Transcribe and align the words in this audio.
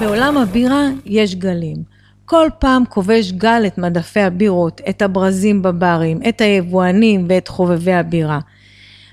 בעולם 0.00 0.36
הבירה 0.36 0.88
יש 1.04 1.34
גלים. 1.34 1.76
כל 2.24 2.48
פעם 2.58 2.84
כובש 2.88 3.32
גל 3.32 3.62
את 3.66 3.78
מדפי 3.78 4.20
הבירות, 4.20 4.80
את 4.88 5.02
הברזים 5.02 5.62
בברים, 5.62 6.20
את 6.28 6.40
היבואנים 6.40 7.26
ואת 7.28 7.48
חובבי 7.48 7.92
הבירה. 7.92 8.38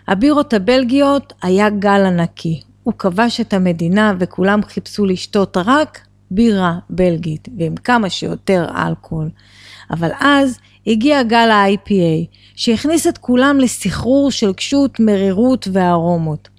הבירות 0.07 0.53
הבלגיות 0.53 1.33
היה 1.41 1.69
גל 1.69 2.05
ענקי. 2.05 2.61
הוא 2.83 2.93
כבש 2.97 3.41
את 3.41 3.53
המדינה 3.53 4.13
וכולם 4.19 4.63
חיפשו 4.63 5.05
לשתות 5.05 5.57
רק 5.65 5.99
בירה 6.31 6.77
בלגית 6.89 7.47
ועם 7.57 7.75
כמה 7.75 8.09
שיותר 8.09 8.67
אלכוהול. 8.87 9.29
אבל 9.91 10.09
אז 10.19 10.59
הגיע 10.87 11.23
גל 11.23 11.49
ה-IPA, 11.51 12.35
שהכניס 12.55 13.07
את 13.07 13.17
כולם 13.17 13.57
לסחרור 13.59 14.31
של 14.31 14.53
קשות, 14.53 14.99
מרירות 14.99 15.67
וארומות. 15.73 16.49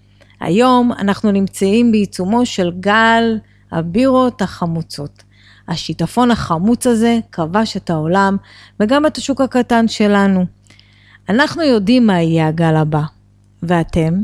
היום 0.40 0.92
אנחנו 0.92 1.30
נמצאים 1.32 1.92
בעיצומו 1.92 2.46
של 2.46 2.70
גל 2.80 3.38
הבירות 3.72 4.42
החמוצות. 4.42 5.22
השיטפון 5.68 6.30
החמוץ 6.30 6.86
הזה 6.86 7.18
כבש 7.32 7.76
את 7.76 7.90
העולם 7.90 8.36
וגם 8.80 9.06
את 9.06 9.16
השוק 9.16 9.40
הקטן 9.40 9.88
שלנו. 9.88 10.44
אנחנו 11.28 11.62
יודעים 11.62 12.06
מה 12.06 12.20
יהיה 12.20 12.48
הגל 12.48 12.76
הבא, 12.76 13.02
ואתם? 13.62 14.14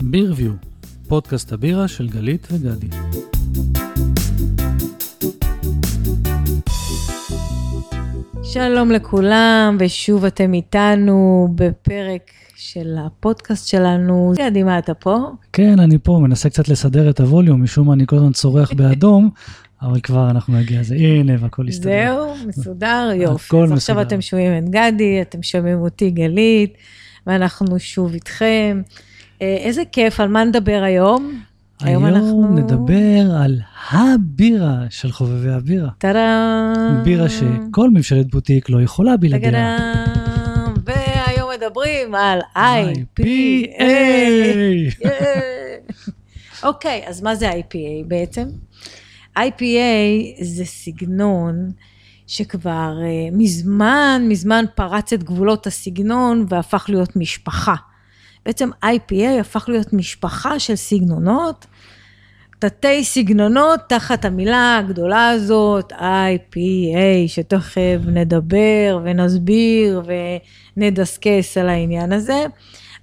בירביו, 0.00 0.52
פודקאסט 1.08 1.52
הבירה 1.52 1.88
של 1.88 2.08
גלית 2.08 2.48
וגדי. 2.50 2.88
שלום 8.56 8.90
לכולם, 8.90 9.76
ושוב 9.80 10.24
אתם 10.24 10.54
איתנו 10.54 11.48
בפרק 11.54 12.30
של 12.56 12.96
הפודקאסט 13.06 13.68
שלנו. 13.68 14.32
גדי, 14.36 14.62
מה 14.62 14.78
אתה 14.78 14.94
פה? 14.94 15.18
כן, 15.52 15.80
אני 15.80 15.98
פה, 15.98 16.18
מנסה 16.22 16.50
קצת 16.50 16.68
לסדר 16.68 17.10
את 17.10 17.20
הווליום, 17.20 17.62
משום 17.62 17.86
מה 17.86 17.92
אני 17.92 18.06
כל 18.06 18.16
הזמן 18.16 18.32
צורח 18.32 18.72
באדום, 18.72 19.30
אבל 19.82 20.00
כבר 20.00 20.30
אנחנו 20.30 20.58
נגיע 20.58 20.80
לזה, 20.80 20.94
הנה, 20.94 21.32
והכל 21.40 21.68
יסתדר. 21.68 22.14
זהו, 22.14 22.48
מסודר, 22.48 23.10
יופי. 23.14 23.46
הכל 23.46 23.64
אז 23.64 23.72
מסודר. 23.72 23.76
עכשיו 23.76 24.00
אתם 24.00 24.20
שומעים 24.20 24.58
את 24.58 24.70
גדי, 24.70 25.22
אתם 25.22 25.42
שומעים 25.42 25.78
אותי 25.78 26.10
גלית, 26.10 26.74
ואנחנו 27.26 27.78
שוב 27.78 28.12
איתכם. 28.12 28.82
אה, 29.42 29.56
איזה 29.60 29.82
כיף, 29.92 30.20
על 30.20 30.28
מה 30.28 30.44
נדבר 30.44 30.82
היום? 30.84 31.40
היום 31.80 32.06
נדבר 32.56 33.36
על 33.42 33.60
הבירה 33.90 34.78
של 34.90 35.12
חובבי 35.12 35.50
הבירה. 35.50 35.88
טאדאם. 35.98 37.04
בירה 37.04 37.28
שכל 37.28 37.90
ממשלת 37.90 38.30
בוטיק 38.30 38.70
לא 38.70 38.82
יכולה 38.82 39.16
בלעדיה. 39.16 39.50
טאדאם. 39.50 40.74
והיום 40.84 41.50
מדברים 41.56 42.14
על 42.14 42.38
IPA. 42.56 43.82
אוקיי, 46.62 47.02
אז 47.06 47.22
מה 47.22 47.34
זה 47.34 47.50
IPA 47.50 48.04
בעצם? 48.06 48.48
IPA 49.38 50.42
זה 50.42 50.64
סגנון 50.64 51.70
שכבר 52.26 52.94
אה, 53.02 53.28
מזמן, 53.32 54.22
מזמן 54.28 54.64
פרץ 54.74 55.12
את 55.12 55.22
גבולות 55.22 55.66
הסגנון 55.66 56.46
והפך 56.48 56.84
להיות 56.88 57.16
משפחה. 57.16 57.74
בעצם 58.46 58.70
IPA 58.84 59.40
הפך 59.40 59.68
להיות 59.68 59.92
משפחה 59.92 60.58
של 60.58 60.76
סגנונות, 60.76 61.66
תתי 62.58 63.04
סגנונות 63.04 63.80
תחת 63.88 64.24
המילה 64.24 64.78
הגדולה 64.78 65.28
הזאת, 65.28 65.92
IPA, 65.92 67.26
שתכף 67.26 67.98
נדבר 68.06 69.00
ונסביר 69.04 70.02
ונדסקס 70.76 71.58
על 71.58 71.68
העניין 71.68 72.12
הזה. 72.12 72.46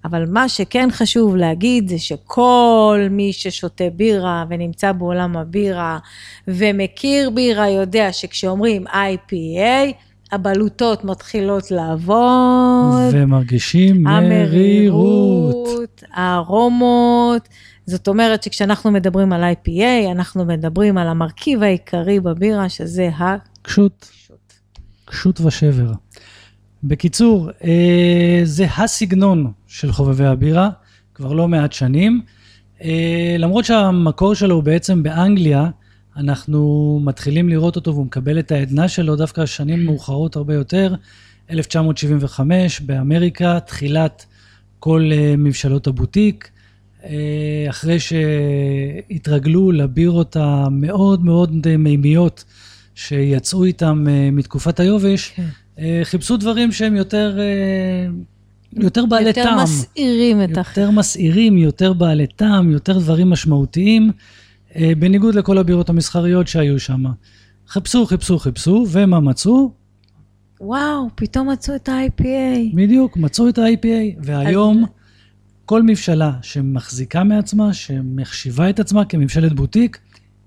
אבל 0.06 0.26
מה 0.26 0.50
שכן 0.50 0.88
חשוב 0.92 1.36
להגיד 1.36 1.88
זה 1.90 2.00
שכל 2.00 3.00
מי 3.12 3.34
ששותה 3.34 3.84
בירה 3.96 4.46
ונמצא 4.50 4.92
בעולם 4.92 5.38
הבירה 5.38 6.00
ומכיר 6.48 7.30
בירה 7.30 7.70
יודע 7.70 8.12
שכשאומרים 8.12 8.88
IPA, 8.88 9.94
הבלוטות 10.34 11.04
מתחילות 11.04 11.72
לעבוד. 11.72 13.12
ומרגישים 13.12 14.04
מרירות. 14.04 14.24
המרירות, 14.24 16.04
הארומות. 16.14 17.50
זאת 17.86 18.08
אומרת 18.08 18.44
שכשאנחנו 18.44 18.92
מדברים 18.92 19.34
על 19.34 19.44
IPA, 19.44 20.12
אנחנו 20.12 20.46
מדברים 20.46 20.98
על 20.98 21.08
המרכיב 21.08 21.64
העיקרי 21.64 22.20
בבירה, 22.20 22.70
שזה 22.70 23.10
קשות, 23.62 24.10
הקשות. 24.10 24.54
קשות 25.06 25.42
ושבר. 25.42 25.92
בקיצור, 26.84 27.50
אה, 27.64 28.42
זה 28.44 28.66
הסגנון 28.78 29.52
של 29.68 29.92
חובבי 29.92 30.26
הבירה, 30.26 30.70
כבר 31.14 31.34
לא 31.34 31.48
מעט 31.48 31.74
שנים. 31.74 32.22
אה, 32.84 33.36
למרות 33.40 33.66
שהמקור 33.66 34.34
שלו 34.34 34.56
הוא 34.56 34.64
בעצם 34.64 35.04
באנגליה, 35.04 35.70
אנחנו 36.18 37.00
מתחילים 37.04 37.50
לראות 37.50 37.76
אותו 37.76 37.94
והוא 37.94 38.06
מקבל 38.06 38.40
את 38.40 38.52
העדנה 38.52 38.88
שלו 38.88 39.16
דווקא 39.16 39.46
שנים 39.46 39.86
מאוחרות 39.86 40.36
הרבה 40.36 40.54
יותר, 40.54 40.96
1975 41.52 42.80
באמריקה, 42.80 43.60
תחילת 43.60 44.26
כל 44.80 45.10
אה, 45.14 45.36
מבשלות 45.38 45.88
הבוטיק, 45.88 46.50
אה, 47.04 47.66
אחרי 47.70 47.98
שהתרגלו 48.00 49.72
לבירות 49.72 50.36
המאוד 50.36 51.26
מאוד 51.26 51.78
מימיות 51.78 52.44
שיצאו 52.96 53.64
איתם 53.64 54.06
אה, 54.10 54.30
מתקופת 54.32 54.80
היובש, 54.80 55.30
כן. 55.30 55.44
אה, 55.80 56.02
חיפשו 56.04 56.38
דברים 56.38 56.72
שהם 56.72 56.96
יותר, 56.96 57.40
אה, 57.40 58.12
יותר 58.74 59.06
בעלי 59.06 59.28
יותר 59.28 59.44
טעם. 59.44 59.64
מסעירים 59.64 60.44
את 60.44 60.58
ה... 60.58 60.60
יותר 60.60 60.92
מסעירים, 60.92 61.58
יותר 61.58 61.94
בעלי 61.94 62.28
טעם, 62.28 62.72
יותר 62.72 63.00
דברים 63.00 63.30
משמעותיים, 63.30 64.04
אה, 64.08 64.43
בניגוד 65.00 65.36
לכל 65.36 65.58
הבירות 65.58 65.90
המסחריות 65.90 66.48
שהיו 66.48 66.80
שם. 66.80 67.04
חיפשו, 67.68 68.06
חיפשו, 68.06 68.40
חיפשו, 68.40 68.86
ומה 68.92 69.20
מצאו? 69.20 69.72
וואו, 70.62 71.08
פתאום 71.16 71.50
מצאו 71.50 71.76
את 71.76 71.90
ה-IPA. 71.90 72.76
בדיוק, 72.76 73.18
מצאו 73.18 73.50
את 73.50 73.58
ה-IPA, 73.58 74.20
והיום 74.24 74.86
כל 75.66 75.84
מבשלה 75.84 76.32
שמחזיקה 76.42 77.24
מעצמה, 77.24 77.74
שמחשיבה 77.74 78.70
את 78.70 78.80
עצמה 78.80 79.06
כממשלת 79.06 79.54
בוטיק, 79.54 80.00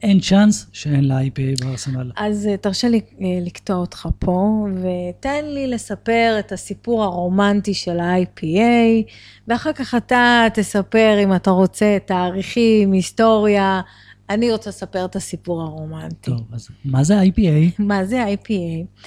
אין 0.03 0.21
צ'אנס 0.21 0.67
שאין 0.73 1.05
לה 1.05 1.21
IPA 1.21 1.65
בארסנל. 1.65 2.11
אז 2.17 2.47
אה, 2.47 2.57
תרשה 2.57 2.89
לי 2.89 3.01
אה, 3.21 3.27
לקטוע 3.41 3.77
אותך 3.77 4.09
פה, 4.19 4.67
ותן 4.71 5.45
לי 5.45 5.67
לספר 5.67 6.37
את 6.39 6.53
הסיפור 6.53 7.05
הרומנטי 7.05 7.75
של 7.75 8.01
ה-IPA, 8.01 9.11
ואחר 9.49 9.73
כך 9.73 9.95
אתה 9.95 10.47
תספר, 10.55 11.19
אם 11.25 11.35
אתה 11.35 11.51
רוצה, 11.51 11.97
תאריכים, 12.07 12.93
היסטוריה. 12.93 13.81
אני 14.31 14.53
רוצה 14.53 14.71
לספר 14.71 15.05
את 15.05 15.17
הסיפור 15.17 15.63
הרומנטי. 15.63 16.31
טוב, 16.31 16.41
אז 16.53 16.69
מה 16.85 17.05
זה 17.05 17.23
IPA? 17.23 17.73
מה 17.79 18.05
זה 18.05 18.25
IPA? 18.25 19.03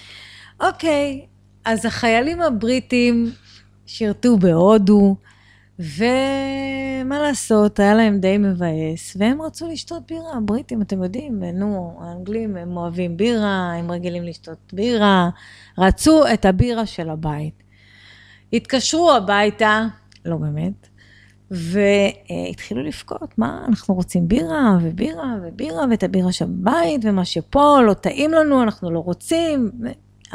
אוקיי, 0.59 1.25
אז 1.66 1.85
החיילים 1.85 2.41
הבריטים 2.41 3.31
שירתו 3.85 4.38
בהודו, 4.38 5.16
ומה 5.79 7.19
לעשות, 7.19 7.79
היה 7.79 7.96
להם 7.96 8.19
די 8.19 8.38
מבאס, 8.38 9.18
והם 9.19 9.41
רצו 9.41 9.68
לשתות 9.68 10.03
בירה, 10.08 10.38
הבריטים, 10.38 10.81
אתם 10.81 11.03
יודעים, 11.03 11.44
נו, 11.44 12.00
האנגלים, 12.02 12.58
הם 12.58 12.78
אוהבים 12.78 13.18
בירה, 13.18 13.74
הם 13.74 13.91
רגילים 13.91 14.24
לשתות 14.24 14.74
בירה, 14.74 15.29
רצו 15.78 16.24
את 16.34 16.46
הבירה 16.46 16.85
של 16.85 17.09
הבית. 17.09 17.63
התקשרו 18.53 19.12
הביתה, 19.12 19.88
לא 20.25 20.38
באמת, 20.38 20.89
והתחילו 21.52 22.84
לבכות, 22.84 23.38
מה, 23.38 23.66
אנחנו 23.68 23.96
רוצים 23.96 24.28
בירה 24.28 24.78
ובירה 24.82 25.36
ובירה 25.44 25.86
ואת 25.92 26.04
הבירה 26.04 26.32
שבבית, 26.32 27.02
ומה 27.04 27.26
שפה 27.26 27.82
לא 27.82 27.94
טעים 27.94 28.32
לנו, 28.32 28.64
אנחנו 28.64 28.92
לא 28.92 29.00
רוצים. 29.00 29.72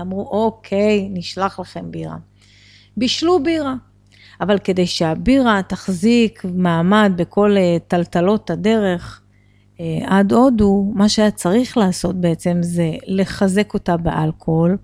אמרו, 0.00 0.28
אוקיי, 0.30 1.08
נשלח 1.10 1.60
לכם 1.60 1.90
בירה. 1.90 2.16
בישלו 2.96 3.42
בירה, 3.42 3.74
אבל 4.40 4.58
כדי 4.58 4.86
שהבירה 4.86 5.60
תחזיק 5.68 6.42
מעמד 6.54 7.12
בכל 7.16 7.56
אה, 7.56 7.76
טלטלות 7.88 8.50
הדרך 8.50 9.20
אה, 9.80 9.98
עד 10.06 10.32
הודו, 10.32 10.92
מה 10.94 11.08
שהיה 11.08 11.30
צריך 11.30 11.76
לעשות 11.76 12.20
בעצם 12.20 12.58
זה 12.60 12.90
לחזק 13.06 13.74
אותה 13.74 13.96
באלכוהול 13.96 14.76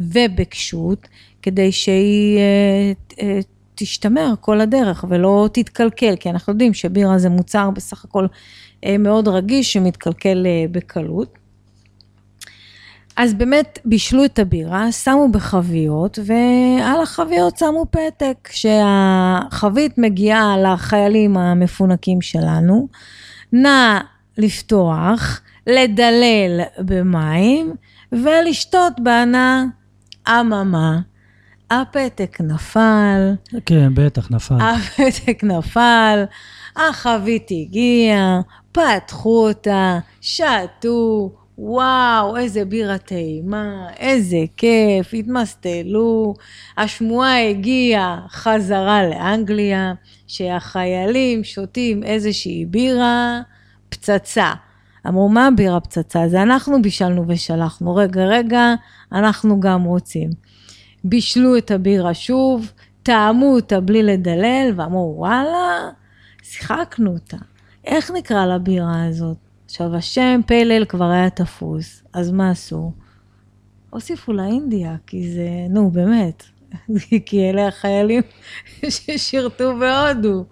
ובקשות, 0.00 1.08
כדי 1.42 1.72
שהיא 1.72 2.38
אה, 2.38 3.40
תשתמר 3.78 4.34
כל 4.40 4.60
הדרך 4.60 5.04
ולא 5.08 5.48
תתקלקל, 5.52 6.16
כי 6.16 6.30
אנחנו 6.30 6.52
יודעים 6.52 6.74
שבירה 6.74 7.18
זה 7.18 7.28
מוצר 7.28 7.70
בסך 7.70 8.04
הכל 8.04 8.26
אה, 8.84 8.98
מאוד 8.98 9.28
רגיש 9.28 9.72
שמתקלקל 9.72 10.46
אה, 10.46 10.64
בקלות. 10.70 11.38
אז 13.16 13.34
באמת 13.34 13.78
בישלו 13.84 14.24
את 14.24 14.38
הבירה, 14.38 14.92
שמו 14.92 15.28
בחביות, 15.32 16.18
ועל 16.24 17.02
החביות 17.02 17.58
שמו 17.58 17.86
פתק 17.90 18.48
שהחבית 18.52 19.98
מגיעה 19.98 20.56
לחיילים 20.58 21.36
המפונקים 21.36 22.20
שלנו. 22.20 22.88
נא 23.52 24.00
לפתוח, 24.38 25.40
לדלל 25.66 26.60
במים 26.78 27.74
ולשתות 28.12 28.92
בהנאה. 29.02 29.62
אממה, 30.28 30.98
הפתק 31.70 32.40
נפל, 32.40 33.34
כן, 33.66 33.94
בטח, 33.94 34.30
נפל. 34.30 34.54
הפתק 34.60 35.44
נפל, 35.44 36.24
החבית 36.76 37.48
הגיעה, 37.50 38.40
פתחו 38.72 39.48
אותה, 39.48 39.98
שתו, 40.20 41.30
וואו, 41.58 42.36
איזה 42.36 42.64
בירה 42.64 42.98
טעימה, 42.98 43.86
איזה 43.98 44.36
כיף, 44.56 45.14
התמסטלו. 45.14 46.34
השמועה 46.76 47.48
הגיעה 47.48 48.20
חזרה 48.30 49.08
לאנגליה, 49.08 49.92
שהחיילים 50.26 51.44
שותים 51.44 52.02
איזושהי 52.02 52.66
בירה, 52.66 53.40
פצצה. 53.88 54.52
אמרו, 55.06 55.28
מה 55.28 55.48
בירה 55.56 55.80
פצצה? 55.80 56.28
זה 56.28 56.42
אנחנו 56.42 56.82
בישלנו 56.82 57.24
ושלחנו. 57.28 57.94
רגע, 57.94 58.24
רגע, 58.24 58.74
אנחנו 59.12 59.60
גם 59.60 59.84
רוצים. 59.84 60.47
בישלו 61.04 61.58
את 61.58 61.70
הבירה 61.70 62.14
שוב, 62.14 62.72
טעמו 63.02 63.54
אותה 63.54 63.80
בלי 63.80 64.02
לדלל, 64.02 64.72
ואמרו, 64.76 65.14
וואלה, 65.16 65.90
שיחקנו 66.42 67.12
אותה. 67.12 67.36
איך 67.84 68.10
נקרא 68.10 68.46
לבירה 68.46 69.04
הזאת? 69.04 69.36
עכשיו, 69.64 69.96
השם 69.96 70.40
פיילל 70.46 70.84
כבר 70.84 71.10
היה 71.10 71.30
תפוס, 71.30 72.02
אז 72.12 72.30
מה 72.30 72.50
עשו? 72.50 72.92
הוסיפו 73.90 74.32
לה 74.32 74.46
אינדיה, 74.46 74.96
כי 75.06 75.32
זה, 75.32 75.48
נו, 75.70 75.90
באמת, 75.90 76.42
כי 77.26 77.50
אלה 77.50 77.68
החיילים 77.68 78.22
ששירתו 78.88 79.76
בהודו. 79.78 80.44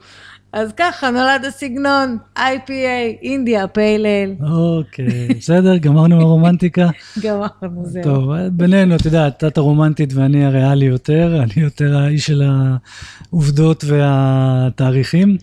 אז 0.56 0.72
ככה 0.76 1.10
נולד 1.10 1.44
הסגנון, 1.44 2.18
IPA, 2.38 3.22
אינדיה, 3.22 3.66
פיילל. 3.66 4.34
אוקיי, 4.40 5.28
בסדר, 5.38 5.76
גמרנו 5.76 6.20
הרומנטיקה. 6.20 6.88
גמרנו, 7.24 7.84
זהו. 7.84 8.02
טוב, 8.02 8.32
בינינו, 8.52 8.96
את 8.96 9.04
יודעת, 9.04 9.44
את 9.44 9.58
הרומנטית 9.58 10.14
ואני 10.14 10.44
הריאלי 10.44 10.84
יותר, 10.84 11.36
אני 11.42 11.62
יותר 11.62 11.96
האיש 11.96 12.26
של 12.26 12.42
העובדות 13.30 13.84
והתאריכים. 13.86 15.36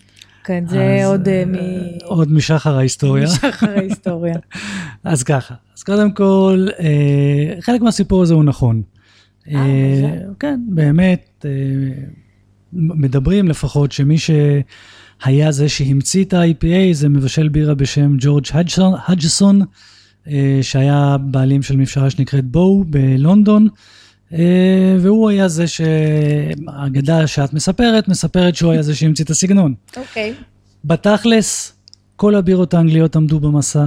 כן, 0.44 0.63
זה 0.68 0.98
אז, 1.01 1.07
עוד 1.07 1.27
אה, 1.27 1.39
אה, 1.39 1.45
מ... 1.45 1.54
עוד 2.04 2.31
משחר 2.31 2.77
ההיסטוריה. 2.77 3.24
משחר 3.45 3.69
ההיסטוריה. 3.69 4.38
אז 5.04 5.24
ככה, 5.24 5.56
אז 5.77 5.83
קודם 5.83 6.12
כל, 6.12 6.68
אה, 6.80 7.62
חלק 7.62 7.81
מהסיפור 7.81 8.21
הזה 8.21 8.33
הוא 8.33 8.44
נכון. 8.44 8.81
אה. 9.51 10.18
כן, 10.39 10.59
באמת, 10.68 11.45
מדברים 12.74 13.48
לפחות 13.48 13.92
שמי 13.92 14.18
שהיה 15.24 15.51
זה 15.51 15.69
שהמציא 15.69 16.24
את 16.24 16.33
ה-IPA 16.33 16.94
זה 16.94 17.10
מבשל 17.10 17.48
בירה 17.50 17.75
בשם 17.75 18.15
ג'ורג' 18.19 18.45
הדג'סון, 19.07 19.62
אה, 20.27 20.60
שהיה 20.62 21.18
בעלים 21.21 21.62
של 21.62 21.77
מבשלה 21.77 22.10
שנקראת 22.10 22.45
בואו 22.45 22.83
בלונדון, 22.88 23.68
אה, 24.33 24.98
והוא 25.00 25.30
היה 25.30 25.48
זה 25.48 25.65
שהאגדה 25.68 27.27
שאת 27.27 27.54
מספרת, 27.54 28.07
מספרת 28.07 28.56
שהוא 28.56 28.71
היה 28.71 28.81
זה 28.81 28.95
שהמציא 28.95 29.25
את 29.25 29.30
הסגנון. 29.30 29.74
אוקיי. 29.98 30.33
בתכלס, 30.86 31.74
כל 32.16 32.36
הבירות 32.36 32.74
האנגליות 32.74 33.16
עמדו 33.16 33.39
במסע, 33.39 33.86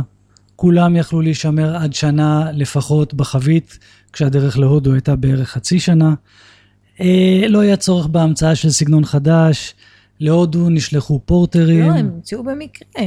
כולם 0.56 0.96
יכלו 0.96 1.20
להישמר 1.20 1.76
עד 1.76 1.94
שנה 1.94 2.50
לפחות 2.52 3.14
בחבית, 3.14 3.79
כשהדרך 4.12 4.58
להודו 4.58 4.93
הייתה 4.93 5.17
בערך 5.17 5.49
חצי 5.49 5.81
שנה. 5.81 6.14
אה, 7.00 7.44
לא 7.49 7.61
היה 7.61 7.76
צורך 7.76 8.06
בהמצאה 8.06 8.55
של 8.55 8.70
סגנון 8.70 9.05
חדש, 9.05 9.75
להודו 10.21 10.69
נשלחו 10.71 11.21
פורטרים. 11.25 11.89
לא, 11.89 11.95
הם 11.95 12.11
המציאו 12.15 12.45
במקרה. 12.45 13.05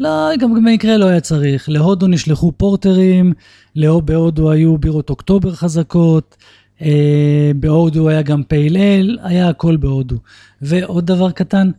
לא, 0.00 0.28
גם 0.40 0.54
במקרה 0.54 0.96
לא 0.96 1.06
היה 1.06 1.20
צריך. 1.20 1.68
להודו 1.68 2.06
נשלחו 2.06 2.52
פורטרים, 2.56 3.32
לא, 3.76 4.00
בהודו 4.00 4.50
היו 4.50 4.78
בירות 4.78 5.10
אוקטובר 5.10 5.54
חזקות, 5.54 6.36
אה, 6.82 7.50
בהודו 7.56 8.08
היה 8.08 8.22
גם 8.22 8.42
פייל 8.42 8.76
אל, 8.76 9.18
היה 9.22 9.48
הכל 9.48 9.76
בהודו. 9.76 10.16
ועוד 10.62 11.06
דבר 11.06 11.30
קטן, 11.30 11.70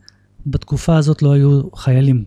בתקופה 0.46 0.96
הזאת 0.96 1.22
לא 1.22 1.32
היו 1.32 1.60
חיילים. 1.76 2.24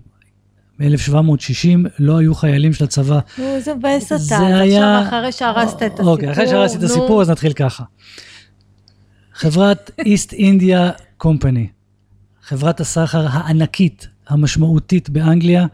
ב-1760 0.80 1.90
לא 2.00 2.18
היו 2.18 2.36
חיילים 2.36 2.74
של 2.74 2.84
הצבא. 2.84 3.19
נו, 3.38 3.44
זה 3.60 3.74
מבאס. 3.75 4.10
זה 4.10 4.16
אז 4.16 4.31
היה- 4.42 5.00
עכשיו, 5.00 5.18
אחרי 5.19 5.31
שהרסת 5.31 5.75
את 5.84 5.92
הסיפור, 5.94 6.12
אוקיי, 6.12 6.31
אחרי 6.31 6.48
שהרסתי 6.48 6.78
את. 6.78 6.84
הסיפור, 6.84 7.22
אז 7.22 7.30
נתחיל 7.30 7.54
ככה. 7.54 7.84
חברת 9.34 9.92
איסט 10.06 10.34
אינדיה 10.34 10.92
קומפני, 11.18 11.68
חברת 12.50 12.80
הסחר 12.80 13.25
הענקית, 13.30 14.07
המשמעותית 14.28 15.10
באנגליה, 15.10 15.66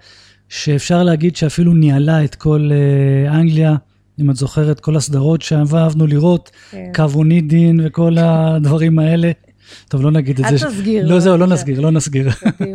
שאפשר 0.50 1.04
להגיד 1.04 1.36
שאפילו 1.36 1.74
ניהלה 1.74 2.24
את 2.24 2.36
כל 2.36 2.70
אה, 2.72 3.40
אנגליה, 3.40 3.76
אם 4.20 4.32
את 4.32 4.36
זוכרת, 4.36 4.80
כל 4.80 4.96
הסדרות 4.96 5.42
שאהבנו 5.42 6.08
לראות, 6.08 6.52
כן. 6.72 6.92
קוונידין 6.96 7.80
וכל 7.84 8.18
הדברים 8.18 9.00
האלה. 9.00 9.32
טוב, 9.88 10.02
לא 10.02 10.12
נגיד 10.12 10.40
את 10.40 10.46
אל 10.46 10.58
זה. 10.58 10.68
תסגיר, 10.68 11.08
לא, 11.08 11.20
זהו, 11.20 11.38
לא. 11.38 11.48
נסגיר, 11.48 11.82
לא 11.82 11.92
נסגיר. 11.92 12.30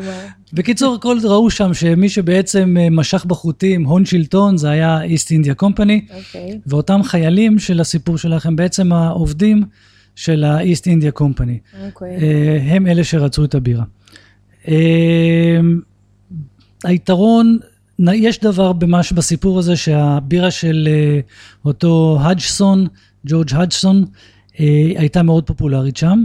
בקיצור, 0.53 0.99
כל 1.01 1.19
ראו 1.25 1.51
שם 1.51 1.75
שמי 1.75 2.09
שבעצם 2.09 2.77
אה, 2.81 2.91
משך 2.91 3.25
בחוטים 3.25 3.85
הון 3.85 4.05
שלטון, 4.05 4.57
זה 4.57 4.71
היה 4.71 5.03
איסט 5.03 5.31
אינדיה 5.31 5.55
קומפני. 5.55 6.07
אוקיי. 6.17 6.61
ואותם 6.67 7.03
חיילים 7.03 7.59
של 7.59 7.81
הסיפור 7.81 8.19
שלכם, 8.19 8.57
בעצם 8.57 8.93
העובדים 8.93 9.63
של 10.15 10.45
ה-East 10.45 10.85
India 10.85 11.21
Company. 11.21 11.79
אוקיי. 11.87 12.17
אה, 12.17 12.59
הם 12.63 12.87
אלה 12.87 13.05
שרצו 13.05 13.45
את 13.45 13.55
הבירה. 13.55 13.85
אה, 14.69 15.61
היתרון, 16.85 17.59
יש 18.15 18.41
דבר 18.41 18.73
ממש 18.83 19.13
בסיפור 19.13 19.59
הזה 19.59 19.77
שהבירה 19.77 20.51
של 20.51 20.89
אה, 20.91 21.21
אותו 21.65 22.19
הדג'סון, 22.21 22.87
ג'ורג' 23.27 23.55
הדג'סון, 23.55 24.05
אה, 24.61 24.93
הייתה 24.97 25.23
מאוד 25.23 25.47
פופולרית 25.47 25.97
שם, 25.97 26.25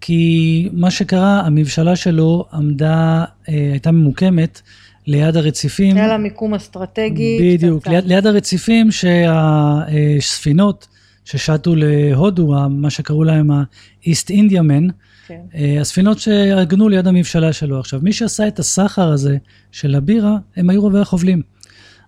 כי 0.00 0.68
מה 0.72 0.90
שקרה, 0.90 1.40
המבשלה 1.40 1.96
שלו 1.96 2.44
עמדה, 2.52 3.24
הייתה 3.46 3.90
ממוקמת 3.90 4.60
ליד 5.06 5.36
הרציפים. 5.36 5.96
היה 5.96 6.06
לה 6.06 6.18
מיקום 6.18 6.54
אסטרטגי. 6.54 7.54
בדיוק. 7.56 7.88
ליד, 7.88 8.04
ליד 8.04 8.26
הרציפים 8.26 8.90
שהספינות 8.90 10.88
ששטו 11.24 11.74
להודו, 11.76 12.54
מה 12.70 12.90
שקראו 12.90 13.24
להם 13.24 13.50
ה-East 13.50 14.28
India 14.30 14.60
Men, 14.60 14.92
כן. 15.26 15.40
אה, 15.54 15.80
הספינות 15.80 16.18
שעגנו 16.18 16.88
ליד 16.88 17.06
המבשלה 17.06 17.52
שלו. 17.52 17.80
עכשיו, 17.80 18.00
מי 18.02 18.12
שעשה 18.12 18.48
את 18.48 18.58
הסחר 18.58 19.08
הזה 19.12 19.36
של 19.72 19.94
הבירה, 19.94 20.36
הם 20.56 20.70
היו 20.70 20.84
רבי 20.84 20.98
החובלים. 20.98 21.42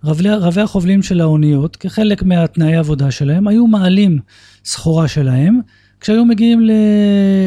רבי, 0.04 0.28
רבי 0.28 0.60
החובלים 0.60 1.02
של 1.02 1.20
האוניות, 1.20 1.76
כחלק 1.76 2.22
מהתנאי 2.22 2.76
העבודה 2.76 3.10
שלהם, 3.10 3.48
היו 3.48 3.66
מעלים 3.66 4.18
סחורה 4.64 5.08
שלהם, 5.08 5.60
כשהיו 6.00 6.24
מגיעים 6.24 6.60
ל- 6.60 6.70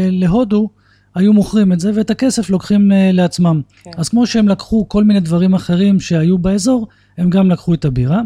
להודו, 0.10 0.70
היו 1.16 1.34
מוכרים 1.34 1.74
את 1.74 1.80
זה, 1.80 1.92
ואת 1.94 2.10
הכסף 2.10 2.50
לוקחים 2.50 2.92
אה, 2.92 3.12
לעצמם. 3.14 3.62
כן. 3.84 3.92
אז 3.98 4.10
כמו 4.10 4.28
שהם 4.28 4.48
לקחו 4.48 4.90
כל 4.90 5.04
מיני 5.04 5.20
דברים 5.20 5.54
אחרים 5.54 6.00
שהיו 6.00 6.38
באזור, 6.38 6.88
הם 7.18 7.30
גם 7.30 7.52
לקחו 7.52 7.74
את 7.74 7.86
הבירה. 7.86 8.22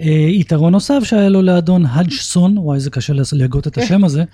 אה, 0.00 0.06
יתרון 0.28 0.72
נוסף 0.72 1.00
שהיה 1.04 1.28
לו 1.28 1.42
לאדון 1.42 1.86
הדג'סון, 1.86 2.58
וואי, 2.58 2.80
זה 2.80 2.90
קשה 2.90 3.12
להגות 3.32 3.66
את 3.66 3.78
השם 3.78 4.04
הזה, 4.04 4.24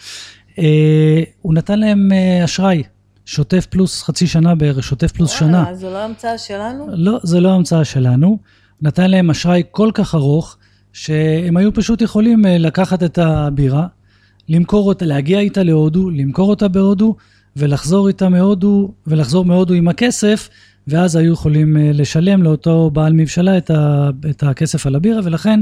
אה, 0.58 1.22
הוא 1.42 1.54
נתן 1.54 1.78
להם 1.78 2.12
אה, 2.12 2.44
אשראי, 2.44 2.82
שוטף 3.26 3.66
פלוס 3.66 4.02
חצי 4.02 4.26
שנה 4.26 4.54
בערך, 4.54 4.82
שוטף 4.82 5.12
פלוס 5.12 5.30
שנה. 5.30 5.58
וואלה, 5.62 5.74
זו 5.74 5.90
לא 5.90 5.98
המצאה 6.04 6.38
שלנו? 6.38 6.86
לא, 6.92 7.18
זה 7.22 7.40
לא 7.40 7.52
המצאה 7.52 7.84
שלנו. 7.84 8.38
נתן 8.82 9.10
להם 9.10 9.30
אשראי 9.30 9.62
כל 9.70 9.90
כך 9.94 10.14
ארוך, 10.14 10.56
שהם 10.92 11.56
היו 11.56 11.74
פשוט 11.74 12.02
יכולים 12.02 12.44
לקחת 12.48 13.02
את 13.02 13.18
הבירה, 13.18 13.86
למכור 14.48 14.88
אותה, 14.88 15.04
להגיע 15.04 15.38
איתה 15.38 15.62
להודו, 15.62 16.10
למכור 16.10 16.50
אותה 16.50 16.68
בהודו, 16.68 17.16
ולחזור 17.56 18.08
איתה 18.08 18.28
מהודו, 18.28 18.92
ולחזור 19.06 19.44
מהודו 19.44 19.74
עם 19.74 19.88
הכסף, 19.88 20.48
ואז 20.90 21.16
היו 21.16 21.32
יכולים 21.32 21.76
אה, 21.76 21.90
לשלם 21.94 22.42
לאותו 22.42 22.90
בעל 22.90 23.12
מבשלה 23.12 23.59
את, 23.59 23.70
ה, 23.70 24.11
את 24.30 24.42
הכסף 24.42 24.87
על 24.87 24.94
הבירה, 24.94 25.20
ולכן 25.25 25.61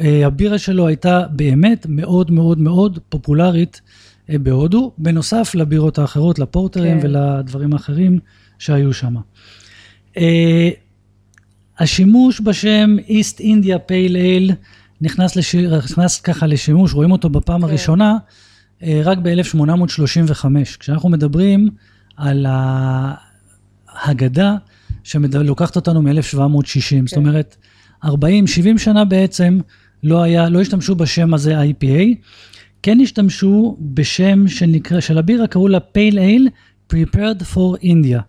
אה, 0.00 0.26
הבירה 0.26 0.58
שלו 0.58 0.86
הייתה 0.86 1.22
באמת 1.30 1.86
מאוד 1.88 2.30
מאוד 2.30 2.58
מאוד 2.58 2.98
פופולרית 3.08 3.80
אה, 4.30 4.38
בהודו, 4.38 4.92
בנוסף 4.98 5.54
לבירות 5.54 5.98
האחרות, 5.98 6.38
לפורטרים 6.38 7.00
כן. 7.00 7.06
ולדברים 7.06 7.72
האחרים 7.72 8.18
שהיו 8.58 8.92
שם. 8.92 9.14
השימוש 11.78 12.40
בשם 12.40 12.96
East 13.06 13.40
India 13.40 13.78
Pale 13.88 14.14
Ale 14.14 14.52
נכנס, 15.00 15.36
לש... 15.36 15.54
נכנס 15.54 16.20
ככה 16.20 16.46
לשימוש, 16.46 16.92
רואים 16.92 17.12
אותו 17.12 17.28
בפעם 17.28 17.60
כן. 17.60 17.68
הראשונה 17.68 18.16
רק 18.82 19.18
ב-1835, 19.22 20.44
כשאנחנו 20.78 21.08
מדברים 21.08 21.68
על 22.16 22.46
ההגדה 23.94 24.54
שלוקחת 25.04 25.76
אותנו 25.76 26.02
מ-1760, 26.02 26.90
כן. 26.90 27.06
זאת 27.06 27.16
אומרת 27.16 27.56
40-70 28.04 28.08
שנה 28.76 29.04
בעצם 29.04 29.58
לא, 30.02 30.22
היה, 30.22 30.48
לא 30.48 30.60
השתמשו 30.60 30.94
בשם 30.94 31.34
הזה 31.34 31.60
IPA, 31.60 32.16
כן 32.82 32.98
השתמשו 33.00 33.76
בשם 33.80 34.48
שנקרא, 34.48 35.00
של 35.00 35.18
הבירה, 35.18 35.46
קראו 35.46 35.68
לה 35.68 35.78
Pale 35.78 36.14
Ale 36.14 36.50
Prepared 36.92 37.42
for 37.54 37.82
India. 37.82 38.20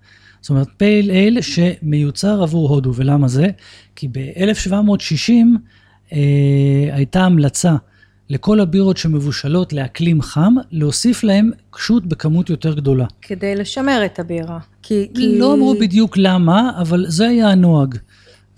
זאת 0.42 0.50
אומרת, 0.50 0.68
פייל 0.78 1.12
אייל 1.12 1.42
שמיוצר 1.42 2.44
עבור 2.44 2.70
הודו, 2.70 2.94
ולמה 2.96 3.28
זה? 3.28 3.48
כי 3.96 4.08
ב-1760 4.08 5.32
אה, 6.14 6.20
הייתה 6.92 7.24
המלצה 7.24 7.76
לכל 8.30 8.60
הבירות 8.60 8.98
שמבושלות 8.98 9.74
לאקלים 9.74 10.22
חם, 10.22 10.54
להוסיף 10.72 11.24
להם 11.24 11.52
קשות 11.70 12.06
בכמות 12.06 12.50
יותר 12.50 12.74
גדולה. 12.74 13.06
כדי 13.22 13.56
לשמר 13.56 14.02
את 14.06 14.20
הבירה. 14.20 14.60
כי... 14.84 15.08
כי... 15.14 15.40
לא 15.40 15.54
אמרו 15.54 15.76
בדיוק 15.82 16.18
למה, 16.18 16.72
אבל 16.82 17.06
זה 17.08 17.28
היה 17.28 17.50
הנוהג. 17.50 17.96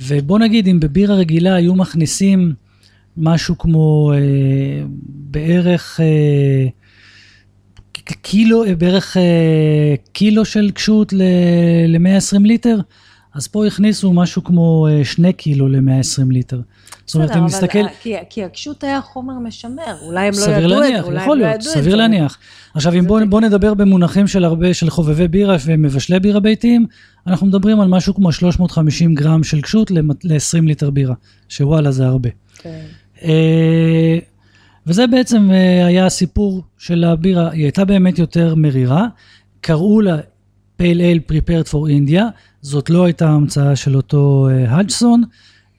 ובוא 0.01 0.39
נגיד, 0.39 0.67
אם 0.67 0.79
בבירה 0.79 1.15
רגילה 1.15 1.55
היו 1.55 1.75
מכניסים 1.75 2.53
משהו 3.17 3.57
כמו 3.57 4.11
אה, 4.13 4.83
בערך 5.09 5.99
אה, 5.99 6.67
קילו, 8.21 8.65
אה, 8.65 8.75
בערך 8.75 9.17
אה, 9.17 9.95
קילו 10.13 10.45
של 10.45 10.71
קשות 10.71 11.13
ל-120 11.13 12.39
ליטר, 12.43 12.79
אז 13.33 13.47
פה 13.47 13.65
הכניסו 13.65 14.13
משהו 14.13 14.43
כמו 14.43 14.87
אה, 14.89 15.05
שני 15.05 15.33
קילו 15.33 15.67
ל-120 15.67 16.31
ליטר. 16.31 16.61
זאת 17.07 17.15
אומרת, 17.15 17.35
אם 17.35 17.45
נסתכל... 17.45 17.79
כי, 18.01 18.13
כי 18.29 18.43
הקשות 18.43 18.83
היה 18.83 19.01
חומר 19.01 19.39
משמר, 19.39 19.95
אולי 20.01 20.27
הם 20.27 20.33
לא 20.33 20.39
סביר 20.39 20.57
ידעו 20.57 20.79
להניח, 20.79 20.99
את 20.99 21.03
זה, 21.03 21.07
אולי 21.07 21.21
יכול 21.21 21.33
הם 21.33 21.39
לא 21.39 21.47
להיות, 21.47 21.61
ידעו 21.61 21.73
את 21.73 21.77
סביר. 21.77 21.95
להניח. 21.95 22.37
עכשיו, 22.73 22.93
אם 22.93 23.07
בואו. 23.07 23.29
בוא 23.29 23.41
נדבר 23.41 23.73
במונחים 23.73 24.27
של 24.27 24.45
הרבה, 24.45 24.73
של 24.73 24.89
חובבי 24.89 25.27
בירה 25.27 25.55
ומבשלי 25.65 26.19
בירה 26.19 26.39
ביתיים, 26.39 26.85
אנחנו 27.27 27.47
מדברים 27.47 27.79
על 27.79 27.87
משהו 27.87 28.15
כמו 28.15 28.31
350 28.31 29.15
גרם 29.15 29.43
של 29.43 29.61
קשות 29.61 29.91
ל-20 29.91 30.61
ליטר 30.61 30.89
בירה, 30.89 31.15
שוואלה 31.49 31.91
זה 31.91 32.05
הרבה. 32.05 32.29
כן. 32.57 32.79
אה, 33.23 34.17
וזה 34.87 35.07
בעצם 35.07 35.51
אה, 35.51 35.85
היה 35.85 36.05
הסיפור 36.05 36.63
של 36.77 37.03
הבירה, 37.03 37.51
היא 37.51 37.63
הייתה 37.63 37.85
באמת 37.85 38.19
יותר 38.19 38.55
מרירה, 38.55 39.07
קראו 39.61 40.01
לה 40.01 40.17
Pale 40.81 40.81
Ale 40.81 41.31
Prepared 41.31 41.71
for 41.71 42.09
India, 42.09 42.23
זאת 42.61 42.89
לא 42.89 43.05
הייתה 43.05 43.29
המצאה 43.29 43.75
של 43.75 43.95
אותו 43.95 44.47
הדג'סון, 44.67 45.23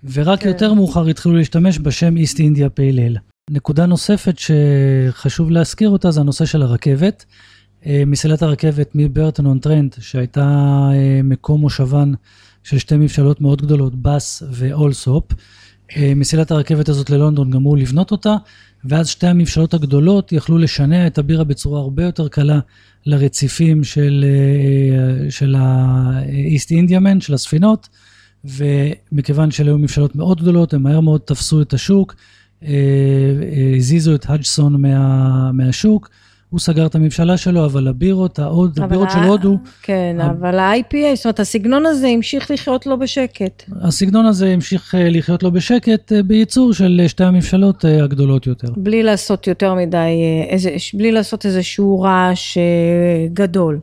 ורק 0.04 0.40
כן. 0.40 0.48
יותר 0.48 0.74
מאוחר 0.74 1.06
התחילו 1.06 1.36
להשתמש 1.36 1.78
בשם 1.78 2.14
East 2.16 2.36
India 2.36 2.78
Pale 2.78 2.98
Ale. 2.98 3.18
נקודה 3.50 3.86
נוספת 3.86 4.34
שחשוב 4.38 5.50
להזכיר 5.50 5.90
אותה 5.90 6.10
זה 6.10 6.20
הנושא 6.20 6.44
של 6.44 6.62
הרכבת. 6.62 7.24
אה, 7.86 8.02
מסילת 8.06 8.42
הרכבת 8.42 8.90
מברטון 8.94 9.46
און 9.46 9.58
טרנד, 9.58 9.96
שהייתה 10.00 10.40
אה, 10.92 11.20
מקום 11.24 11.60
מושבן 11.60 12.12
של 12.64 12.78
שתי 12.78 12.96
מבשלות 12.96 13.40
מאוד 13.40 13.62
גדולות, 13.62 14.02
בס 14.02 14.42
ואולסופ. 14.50 15.24
אה, 15.96 16.12
מסילת 16.16 16.50
הרכבת 16.50 16.88
הזאת 16.88 17.10
ללונדון 17.10 17.50
גמרו 17.50 17.76
לבנות 17.76 18.10
אותה, 18.10 18.36
ואז 18.84 19.08
שתי 19.08 19.26
המבשלות 19.26 19.74
הגדולות 19.74 20.32
יכלו 20.32 20.58
לשנע 20.58 21.06
את 21.06 21.18
הבירה 21.18 21.44
בצורה 21.44 21.80
הרבה 21.80 22.04
יותר 22.04 22.28
קלה 22.28 22.60
לרציפים 23.06 23.84
של, 23.84 24.24
של 25.30 25.54
ה-East 25.58 26.70
Indiaman, 26.70 27.20
של 27.20 27.34
הספינות, 27.34 27.88
ומכיוון 28.44 29.50
שאלה 29.50 29.70
היו 29.70 29.78
מבשלות 29.78 30.16
מאוד 30.16 30.40
גדולות, 30.42 30.74
הם 30.74 30.82
מהר 30.82 31.00
מאוד 31.00 31.20
תפסו 31.20 31.62
את 31.62 31.72
השוק, 31.72 32.14
אה, 32.62 32.68
אה, 32.68 33.76
הזיזו 33.76 34.14
את 34.14 34.24
הדג'סון 34.28 34.82
מה, 34.82 35.52
מהשוק, 35.52 36.08
הוא 36.50 36.60
סגר 36.60 36.86
את 36.86 36.94
הממשלה 36.94 37.36
שלו, 37.36 37.64
אבל 37.64 37.88
הבירות, 37.88 38.38
ההוד, 38.38 38.72
אבל 38.76 38.84
הבירות 38.84 39.10
של 39.10 39.18
ה- 39.18 39.24
הודו, 39.26 39.58
כן, 39.82 40.16
ה- 40.20 40.30
אבל 40.30 40.58
ה-IPA, 40.58 41.14
זאת 41.14 41.24
אומרת, 41.26 41.40
הסגנון 41.40 41.86
הזה 41.86 42.06
המשיך 42.08 42.50
לחיות 42.50 42.86
לו 42.86 42.98
בשקט. 42.98 43.62
הסגנון 43.80 44.26
הזה 44.26 44.48
המשיך 44.48 44.94
אה, 44.94 45.08
לחיות 45.08 45.42
לו 45.42 45.52
בשקט 45.52 46.12
בייצור 46.26 46.72
של 46.72 47.00
שתי 47.06 47.24
המבשלות 47.24 47.84
אה, 47.84 48.04
הגדולות 48.04 48.46
יותר. 48.46 48.68
בלי 48.76 49.02
לעשות 49.02 49.46
יותר 49.46 49.74
מדי, 49.74 50.08
איזה, 50.48 50.70
בלי 50.94 51.12
לעשות 51.12 51.46
איזשהו 51.46 52.00
רעש 52.00 52.58
גדול. 53.32 53.78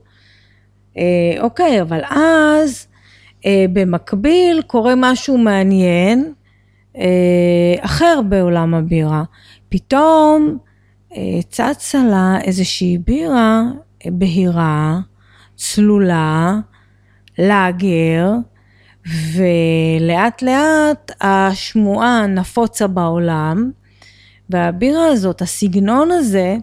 אה, 0.97 1.03
אוקיי, 1.39 1.81
אבל 1.81 1.99
אז 2.09 2.87
במקביל 3.73 4.61
קורה 4.67 4.93
משהו 4.97 5.37
מעניין 5.37 6.33
אה, 6.97 7.75
אחר 7.79 8.21
בעולם 8.29 8.73
הבירה. 8.73 9.23
פתאום 9.69 10.57
אה, 11.15 11.39
צצה 11.49 12.03
לה 12.03 12.37
איזושהי 12.43 12.97
בירה 12.97 13.63
אה, 14.05 14.11
בהירה, 14.11 14.99
צלולה, 15.55 16.59
לאגר, 17.39 18.31
ולאט 19.35 20.41
לאט 20.41 21.11
השמועה 21.21 22.27
נפוצה 22.27 22.87
בעולם, 22.87 23.71
והבירה 24.49 25.07
הזאת, 25.07 25.41
הסגנון 25.41 26.11
הזה, 26.11 26.57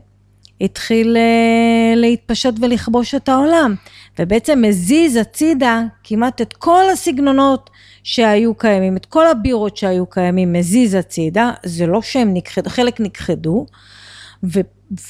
התחיל 0.61 1.17
אה, 1.17 1.95
להתפשט 1.97 2.55
ולכבוש 2.61 3.15
את 3.15 3.29
העולם, 3.29 3.75
ובעצם 4.19 4.63
הזיז 4.69 5.17
הצידה 5.17 5.83
כמעט 6.05 6.41
את 6.41 6.53
כל 6.53 6.85
הסגנונות 6.93 7.71
שהיו 8.03 8.55
קיימים, 8.55 8.97
את 8.97 9.07
כל 9.07 9.27
הבירות 9.27 9.77
שהיו 9.77 10.07
קיימים, 10.07 10.57
הזיז 10.57 10.95
הצידה, 10.95 11.51
זה 11.65 11.87
לא 11.87 12.03
שהם 12.03 12.35
נכחדו, 12.35 12.71
חלק 12.71 13.01
נכחדו, 13.01 13.67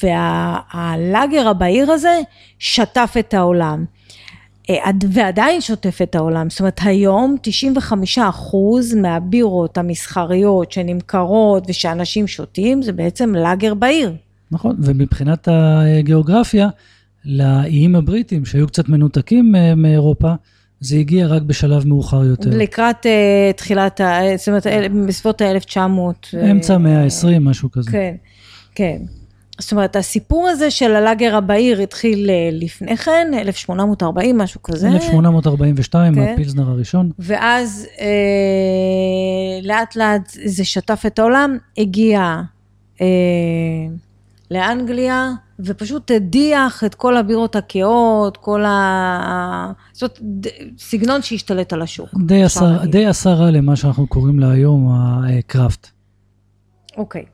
והלאגר 0.03 1.47
הבהיר 1.47 1.91
הזה 1.91 2.19
שטף 2.59 3.13
את 3.19 3.33
העולם. 3.33 3.85
אה, 4.69 4.75
עד- 4.83 5.05
ועדיין 5.11 5.61
שוטף 5.61 6.01
את 6.03 6.15
העולם, 6.15 6.49
זאת 6.49 6.59
אומרת 6.59 6.79
היום 6.83 7.35
95% 7.41 8.95
מהבירות 8.95 9.77
המסחריות 9.77 10.71
שנמכרות 10.71 11.63
ושאנשים 11.69 12.27
שותים 12.27 12.81
זה 12.81 12.91
בעצם 12.91 13.35
לאגר 13.35 13.73
בהיר. 13.73 14.13
נכון, 14.51 14.75
ומבחינת 14.79 15.47
הגיאוגרפיה, 15.51 16.69
לאיים 17.25 17.95
הבריטים 17.95 18.45
שהיו 18.45 18.67
קצת 18.67 18.89
מנותקים 18.89 19.55
אה, 19.55 19.75
מאירופה, 19.75 20.33
זה 20.79 20.95
הגיע 20.97 21.27
רק 21.27 21.41
בשלב 21.41 21.87
מאוחר 21.87 22.23
יותר. 22.23 22.49
לקראת 22.53 23.05
אה, 23.05 23.51
תחילת, 23.57 23.99
ה- 24.01 24.21
אה, 24.21 24.37
זאת 24.37 24.47
אומרת 24.47 24.67
בסביבות 25.07 25.41
ה-1900. 25.41 25.79
אמצע 26.51 26.73
המאה 26.75 27.03
ה-20, 27.03 27.39
משהו 27.39 27.71
כזה. 27.71 27.91
כן, 27.91 28.15
כן. 28.75 28.97
זאת 29.59 29.71
אומרת 29.71 29.95
הסיפור 29.95 30.47
הזה 30.47 30.71
של 30.71 30.95
הלאגר 30.95 31.35
הבהיר 31.35 31.81
התחיל 31.81 32.29
לפני 32.51 32.97
כן, 32.97 33.27
1840 33.33 34.37
משהו 34.37 34.63
כזה. 34.63 34.87
1842, 34.87 36.15
כן. 36.15 36.21
הפילסנר 36.33 36.69
הראשון. 36.69 37.11
ואז 37.19 37.87
אה, 37.99 38.07
לאט 39.63 39.95
לאט 39.95 40.37
זה 40.45 40.65
שטף 40.65 41.03
את 41.07 41.19
העולם, 41.19 41.57
הגיע 41.77 42.41
אה, 43.01 43.05
לאנגליה, 44.51 45.31
ופשוט 45.59 46.11
הדיח 46.11 46.83
את 46.83 46.95
כל 46.95 47.17
הבירות 47.17 47.55
הכהות, 47.55 48.37
כל 48.37 48.65
ה... 48.65 49.71
זאת 49.93 50.19
ד- 50.39 50.47
סגנון 50.77 51.21
שהשתלט 51.21 51.73
על 51.73 51.81
השוק. 51.81 52.09
די 52.27 52.43
רע 53.33 53.51
למה 53.51 53.75
שאנחנו 53.75 54.07
קוראים 54.07 54.39
לה 54.39 54.51
היום 54.51 54.91
ה 54.91 55.05
craft. 55.05 55.87
אוקיי. 56.97 57.25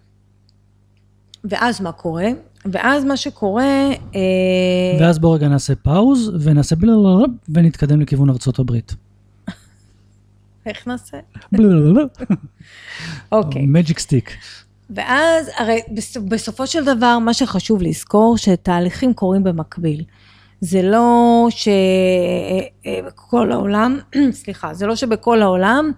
ואז 1.44 1.82
מה 1.82 1.92
קורה? 1.92 2.28
ואז 2.66 3.04
מה 3.06 3.18
שקורה... 3.18 3.64
אה, 4.16 5.00
ואז 5.00 5.20
בואו 5.20 5.32
רגע 5.34 5.48
נעשה 5.48 5.76
pause, 5.76 6.32
ונעשה 6.44 6.76
בלבלבלב, 6.76 7.30
ונתקדם 7.50 8.02
לכיוון 8.02 8.30
ארצות 8.30 8.60
הברית. 8.60 8.96
איך 10.66 10.88
נעשה? 10.88 11.18
בלבלבלב, 11.52 12.08
אוקיי. 13.32 13.66
מג'יק 13.66 14.00
סטיק. 14.00 14.38
ואז, 14.96 15.50
הרי 15.58 15.82
בס- 15.92 16.18
בסופו 16.18 16.68
של 16.68 16.86
דבר, 16.86 17.20
מה 17.20 17.34
שחשוב 17.34 17.82
לזכור, 17.82 18.38
שתהליכים 18.38 19.14
קורים 19.14 19.44
במקביל. 19.44 20.04
זה 20.62 20.82
לא 20.82 21.48
שבכל 22.86 23.52
העולם, 23.52 24.00
סליחה, 24.42 24.74
זה 24.74 24.86
לא 24.88 24.96
שבכל 24.96 25.42
העולם 25.42 25.92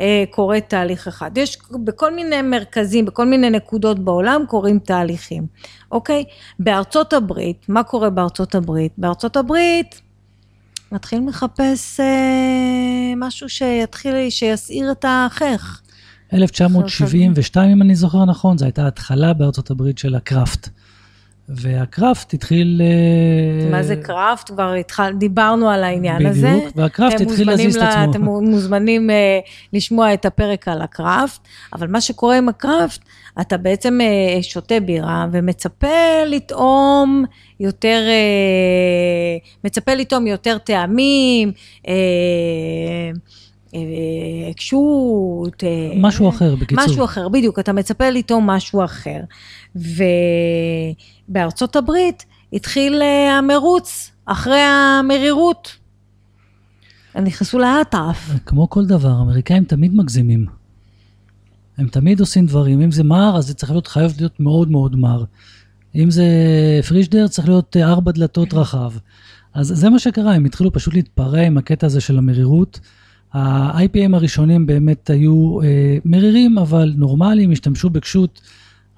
אה, 0.00 0.24
קורה 0.30 0.60
תהליך 0.60 1.06
אחד. 1.08 1.38
יש 1.38 1.58
בכל 1.84 2.14
מיני 2.14 2.42
מרכזים, 2.42 3.04
בכל 3.04 3.24
מיני 3.24 3.50
נקודות 3.50 3.98
בעולם 3.98 4.42
קורים 4.48 4.78
תהליכים, 4.78 5.46
אוקיי? 5.92 6.24
בארצות 6.58 7.12
הברית, 7.12 7.66
מה 7.68 7.82
קורה 7.82 8.10
בארצות 8.10 8.54
הברית? 8.54 8.92
בארצות 8.98 9.36
הברית 9.36 10.00
מתחילים 10.92 11.28
לחפש 11.28 12.00
אה, 12.00 12.06
משהו 13.16 13.48
שיתחיל, 13.48 14.30
שיסעיר 14.30 14.92
את 14.92 15.04
החך. 15.08 15.80
1972, 16.34 17.70
אם 17.70 17.82
אני 17.82 17.94
זוכר 17.94 18.24
נכון, 18.24 18.58
זו 18.58 18.64
הייתה 18.64 18.86
התחלה 18.86 19.32
בארצות 19.32 19.70
הברית 19.70 19.98
של 19.98 20.14
הקראפט. 20.14 20.68
והקראפט 21.48 22.34
התחיל... 22.34 22.82
אה, 22.84 23.70
מה 23.70 23.82
זה 23.82 23.96
קראפט? 23.96 24.50
כבר 24.50 24.72
התחל, 24.72 25.12
דיברנו 25.18 25.70
על 25.70 25.84
העניין 25.84 26.26
הזה. 26.26 26.52
בדיוק, 26.56 26.76
והקראפט 26.76 27.20
התחיל 27.20 27.50
להזיז 27.50 27.76
את 27.76 27.82
ל- 27.82 27.86
עצמו. 27.86 28.10
אתם 28.10 28.24
מוזמנים 28.24 29.10
אה, 29.10 29.38
לשמוע 29.72 30.14
את 30.14 30.24
הפרק 30.26 30.68
על 30.68 30.82
הקראפט, 30.82 31.40
אבל 31.72 31.86
מה 31.86 32.00
שקורה 32.00 32.38
עם 32.38 32.48
הקראפט, 32.48 33.00
אתה 33.40 33.56
בעצם 33.56 33.98
אה, 34.00 34.42
שותה 34.42 34.80
בירה 34.80 35.26
ומצפה 35.32 36.24
לטעום 36.26 37.24
יותר, 37.60 38.02
אה, 38.08 39.36
מצפה 39.64 39.94
לטעום 39.94 40.26
יותר 40.26 40.58
טעמים, 40.58 41.52
אה, 41.88 41.94
עיקשות. 44.46 45.64
משהו 45.96 46.28
אחר, 46.28 46.54
בקיצור. 46.54 46.84
משהו 46.84 47.04
אחר, 47.04 47.28
בדיוק, 47.28 47.58
אתה 47.58 47.72
מצפה 47.72 48.10
לטעום 48.10 48.46
משהו 48.46 48.84
אחר. 48.84 49.20
ובארצות 51.28 51.76
הברית 51.76 52.24
התחיל 52.52 53.02
אה, 53.02 53.38
המרוץ 53.38 54.10
אחרי 54.26 54.60
המרירות. 54.60 55.76
הם 57.14 57.24
נכנסו 57.24 57.58
לאטרף. 57.58 58.30
כמו 58.46 58.70
כל 58.70 58.86
דבר, 58.86 59.08
האמריקאים 59.08 59.64
תמיד 59.64 59.94
מגזימים. 59.94 60.46
הם 61.78 61.88
תמיד 61.88 62.20
עושים 62.20 62.46
דברים, 62.46 62.80
אם 62.80 62.90
זה 62.90 63.04
מר, 63.04 63.36
אז 63.36 63.46
זה 63.46 63.54
צריך 63.54 63.72
להיות, 63.72 63.86
חייב 63.86 64.12
להיות 64.18 64.40
מאוד 64.40 64.70
מאוד 64.70 64.96
מר. 64.96 65.24
אם 65.94 66.10
זה 66.10 66.24
פרישדר, 66.88 67.28
צריך 67.28 67.48
להיות 67.48 67.76
אה, 67.76 67.88
ארבע 67.88 68.12
דלתות 68.12 68.54
רחב. 68.54 68.92
אז 69.54 69.72
זה 69.74 69.90
מה 69.90 69.98
שקרה, 69.98 70.34
הם 70.34 70.44
התחילו 70.44 70.72
פשוט 70.72 70.94
להתפרע 70.94 71.40
עם 71.40 71.58
הקטע 71.58 71.86
הזה 71.86 72.00
של 72.00 72.18
המרירות. 72.18 72.80
ה-IPA 73.36 74.16
הראשונים 74.16 74.66
באמת 74.66 75.10
היו 75.10 75.62
אה, 75.62 75.98
מרירים, 76.04 76.58
אבל 76.58 76.92
נורמליים, 76.96 77.52
השתמשו 77.52 77.90
בכשות 77.90 78.40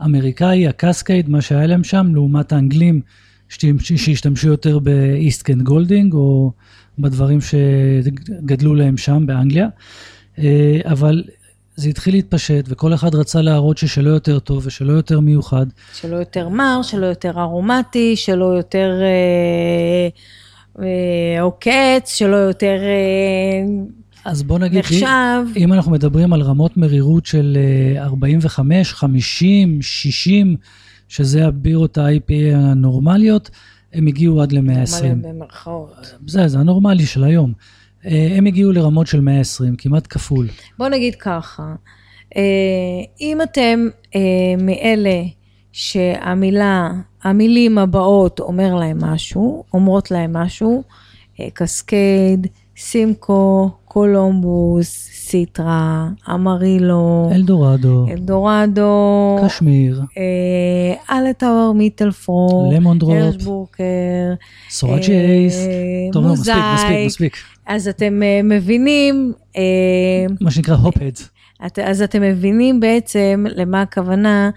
אמריקאי, 0.04 0.68
ה 0.68 0.75
Cascade, 0.75 1.28
מה 1.28 1.40
שהיה 1.40 1.66
להם 1.66 1.84
שם, 1.84 2.10
לעומת 2.14 2.52
האנגלים 2.52 3.00
שהשתמשו 3.48 4.48
יותר 4.48 4.78
ב 4.78 4.88
East 4.88 5.25
Kent 5.25 5.62
Golding, 5.62 6.14
או 6.14 6.52
בדברים 6.98 7.38
שגדלו 7.40 8.74
להם 8.74 8.96
שם 8.96 9.26
באנגליה. 9.26 9.68
אה, 10.38 10.80
אבל 10.84 11.22
זה 11.76 11.88
התחיל 11.88 12.14
להתפשט, 12.14 12.64
וכל 12.68 12.94
אחד 12.94 13.14
רצה 13.14 13.42
להראות 13.42 13.78
ששלו 13.78 14.10
יותר 14.10 14.38
טוב 14.38 14.66
ושלו 14.66 14.92
יותר 14.92 15.20
מיוחד. 15.20 15.66
שלא 15.94 16.16
יותר 16.16 16.48
מר, 16.48 16.80
שלא 16.82 17.06
יותר 17.06 17.40
ארומטי, 17.40 18.16
שלא 18.16 18.44
יותר 18.44 19.00
אה, 19.02 20.08
אה, 20.84 21.42
עוקץ, 21.42 22.14
שלא 22.14 22.36
יותר 22.36 22.76
אה, 22.82 23.62
אז 24.24 24.42
בוא 24.42 24.58
נגיד, 24.58 24.78
נחשב. 24.78 25.44
אם 25.56 25.72
אנחנו 25.72 25.92
מדברים 25.92 26.32
על 26.32 26.42
רמות 26.42 26.76
מרירות 26.76 27.26
של 27.26 27.58
אה, 27.96 28.04
45, 28.04 28.92
50, 28.92 29.82
60, 29.82 30.56
שזה 31.08 31.46
הבירות 31.46 31.98
ה-IPA 31.98 32.56
הנורמליות, 32.56 33.50
הם 33.92 34.06
הגיעו 34.06 34.42
עד 34.42 34.52
ל-120. 34.52 35.04
מלא 35.04 35.14
במרכאות. 35.14 36.14
זה, 36.26 36.48
זה 36.48 36.58
הנורמלי 36.58 37.06
של 37.06 37.24
היום. 37.24 37.52
אה, 38.06 38.28
הם 38.36 38.46
הגיעו 38.46 38.72
לרמות 38.72 39.06
של 39.06 39.20
120, 39.20 39.76
כמעט 39.76 40.06
כפול. 40.10 40.48
בוא 40.78 40.88
נגיד 40.88 41.14
ככה, 41.14 41.74
אה, 42.36 42.42
אם 43.20 43.42
אתם 43.42 43.88
אה, 44.14 44.20
מאלה 44.58 45.22
שהמילה, 45.72 46.90
המילים 47.22 47.78
הבאות 47.78 48.40
אומר 48.40 48.74
להם 48.74 49.04
משהו, 49.04 49.64
אומרות 49.74 50.10
להם 50.10 50.32
משהו, 50.32 50.82
Cascade, 51.54 52.46
Simcoe, 52.76 53.70
Columbus, 53.88 55.08
Citra, 55.12 56.08
Amarillo, 56.30 57.30
El 57.34 57.50
Dorado, 57.50 58.06
El 58.10 58.39
Dorado, 58.39 59.38
Cashmere, 59.44 60.00
אה, 60.18 61.16
Hallertauer 61.18 61.74
Mittelfrüh, 61.74 62.72
Lemon 62.74 62.98
Drop, 62.98 63.12
Hersbrucker, 63.12 63.84
Sorachi 64.70 65.12
אה, 65.12 65.20
Ace. 65.20 65.66
טוב, 66.12 66.24
לא, 66.24 66.32
מספיק, 66.32 66.54
מספיק. 66.74 67.06
מספיק. 67.06 67.36
אז 67.66 67.88
אתם 67.88 68.22
אה, 68.22 68.40
מבינים, 68.44 69.32
אה, 69.56 69.62
מה 70.40 70.50
שנקרא 70.50 70.74
hop 70.74 70.92
heads. 70.92 71.28
אז 71.84 72.02
אתם 72.02 72.22
מבינים 72.22 72.80
בעצם 72.80 73.44
למה 73.54 73.82
הכוונה 73.82 74.44
אה, 74.44 74.50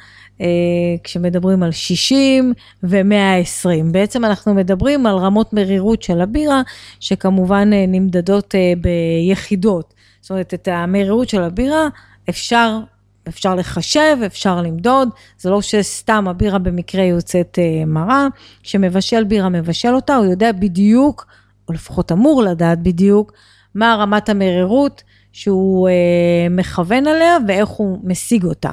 כשמדברים 1.04 1.64
על 1.64 1.72
60 1.72 2.54
ו-120. 2.84 3.84
בעצם 3.92 4.26
אנחנו 4.26 4.54
מדברים 4.54 5.06
על 5.06 5.16
רמות 5.16 5.54
מרירות 5.54 6.04
של 6.04 6.22
הבירה, 6.22 6.62
שכמובן 7.00 7.70
אה, 7.74 7.86
נמדדות 7.88 8.56
אה, 8.56 8.74
ביחידות. 8.78 9.94
זאת 10.22 10.30
אומרת, 10.30 10.54
את 10.54 10.68
המרירות 10.68 11.30
של 11.30 11.44
הבירה 11.44 11.88
אפשר, 12.30 12.80
אפשר 13.28 13.56
לחשב, 13.56 14.18
אפשר 14.26 14.62
למדוד, 14.62 15.10
זה 15.38 15.50
לא 15.50 15.62
שסתם 15.62 16.28
הבירה 16.28 16.60
במקרה 16.60 17.04
יוצאת 17.04 17.60
אה, 17.62 17.86
מרה. 17.86 18.28
כשמבשל 18.64 19.24
בירה 19.24 19.50
מבשל 19.50 19.94
אותה, 19.96 20.16
הוא 20.16 20.26
יודע 20.26 20.52
בדיוק, 20.52 21.26
או 21.68 21.74
לפחות 21.74 22.12
אמור 22.12 22.44
לדעת 22.44 22.84
בדיוק, 22.84 23.34
מה 23.76 23.96
רמת 24.00 24.30
המרירות 24.30 25.04
שהוא 25.32 25.90
אה, 25.90 26.48
מכוון 26.50 27.08
עליה 27.08 27.38
ואיך 27.48 27.70
הוא 27.70 28.00
משיג 28.04 28.46
אותה. 28.46 28.72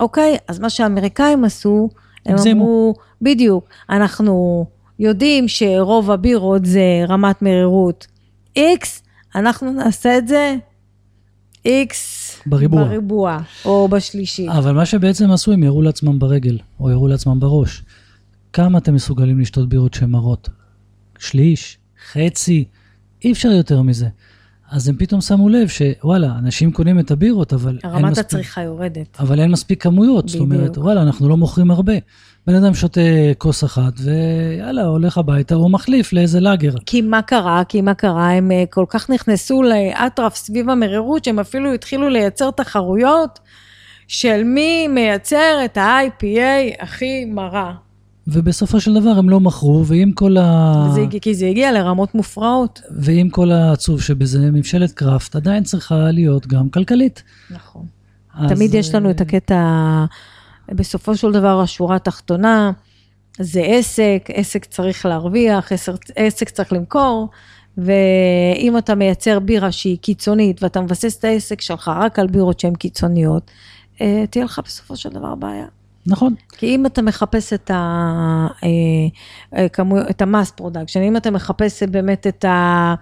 אוקיי? 0.00 0.36
אז 0.48 0.58
מה 0.58 0.70
שהאמריקאים 0.70 1.44
עשו, 1.44 1.88
הם. 2.26 2.36
אמרו, 2.52 2.94
בדיוק, 3.22 3.68
אנחנו 3.90 4.66
יודעים 4.98 5.48
שרוב 5.48 6.10
הבירות 6.10 6.64
זה 6.66 6.82
רמת 7.08 7.42
מרירות 7.42 8.06
X, 8.58 8.86
אנחנו 9.34 9.72
נעשה 9.72 10.18
את 10.18 10.28
זה 10.28 10.56
X 11.64 11.94
בריבוע. 12.46 12.84
בריבוע 12.84 13.38
או 13.64 13.88
בשלישי. 13.88 14.48
אבל 14.48 14.72
מה 14.72 14.86
שבעצם 14.86 15.30
עשו, 15.30 15.52
הם 15.52 15.62
ירו 15.62 15.82
לעצמם 15.82 16.18
ברגל, 16.18 16.58
או 16.80 16.90
ירו 16.90 17.08
לעצמם 17.08 17.40
בראש. 17.40 17.82
כמה 18.52 18.78
אתם 18.78 18.94
מסוגלים 18.94 19.40
לשתות 19.40 19.68
בירות 19.68 19.94
שהן 19.94 20.10
מרות? 20.10 20.48
שליש? 21.18 21.78
חצי? 22.12 22.64
אי 23.24 23.32
אפשר 23.32 23.48
יותר 23.48 23.82
מזה. 23.82 24.08
אז 24.70 24.88
הם 24.88 24.96
פתאום 24.98 25.20
שמו 25.20 25.48
לב 25.48 25.68
שוואלה, 25.68 26.32
אנשים 26.38 26.72
קונים 26.72 26.98
את 26.98 27.10
הבירות, 27.10 27.52
אבל 27.52 27.78
אין 27.84 27.90
רמת 27.92 28.10
מספיק, 28.10 28.24
הצריכה 28.26 28.62
יורדת. 28.62 29.20
אבל 29.20 29.40
אין 29.40 29.50
מספיק 29.50 29.82
כמויות. 29.82 30.28
זאת 30.28 30.40
אומרת, 30.40 30.70
בדיוק. 30.70 30.84
וואלה, 30.84 31.02
אנחנו 31.02 31.28
לא 31.28 31.36
מוכרים 31.36 31.70
הרבה. 31.70 31.92
בן 32.46 32.54
אדם 32.54 32.74
שותה 32.74 33.00
כוס 33.38 33.64
אחת, 33.64 33.92
ויאללה, 34.04 34.84
הולך 34.84 35.18
הביתה, 35.18 35.54
הוא 35.54 35.70
מחליף 35.70 36.12
לאיזה 36.12 36.40
לאגר. 36.40 36.74
כי 36.86 37.00
מה 37.00 37.22
קרה? 37.22 37.62
כי 37.68 37.80
מה 37.80 37.94
קרה? 37.94 38.30
הם 38.30 38.52
אה, 38.52 38.64
כל 38.70 38.84
כך 38.88 39.10
נכנסו 39.10 39.62
לאטרף 39.62 40.36
סביב 40.36 40.70
המרירות, 40.70 41.24
שהם 41.24 41.38
אפילו 41.38 41.72
התחילו 41.72 42.08
לייצר 42.08 42.50
תחרויות 42.50 43.38
של 44.08 44.44
מי 44.44 44.88
מייצר 44.88 45.60
את 45.64 45.76
ה-IPA 45.76 46.82
הכי 46.82 47.24
מרה. 47.24 47.74
ובסופו 48.28 48.80
של 48.80 48.94
דבר 48.94 49.10
הם 49.10 49.30
לא 49.30 49.40
מכרו, 49.40 49.86
ועם 49.86 50.12
כל 50.12 50.36
ה... 50.36 50.92
הגיע- 51.02 51.20
כי 51.20 51.34
זה 51.34 51.46
הגיע 51.46 51.72
לרמות 51.72 52.14
מופרעות. 52.14 52.80
ועם 52.90 53.30
כל 53.30 53.50
העצוב 53.50 54.00
שבזה, 54.02 54.50
ממשלת 54.50 54.92
קראפט 54.92 55.36
עדיין 55.36 55.62
צריכה 55.64 56.10
להיות 56.10 56.46
גם 56.46 56.68
כלכלית. 56.68 57.22
נכון. 57.50 57.86
אז, 58.34 58.52
תמיד 58.52 58.74
יש 58.74 58.94
לנו 58.94 59.10
את 59.10 59.20
אה, 59.20 59.26
הקטע, 59.26 59.64
בסופו 60.68 61.16
של 61.16 61.32
דבר 61.32 61.60
השורה 61.60 61.96
התחתונה, 61.96 62.72
זה 63.40 63.60
עסק, 63.60 64.28
עסק 64.32 64.64
צריך 64.64 65.06
להרוויח, 65.06 65.72
עסק, 65.72 65.92
עסק 66.16 66.48
צריך 66.48 66.72
למכור, 66.72 67.28
ואם 67.78 68.78
אתה 68.78 68.94
מייצר 68.94 69.38
בירה 69.38 69.72
שהיא 69.72 69.98
קיצונית 69.98 70.62
ואתה 70.62 70.80
מבסס 70.80 71.18
את 71.18 71.24
העסק 71.24 71.60
שלך 71.60 71.90
רק 71.96 72.18
על 72.18 72.26
בירות 72.26 72.60
שהן 72.60 72.74
קיצוניות, 72.74 73.50
אה, 74.00 74.24
תהיה 74.30 74.44
לך 74.44 74.60
בסופו 74.64 74.96
של 74.96 75.08
דבר 75.08 75.34
בעיה. 75.34 75.66
נכון. 76.08 76.34
כי 76.58 76.66
אם 76.66 76.86
אתה 76.86 77.02
מחפש 77.02 77.52
את, 77.52 77.70
ה, 77.70 77.76
אה, 78.64 78.68
אה, 79.58 79.68
כמו, 79.68 80.00
את 80.00 80.22
ה 80.22 80.28
mass 80.28 80.50
production, 80.50 81.00
אם 81.00 81.16
אתה 81.16 81.30
מחפש 81.30 81.82
באמת 81.82 82.26
את, 82.26 82.44
ה, 82.44 82.94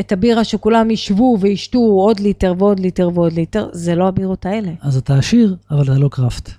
את 0.00 0.12
הבירה 0.12 0.44
שכולם 0.44 0.90
ישבו 0.90 1.38
וישתו 1.40 1.78
עוד 1.78 2.20
ליטר 2.20 2.54
ועוד 2.58 2.80
ליטר 2.80 3.10
ועוד 3.14 3.32
ליטר, 3.32 3.68
זה 3.72 3.94
לא 3.94 4.08
הבירות 4.08 4.46
האלה. 4.46 4.72
אז 4.80 4.96
אתה 4.96 5.18
עשיר, 5.18 5.56
אבל 5.70 5.82
אתה 5.82 5.98
לא 5.98 6.08
קראפט. 6.08 6.50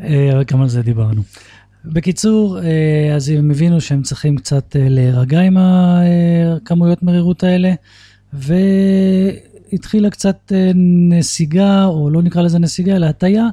אה, 0.00 0.40
גם 0.50 0.62
על 0.62 0.68
זה 0.68 0.82
דיברנו. 0.82 1.22
בקיצור, 1.84 2.58
אז 3.16 3.28
הם 3.28 3.50
הבינו 3.50 3.80
שהם 3.80 4.02
צריכים 4.02 4.36
קצת 4.36 4.76
להירגע 4.78 5.40
עם 5.40 5.56
הכמויות 5.60 7.02
מרירות 7.02 7.42
האלה, 7.44 7.72
והתחילה 8.32 10.10
קצת 10.10 10.52
נסיגה, 11.08 11.84
או 11.84 12.10
לא 12.10 12.22
נקרא 12.22 12.42
לזה 12.42 12.58
נסיגה, 12.58 12.96
אלא 12.96 13.06
הטיה, 13.06 13.48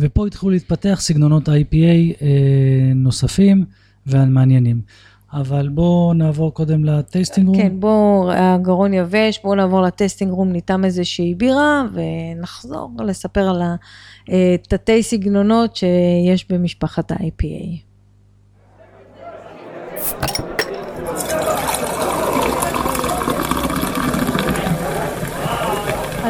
ופה 0.00 0.26
התחילו 0.26 0.50
להתפתח 0.52 0.98
סגנונות 1.00 1.48
IPA 1.48 1.52
אה, 2.22 2.26
נוספים 2.94 3.64
ומעניינים. 4.06 4.80
אבל 5.32 5.68
בואו 5.68 6.12
נעבור 6.14 6.54
קודם 6.54 6.84
לטייסטינג 6.84 7.48
רום. 7.48 7.56
כן, 7.56 7.72
בואו, 7.80 8.32
הגרון 8.32 8.94
יבש, 8.94 9.40
בואו 9.44 9.54
נעבור 9.54 9.82
לטסטינג 9.82 10.32
רום, 10.32 10.52
ניתן 10.52 10.84
איזושהי 10.84 11.34
בירה, 11.34 11.82
ונחזור 11.92 12.90
לספר 13.04 13.48
על 13.50 13.62
ה- 13.62 13.76
אה, 14.30 14.56
סגנונות 15.02 15.76
שיש 15.76 16.50
במשפחת 16.52 17.10
ה-IPA. 17.12 17.80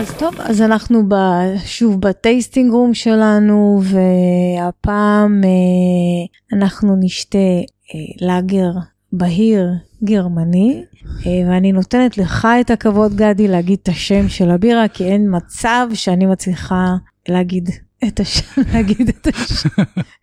אז 0.00 0.14
טוב, 0.18 0.34
אז 0.38 0.62
אנחנו 0.62 1.08
ב, 1.08 1.14
שוב 1.64 2.00
בטייסטינג 2.00 2.72
רום 2.72 2.94
שלנו, 2.94 3.82
והפעם 3.82 5.40
אה, 5.44 6.58
אנחנו 6.58 6.96
נשתה 7.00 7.38
אה, 7.38 8.26
לאגר 8.26 8.70
בהיר 9.12 9.68
גרמני, 10.04 10.84
אה, 11.26 11.30
ואני 11.48 11.72
נותנת 11.72 12.18
לך 12.18 12.48
את 12.60 12.70
הכבוד, 12.70 13.16
גדי, 13.16 13.48
להגיד 13.48 13.78
את 13.82 13.88
השם 13.88 14.28
של 14.28 14.50
הבירה, 14.50 14.88
כי 14.88 15.04
אין 15.04 15.36
מצב 15.36 15.88
שאני 15.94 16.26
מצליחה 16.26 16.96
להגיד 17.28 17.70
את 18.08 18.20
השם, 18.20 18.62
להגיד 18.72 19.08
את 19.08 19.26
השם. 19.26 19.68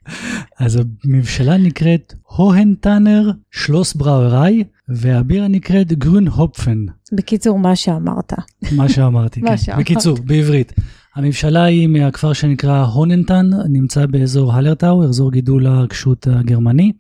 אז 0.60 0.80
המבשלה 1.06 1.58
נקראת 1.58 2.14
הוהנטאנר 2.36 3.32
שלוס 3.52 3.94
בראוריי, 3.94 4.64
והבירה 4.90 5.48
נקראת 5.48 5.94
גרון 5.94 6.28
הופפן, 6.28 6.86
בקיצור, 7.12 7.60
מה 7.60 7.76
שאמרת. 7.76 8.34
מה 8.72 8.90
שאמרתי. 8.90 9.42
מה 9.42 9.50
כן. 9.50 9.58
שאמרת. 9.58 9.80
בקיצור, 9.80 10.18
בעברית. 10.26 10.74
הממשלה 11.16 11.64
היא 11.64 11.88
מהכפר 11.88 12.34
שנקרא 12.34 12.86
הוננטן, 12.86 13.50
נמצא 13.70 14.06
באזור 14.06 14.54
הלרטאו, 14.54 15.04
אזור 15.04 15.32
גידול 15.32 15.68
הקשות 15.68 16.28
הגרמני. 16.28 16.92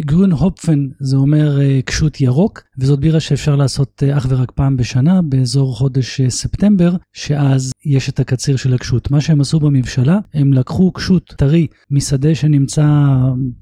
גרון 0.00 0.32
הופפן 0.32 0.86
זה 1.00 1.16
אומר 1.16 1.58
קשות 1.84 2.20
ירוק, 2.20 2.62
וזאת 2.78 3.00
בירה 3.00 3.20
שאפשר 3.20 3.56
לעשות 3.56 4.02
אך 4.16 4.26
ורק 4.28 4.50
פעם 4.50 4.76
בשנה, 4.76 5.22
באזור 5.22 5.76
חודש 5.76 6.20
ספטמבר, 6.28 6.96
שאז 7.12 7.72
יש 7.84 8.08
את 8.08 8.20
הקציר 8.20 8.56
של 8.56 8.74
הקשות. 8.74 9.10
מה 9.10 9.20
שהם 9.20 9.40
עשו 9.40 9.60
בממשלה, 9.60 10.18
הם 10.34 10.52
לקחו 10.52 10.92
קשות 10.92 11.34
טרי 11.36 11.66
משדה 11.90 12.34
שנמצא 12.34 12.86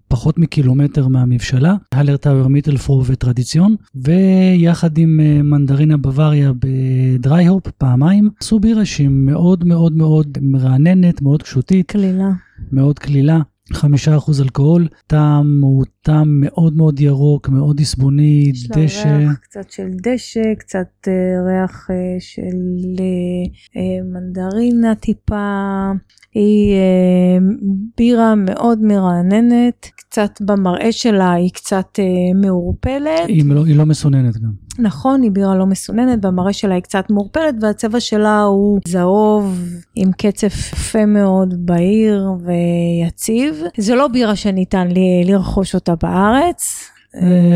פחות 0.09 0.39
מקילומטר 0.39 1.09
מהמבשלה, 1.09 1.75
הלר 1.93 2.17
טאוור 2.17 2.49
מיטלפור 2.49 3.05
וטרדיציון, 3.07 3.77
ויחד 3.95 4.99
עם 4.99 5.17
מנדרינה 5.51 5.97
בוואריה 5.97 6.53
בדרייהופ 6.59 7.69
פעמיים, 7.69 8.31
עשו 8.41 8.61
בירה 8.61 8.85
שהיא 8.85 9.09
מאוד 9.09 9.65
מאוד 9.65 9.97
מאוד 9.97 10.39
מרעננת, 10.41 11.23
מאוד 11.23 11.43
קשותית. 11.43 11.87
קלילה. 11.87 12.31
מאוד 12.73 12.99
קלילה. 12.99 13.41
חמישה 13.73 14.17
אחוז 14.17 14.41
אלכוהול, 14.41 14.89
טעם 15.07 15.61
הוא 15.63 15.85
טעם 16.03 16.41
מאוד 16.41 16.77
מאוד 16.77 17.01
ירוק, 17.01 17.49
מאוד 17.49 17.81
עסבוני, 17.81 18.53
דשא. 18.53 18.79
יש 18.79 19.07
לה 19.07 19.17
ריח 19.17 19.37
קצת 19.37 19.71
של 19.71 19.89
דשא, 20.03 20.55
קצת 20.59 20.89
uh, 21.07 21.11
ריח 21.47 21.91
uh, 21.91 21.93
של 22.19 22.57
uh, 22.97 23.79
מנדרינה 24.13 24.95
טיפה. 24.95 25.91
היא 26.35 26.75
uh, 26.75 27.65
בירה 27.97 28.35
מאוד 28.35 28.83
מרעננת, 28.83 29.91
קצת 29.97 30.31
במראה 30.41 30.93
שלה 30.93 31.33
היא 31.33 31.51
קצת 31.51 31.99
uh, 31.99 32.37
מעורפלת. 32.43 33.29
היא 33.29 33.45
לא, 33.47 33.65
היא 33.67 33.77
לא 33.77 33.87
מסוננת 33.87 34.37
גם. 34.37 34.64
נכון, 34.79 35.23
היא 35.23 35.31
בירה 35.31 35.55
לא 35.55 35.67
מסוננת, 35.67 36.21
במראה 36.21 36.53
שלה 36.53 36.75
היא 36.75 36.83
קצת 36.83 37.05
מעורפלת, 37.11 37.55
והצבע 37.61 38.01
שלה 38.01 38.43
הוא 38.43 38.81
זהוב, 38.89 39.61
עם 39.95 40.13
קצף 40.13 40.73
יפה 40.73 41.07
מאוד 41.07 41.55
בהיר 41.67 42.33
ויציב. 42.45 43.63
זה 43.79 43.95
לא 43.95 44.09
בירה 44.09 44.37
שניתן 44.37 44.89
לי 44.89 45.25
לרכוש 45.25 45.75
אותה 45.75 45.95
בארץ. 46.03 46.91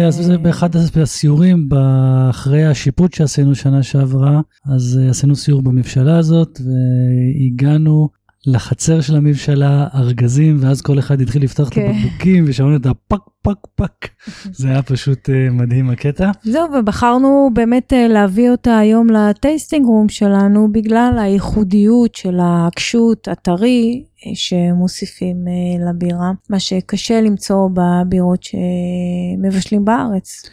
אז 0.06 0.14
זה 0.14 0.38
באחד 0.38 0.76
הסיורים 0.76 1.68
אחרי 2.30 2.66
השיפוט 2.66 3.14
שעשינו 3.14 3.54
שנה 3.54 3.82
שעברה, 3.82 4.40
אז 4.66 5.00
עשינו 5.10 5.36
סיור 5.36 5.62
במבשלה 5.62 6.18
הזאת 6.18 6.60
והגענו 6.60 8.08
לחצר 8.46 9.00
של 9.00 9.16
הממשלה, 9.16 9.86
ארגזים, 9.94 10.56
ואז 10.60 10.82
כל 10.82 10.98
אחד 10.98 11.20
התחיל 11.20 11.42
לפתוח 11.42 11.68
כן. 11.70 11.80
את 11.80 11.90
הבקבוקים 11.90 12.44
ושמענו 12.46 12.76
את 12.76 12.86
הפק 12.86 13.20
פק 13.42 13.56
פק. 13.76 14.08
זה 14.52 14.68
היה 14.68 14.82
פשוט 14.82 15.28
uh, 15.28 15.52
מדהים 15.52 15.90
הקטע. 15.90 16.30
זהו, 16.42 16.66
ובחרנו 16.78 17.50
באמת 17.52 17.92
uh, 17.92 18.12
להביא 18.12 18.50
אותה 18.50 18.78
היום 18.78 19.10
לטייסטינג 19.10 19.86
רום 19.86 20.08
שלנו, 20.08 20.72
בגלל 20.72 21.18
הייחודיות 21.20 22.14
של 22.14 22.38
הקשות 22.42 23.28
הטרי 23.28 24.04
שמוסיפים 24.34 25.36
אה, 25.46 25.90
לבירה, 25.90 26.32
מה 26.50 26.60
שקשה 26.60 27.20
למצוא 27.20 27.68
בבירות 27.74 28.42
שמבשלים 28.42 29.84
בארץ. 29.84 30.50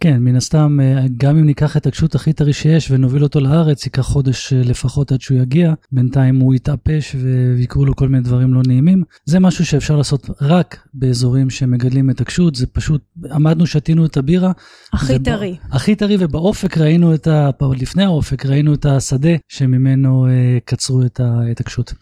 כן, 0.00 0.18
מן 0.18 0.36
הסתם, 0.36 0.78
גם 1.16 1.36
אם 1.36 1.46
ניקח 1.46 1.76
את 1.76 1.86
הקשות 1.86 2.14
הכי 2.14 2.32
טרי 2.32 2.52
שיש 2.52 2.90
ונוביל 2.90 3.22
אותו 3.22 3.40
לארץ, 3.40 3.84
ייקח 3.84 4.02
חודש 4.02 4.52
לפחות 4.52 5.12
עד 5.12 5.20
שהוא 5.20 5.38
יגיע, 5.38 5.74
בינתיים 5.92 6.40
הוא 6.40 6.54
יתעפש 6.54 7.16
ויקרו 7.56 7.84
לו 7.84 7.96
כל 7.96 8.08
מיני 8.08 8.22
דברים 8.22 8.54
לא 8.54 8.60
נעימים. 8.66 9.02
זה 9.24 9.40
משהו 9.40 9.66
שאפשר 9.66 9.96
לעשות 9.96 10.30
רק 10.40 10.86
באזורים 10.94 11.50
שמגדלים 11.50 12.10
את 12.10 12.20
הקשות, 12.24 12.54
זה 12.54 12.66
פשוט, 12.66 13.02
עמדנו, 13.32 13.66
שתינו 13.66 14.06
את 14.06 14.16
הבירה. 14.16 14.52
הכי 14.92 15.18
טרי. 15.18 15.56
הכי 15.72 15.94
טרי, 15.94 16.16
ובאופק 16.20 16.78
ראינו 16.78 17.14
את 17.14 17.26
ה... 17.26 17.50
לפני 17.76 18.04
האופק 18.04 18.46
ראינו 18.46 18.74
את 18.74 18.86
השדה 18.86 19.34
שממנו 19.48 20.26
אה, 20.26 20.30
קצרו 20.64 21.02
את, 21.02 21.20
ה, 21.20 21.40
את 21.50 21.60
הקשות. 21.60 21.92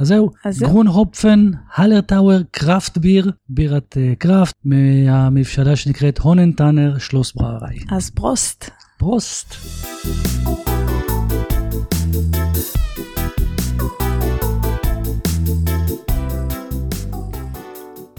אז 0.00 0.08
זהו, 0.08 0.30
אז 0.44 0.58
Grünhopfen, 0.58 1.50
Hallertauer, 1.74 2.38
craft 2.50 2.98
beer, 2.98 3.30
בירת 3.48 3.96
אה, 3.96 4.16
craft, 4.18 4.54
מהמבשלה 4.64 5.76
שנקראת 5.76 6.18
Hohenthanner 6.18 6.98
Schlossbrauerei. 6.98 7.78
אז 7.90 8.10
Prost. 8.10 8.70
Prost. 8.98 9.54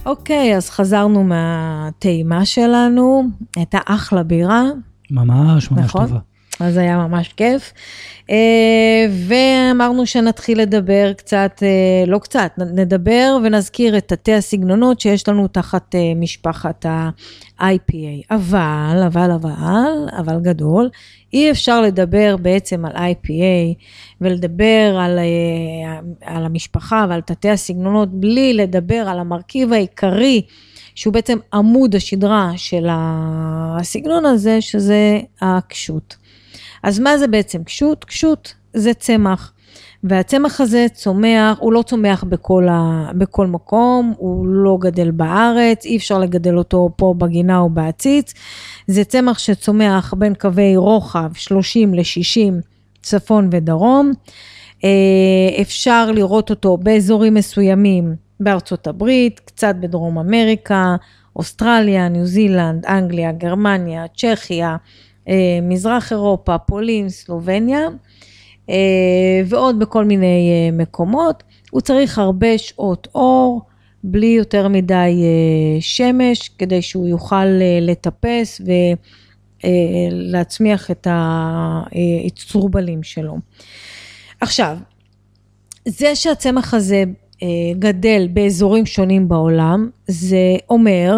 אוקיי, 0.06 0.58
אז 0.58 0.70
חזרנו 0.70 1.24
מהטעימה 1.24 2.46
שלנו, 2.46 3.24
הייתה 3.56 3.78
אחלה 3.86 4.24
בירה. 4.24 4.64
ממש 5.12 5.72
ממש 5.72 5.80
נכון? 5.86 6.08
טובה. 6.08 6.20
אז 6.60 6.78
היה 6.78 6.98
ממש 6.98 7.34
כיף. 7.38 7.74
אה, 8.30 9.06
ואמרנו 9.28 10.06
שנתחיל 10.06 10.62
לדבר 10.62 11.14
קצת, 11.14 11.64
אה, 11.64 12.04
לא 12.08 12.18
קצת, 12.18 12.52
נדבר 12.58 13.38
ונזכיר 13.44 13.98
את 13.98 14.08
תתי 14.08 14.34
הסגנונות 14.34 15.00
שיש 15.00 15.28
לנו 15.30 15.48
תחת 15.48 15.96
אה, 15.96 16.14
משפחת 16.16 16.86
ה-IPA. 16.86 18.32
אבל, 18.32 19.04
אבל, 19.08 19.32
אבל, 19.32 20.10
אבל 20.18 20.40
גדול, 20.40 20.90
אי 21.34 21.52
אפשר 21.52 21.82
לדבר 21.82 22.36
בעצם 22.42 22.86
על 22.86 22.92
IPA 22.96 23.84
ולדבר 24.22 24.98
על, 25.00 25.20
על 26.22 26.46
המשפחה 26.46 27.06
ועל 27.10 27.22
תתי 27.22 27.50
הסגנונות 27.50 28.10
בלי 28.12 28.54
לדבר 28.54 29.06
על 29.08 29.20
המרכיב 29.20 29.74
העיקרי. 29.74 30.42
שהוא 30.96 31.14
בעצם 31.14 31.38
עמוד 31.54 31.96
השדרה 31.96 32.52
של 32.56 32.88
הסגנון 32.92 34.26
הזה, 34.26 34.62
שזה 34.62 35.20
הקשות. 35.42 36.16
אז 36.84 37.00
מה 37.00 37.18
זה 37.18 37.28
בעצם 37.28 37.64
קשות? 37.64 38.06
קשות 38.06 38.54
זה 38.74 38.94
צמח. 38.94 39.54
והצמח 40.04 40.62
הזה 40.62 40.86
צומח, 40.94 41.58
הוא 41.60 41.74
לא 41.74 41.82
צומח 41.82 42.24
בכל, 42.24 42.68
ה, 42.70 43.10
בכל 43.18 43.48
מקום, 43.48 44.14
הוא 44.18 44.48
לא 44.48 44.78
גדל 44.82 45.12
בארץ, 45.12 45.86
אי 45.86 45.98
אפשר 45.98 46.20
לגדל 46.20 46.58
אותו 46.58 46.90
פה 46.96 47.16
בגינה 47.18 47.60
או 47.60 47.70
בעציץ. 47.70 48.34
זה 48.88 49.04
צמח 49.04 49.40
שצומח 49.40 50.14
בין 50.18 50.34
קווי 50.34 50.78
רוחב 50.78 51.34
30 51.34 51.94
ל-60 51.94 52.54
צפון 53.02 53.50
ודרום. 53.52 54.12
אה, 54.84 55.62
אפשר 55.62 56.12
לראות 56.12 56.50
אותו 56.50 56.78
באזורים 56.78 57.34
מסוימים 57.34 58.16
בארצות 58.40 58.88
הברית, 58.88 59.40
קצת 59.40 59.76
בדרום 59.80 60.18
אמריקה, 60.18 60.96
אוסטרליה, 61.36 62.10
ניו 62.10 62.26
זילנד, 62.26 62.86
אנגליה, 62.86 63.32
גרמניה, 63.32 64.06
צ'כיה, 64.18 64.76
מזרח 65.62 66.12
אירופה, 66.12 66.58
פולין, 66.58 67.10
סלובניה, 67.10 67.88
אה, 68.70 69.42
ועוד 69.46 69.80
בכל 69.80 70.06
מיני 70.06 70.52
אה, 70.52 70.72
מקומות. 70.78 71.44
הוא 71.72 71.82
צריך 71.82 72.20
הרבה 72.20 72.58
שעות 72.58 73.08
אור, 73.16 73.62
בלי 74.04 74.28
יותר 74.28 74.68
מדי 74.68 75.24
שמש, 75.80 76.50
כדי 76.50 76.82
שהוא 76.82 77.08
יוכל 77.08 77.46
לטפס 77.82 78.62
ולהצמיח 79.64 80.92
את 80.92 81.08
הצורבלים 81.12 83.04
שלו. 83.04 83.38
עכשיו, 84.42 84.78
זה 85.88 86.16
שהצמח 86.16 86.74
הזה 86.74 87.04
גדל 87.80 88.28
באזורים 88.34 88.86
שונים 88.86 89.28
בעולם, 89.28 89.90
זה 90.08 90.56
אומר 90.70 91.18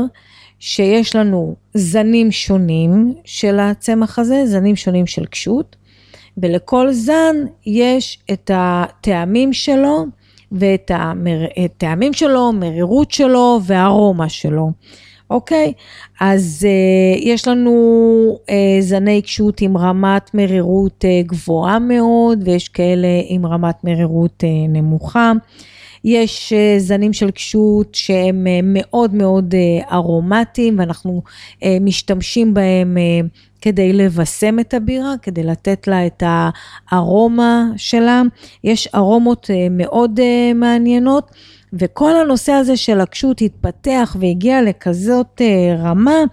שיש 0.68 1.16
לנו 1.16 1.56
זנים 1.74 2.32
שונים 2.32 3.14
של 3.26 3.60
הצמח 3.60 4.20
הזה, 4.20 4.46
זנים 4.46 4.76
שונים 4.76 5.08
של 5.08 5.26
קשות, 5.26 5.76
ולכל 6.38 6.92
זן 6.92 7.36
יש 7.66 8.20
את 8.34 8.52
הטעמים 8.54 9.54
שלו 9.54 10.06
ואת 10.52 10.92
הטעמים 10.96 12.14
שלו, 12.14 12.52
מרירות 12.54 13.12
שלו 13.12 13.60
והארומה 13.66 14.30
שלו. 14.30 14.72
אוקיי? 15.30 15.74
אז 16.20 16.68
uh, 16.68 17.20
יש 17.22 17.48
לנו 17.48 18.38
uh, 18.48 18.52
זני 18.80 19.22
קשות 19.22 19.62
עם 19.62 19.78
רמת 19.78 20.34
מרירות 20.34 21.06
uh, 21.06 21.28
גבוהה 21.28 21.80
מאוד, 21.80 22.40
ויש 22.46 22.70
כאלה 22.70 23.08
עם 23.28 23.46
רמת 23.46 23.84
מרירות 23.84 24.44
uh, 24.44 24.70
נמוכה. 24.70 25.32
יש 26.06 26.54
אה, 26.54 26.76
זנים 26.80 27.14
של 27.14 27.32
קשות 27.32 27.96
שהם 27.96 28.48
אה, 28.48 28.60
מאוד 28.64 29.14
מאוד 29.14 29.56
אה, 29.56 29.96
ארומטיים 29.96 30.80
ואנחנו 30.80 31.22
משתמשים 31.82 32.54
בהם 32.54 32.98
כדי 33.62 33.94
לבשם 33.94 34.60
את 34.60 34.74
הבירה, 34.74 35.14
כדי 35.22 35.44
לתת 35.44 35.88
לה 35.88 36.06
את 36.08 36.24
הארומה 36.92 37.66
שלה. 37.78 38.22
יש 38.64 38.88
ארומות 38.96 39.50
מאוד 39.72 40.20
מעניינות. 40.56 41.32
וכל 41.74 42.16
הנושא 42.16 42.52
הזה 42.52 42.78
של 42.78 43.02
הקשות 43.02 43.42
התפתח 43.42 44.16
והגיע 44.20 44.62
לכזאת 44.62 45.42
רמה, 45.80 46.24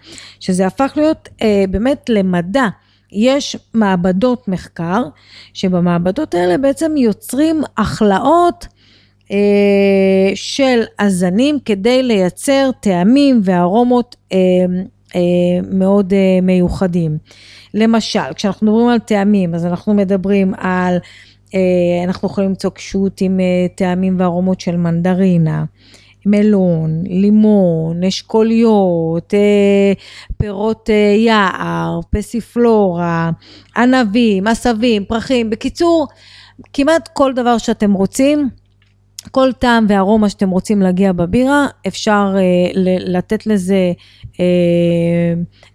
שזה 0.40 0.66
הפך 0.66 0.92
להיות 0.96 1.28
באמת 1.70 2.06
למדע. 2.08 2.66
יש 3.12 3.56
מעבדות 3.74 4.48
מחקר, 4.48 5.02
שבמעבדות 5.54 6.34
האלה 6.34 6.58
בעצם 6.58 6.96
יוצרים 6.96 7.62
הכלאות 7.76 8.66
של 10.34 10.82
הזנים 10.98 11.58
כדי 11.64 12.02
לייצר 12.02 12.70
טעמים 12.80 13.40
וארומות 13.44 14.16
אה, 14.32 14.38
אה, 15.14 15.20
מאוד 15.72 16.12
מיוחדים. 16.42 17.18
למשל, 17.74 18.32
כשאנחנו 18.34 18.66
מדברים 18.66 18.88
על 18.88 18.98
טעמים, 18.98 19.54
אז 19.54 19.66
אנחנו 19.66 19.94
מדברים 19.94 20.54
על 20.58 20.98
אה, 21.54 22.04
אנחנו 22.04 22.28
יכולים 22.28 22.50
למצוא 22.50 22.70
קשות 22.70 23.20
עם 23.20 23.40
אה, 23.40 23.66
טעמים 23.74 24.16
וארומות 24.20 24.60
של 24.60 24.76
מנדרינה, 24.76 25.64
מלון, 26.26 27.02
לימון, 27.06 28.04
אשכוליות, 28.04 29.34
אה, 29.34 29.92
פירות 30.38 30.90
אה, 30.90 31.14
יער, 31.18 32.00
פסיפלורה, 32.10 33.30
ענבים, 33.76 34.46
עשבים, 34.46 35.04
פרחים, 35.04 35.50
בקיצור, 35.50 36.06
כמעט 36.72 37.08
כל 37.12 37.32
דבר 37.32 37.58
שאתם 37.58 37.92
רוצים, 37.92 38.48
כל 39.30 39.52
טעם 39.58 39.86
וארומה 39.88 40.28
שאתם 40.28 40.50
רוצים 40.50 40.82
להגיע 40.82 41.12
בבירה, 41.12 41.66
אפשר 41.86 42.34
אה, 42.36 42.70
לתת 42.98 43.46
לזה 43.46 43.92
אה, 44.40 44.44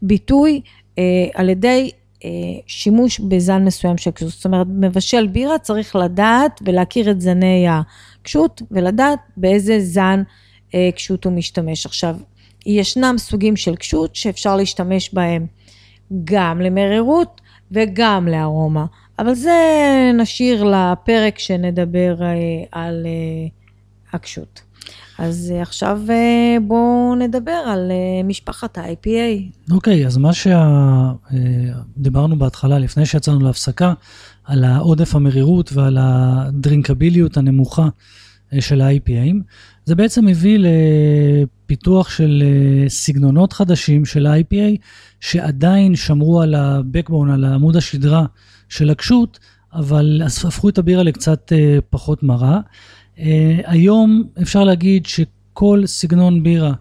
ביטוי 0.01 0.61
אה, 0.97 1.03
על 1.33 1.49
ידי 1.49 1.91
אה, 2.25 2.29
שימוש 2.67 3.19
בזן 3.19 3.65
מסוים 3.65 3.97
של 3.97 4.11
קשות. 4.11 4.29
זאת 4.29 4.45
אומרת, 4.45 4.67
מבשל 4.69 5.27
בירה 5.27 5.59
צריך 5.59 5.95
לדעת 5.95 6.61
ולהכיר 6.65 7.11
את 7.11 7.21
זני 7.21 7.65
הקשות 7.69 8.61
ולדעת 8.71 9.19
באיזה 9.37 9.79
זן 9.79 10.23
אה, 10.75 10.89
קשות 10.95 11.25
הוא 11.25 11.33
משתמש. 11.33 11.85
עכשיו, 11.85 12.15
ישנם 12.65 13.15
סוגים 13.17 13.55
של 13.55 13.75
קשות 13.75 14.15
שאפשר 14.15 14.55
להשתמש 14.55 15.13
בהם 15.13 15.45
גם 16.23 16.61
למרירות 16.61 17.41
וגם 17.71 18.27
לארומה, 18.27 18.85
אבל 19.19 19.33
זה 19.33 19.51
נשאיר 20.13 20.63
לפרק 20.63 21.39
שנדבר 21.39 22.15
אה, 22.21 22.35
על 22.71 23.05
אה, 23.05 23.47
הקשות. 24.13 24.61
אז 25.19 25.53
אה, 25.55 25.61
עכשיו 25.61 26.01
בואו 26.67 27.15
נדבר 27.15 27.51
על 27.51 27.91
משפחת 28.23 28.77
ה-IPA. 28.77 29.71
אוקיי, 29.71 30.07
אז 30.07 30.17
מה 30.17 30.31
שדיברנו 31.93 32.39
בהתחלה, 32.39 32.79
לפני 32.79 33.05
שיצאנו 33.05 33.39
להפסקה, 33.39 33.93
על 34.43 34.63
העודף 34.63 35.15
המרירות 35.15 35.73
ועל 35.73 35.97
הדרינקביליות 35.99 37.37
הנמוכה 37.37 37.87
של 38.59 38.81
ה-IPAים, 38.81 39.35
זה 39.85 39.95
בעצם 39.95 40.27
הביא 40.27 40.59
לפיתוח 40.59 42.09
של 42.09 42.43
סגנונות 42.87 43.53
חדשים 43.53 44.05
של 44.05 44.25
ה-IPA, 44.25 44.77
שעדיין 45.19 45.95
שמרו 45.95 46.41
על 46.41 46.55
ה-backbone, 46.55 47.31
על 47.33 47.45
עמוד 47.45 47.75
השדרה 47.75 48.25
של 48.69 48.89
הקשות, 48.89 49.39
אבל 49.73 50.21
הפכו 50.47 50.69
את 50.69 50.77
הבירה 50.77 51.03
לקצת 51.03 51.53
אה, 51.55 51.77
פחות 51.89 52.23
מרה. 52.23 52.59
אה, 53.19 53.59
היום 53.65 54.23
אפשר 54.41 54.63
להגיד 54.63 55.05
שכל 55.05 55.83
סגנון 55.85 56.43
בירה 56.43 56.73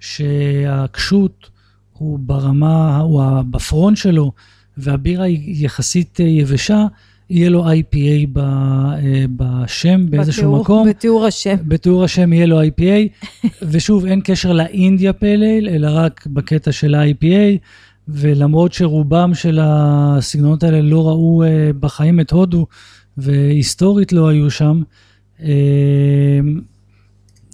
שהקשות 0.00 1.50
הוא 1.92 2.18
ברמה, 2.18 2.98
הוא 2.98 3.22
בפרונט 3.50 3.96
שלו, 3.96 4.32
והבירה 4.76 5.24
היא 5.24 5.64
יחסית 5.66 6.20
אה, 6.20 6.24
יבשה, 6.26 6.86
יהיה 7.30 7.50
לו 7.50 7.70
IPA 7.70 7.96
ב, 8.32 8.38
אה, 8.38 9.24
בשם 9.36 10.10
באיזשהו 10.10 10.42
בתיאור- 10.42 10.62
מקום. 10.62 10.88
בתיאור 10.88 11.26
השם. 11.26 11.56
בתיאור 11.68 12.04
השם 12.04 12.32
יהיה 12.32 12.46
לו 12.46 12.62
IPA, 12.62 13.26
ושוב, 13.70 14.06
אין 14.06 14.20
קשר 14.24 14.52
לאינדיה 14.52 15.12
פייל 15.12 15.42
אלא 15.68 15.88
רק 15.90 16.26
בקטע 16.26 16.72
של 16.72 16.94
ה-IPA, 16.94 17.58
ולמרות 18.08 18.72
שרובם 18.72 19.34
של 19.34 19.58
הסגנונות 19.62 20.62
האלה 20.62 20.80
לא 20.80 21.08
ראו 21.08 21.42
אה, 21.42 21.70
בחיים 21.80 22.20
את 22.20 22.30
הודו, 22.30 22.66
והיסטורית 23.16 24.12
לא 24.12 24.28
היו 24.28 24.50
שם, 24.50 24.82
אה, 25.40 25.48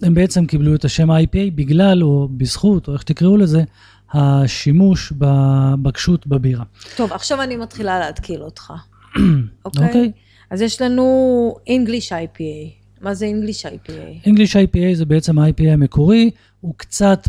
הם 0.01 0.13
בעצם 0.13 0.45
קיבלו 0.45 0.75
את 0.75 0.85
השם 0.85 1.11
IPA 1.11 1.51
בגלל, 1.55 2.03
או 2.03 2.29
בזכות, 2.37 2.87
או 2.87 2.93
איך 2.93 3.01
שתקראו 3.01 3.37
לזה, 3.37 3.63
השימוש 4.13 5.13
בקשות 5.81 6.27
בבירה. 6.27 6.63
טוב, 6.95 7.13
עכשיו 7.13 7.41
אני 7.41 7.57
מתחילה 7.57 7.99
להתקיל 7.99 8.43
אותך. 8.43 8.73
אוקיי? 9.65 9.87
אוקיי. 9.87 10.11
אז 10.49 10.61
יש 10.61 10.81
לנו 10.81 11.55
English 11.67 12.09
IPA. 12.09 12.81
מה 13.01 13.13
זה 13.13 13.25
English 13.25 13.65
IPA? 13.65 14.27
English 14.27 14.53
IPA 14.53 14.93
זה 14.95 15.05
בעצם 15.05 15.39
ה-IPA 15.39 15.67
המקורי, 15.67 16.31
הוא 16.61 16.73
קצת 16.77 17.27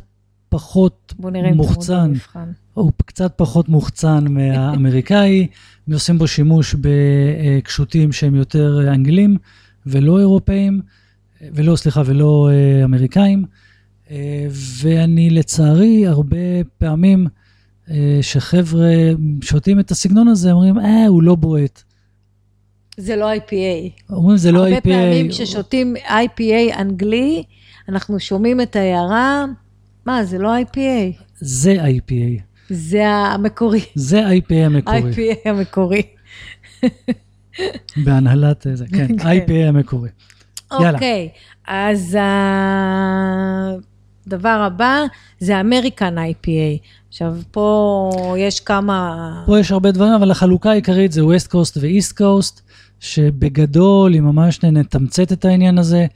פחות 0.49 1.15
בואו 1.19 1.33
נראה 1.33 1.51
אם 1.51 1.57
מוחצן, 1.57 2.09
במבחן. 2.09 2.51
הוא 2.75 2.93
קצת 3.07 3.33
פחות 3.37 3.69
מוחצן 3.69 4.25
מהאמריקאי, 4.29 5.47
עושים 5.93 6.19
בו 6.19 6.27
שימוש 6.27 6.75
בקשותים 6.81 8.13
שהם 8.13 8.35
יותר 8.35 8.93
אנגלים 8.95 9.37
ולא 9.87 10.19
אירופאים, 10.19 10.81
ולא, 11.55 11.77
סליחה, 11.77 12.03
ולא 12.07 12.51
אה, 12.53 12.85
אמריקאים. 12.85 13.45
אה, 14.11 14.47
ואני 14.51 15.31
לצערי, 15.31 16.07
הרבה 16.07 16.37
פעמים 16.79 17.27
אה, 17.91 18.19
שחבר'ה 18.23 18.91
שותים 19.43 19.81
את 19.81 19.91
הסגנון 19.91 20.29
הזה, 20.29 20.53
אומרים, 20.53 20.79
אה, 20.79 21.07
הוא 21.07 21.23
לא 21.23 21.35
בועט. 21.35 21.83
זה 22.97 23.17
לא 23.17 23.35
IPA. 23.35 24.13
אומרים, 24.13 24.37
זה 24.37 24.53
לא 24.53 24.59
הרבה 24.59 24.79
IPA. 24.79 24.81
פעמים 24.81 25.29
כששותים 25.29 25.95
IPA 25.97 26.79
אנגלי, 26.79 27.43
אנחנו 27.89 28.21
שומעים 28.21 28.61
את 28.61 28.77
ההערה, 28.77 29.45
מה, 30.07 30.25
זה 30.25 30.39
לא 30.39 30.51
IPA. 30.59 31.23
זה 31.41 31.77
IPA. 31.85 32.52
זה 32.73 33.09
המקורי. 33.09 33.81
זה 33.95 34.29
IPA 34.29 34.55
המקורי. 34.55 35.13
IPA 35.13 35.49
המקורי. 35.49 36.03
בהנהלת 38.05 38.67
זה, 38.75 38.85
כן, 38.87 39.07
כן. 39.19 39.29
IPA 39.29 39.69
המקורי. 39.69 40.09
יאללה. 40.73 40.93
אוקיי, 40.93 41.29
אז 41.67 42.19
הדבר 44.27 44.63
הבא 44.67 45.03
זה 45.39 45.61
אמריקן 45.61 46.15
IPA. 46.19 46.87
עכשיו, 47.09 47.37
פה 47.51 48.35
יש 48.39 48.61
כמה... 48.61 49.43
פה 49.47 49.61
יש 49.61 49.73
הרבה 49.73 49.91
דברים, 49.91 50.13
אבל 50.13 50.31
החלוקה 50.31 50.71
העיקרית 50.71 51.13
זה 51.13 51.25
West 51.25 51.51
Coast 51.51 51.77
ו 51.81 51.88
East 51.88 52.17
Coast, 52.17 52.61
שבגדול, 53.01 54.15
אם 54.15 54.25
ממש 54.25 54.63
נתמצת 54.63 55.33
את 55.33 55.45
העניין 55.45 55.79
הזה, 55.79 56.07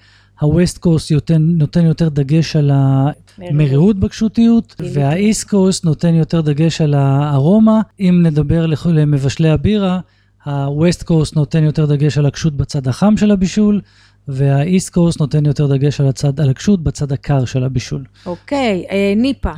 ה 0.40 0.48
West 0.48 0.78
Coast 0.78 1.12
נותן, 1.12 1.42
נותן 1.42 1.84
יותר 1.84 2.08
דגש 2.08 2.56
על 2.56 2.70
המרירות 2.74 3.98
בקשותיות. 3.98 4.74
וה 4.92 5.11
East 5.11 5.48
Coast 5.48 5.84
נותן 5.84 6.14
יותר 6.14 6.40
דגש 6.40 6.80
על 6.80 6.94
הארומה. 6.94 7.80
אם 8.00 8.20
נדבר 8.22 8.66
למבשלי 8.86 9.48
הבירה, 9.48 10.00
ה 10.44 10.56
West 10.56 11.02
Coast 11.02 11.36
נותן 11.36 11.64
יותר 11.64 11.86
דגש 11.86 12.18
על 12.18 12.26
הקשות 12.26 12.56
בצד 12.56 12.88
החם 12.88 13.16
של 13.16 13.30
הבישול, 13.30 13.80
וה 14.28 14.50
East 14.50 14.92
Coast 14.92 15.20
נותן 15.20 15.46
יותר 15.46 15.66
דגש 15.66 16.00
על, 16.00 16.08
הצד, 16.08 16.40
על 16.40 16.50
הקשות 16.50 16.82
בצד 16.82 17.12
הקר 17.12 17.44
של 17.44 17.64
הבישול. 17.64 18.04
אוקיי, 18.26 18.84
אה, 18.90 19.12
NEIPA. 19.16 19.52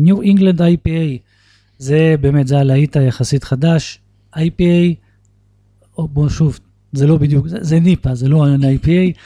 New 0.00 0.14
England 0.22 0.58
IPA, 0.58 1.18
זה 1.78 2.14
באמת, 2.20 2.46
זה 2.46 2.58
הלהיט 2.58 2.96
היחסית 2.96 3.44
חדש. 3.44 3.98
IPA, 4.36 4.94
או 5.98 6.08
בוא 6.08 6.28
שוב, 6.28 6.58
זה 6.92 7.06
לא 7.06 7.16
בדיוק, 7.16 7.48
זה, 7.48 7.58
זה 7.60 7.80
ניפה, 7.80 8.14
זה 8.14 8.28
לא 8.28 8.46
IPA, 8.46 9.18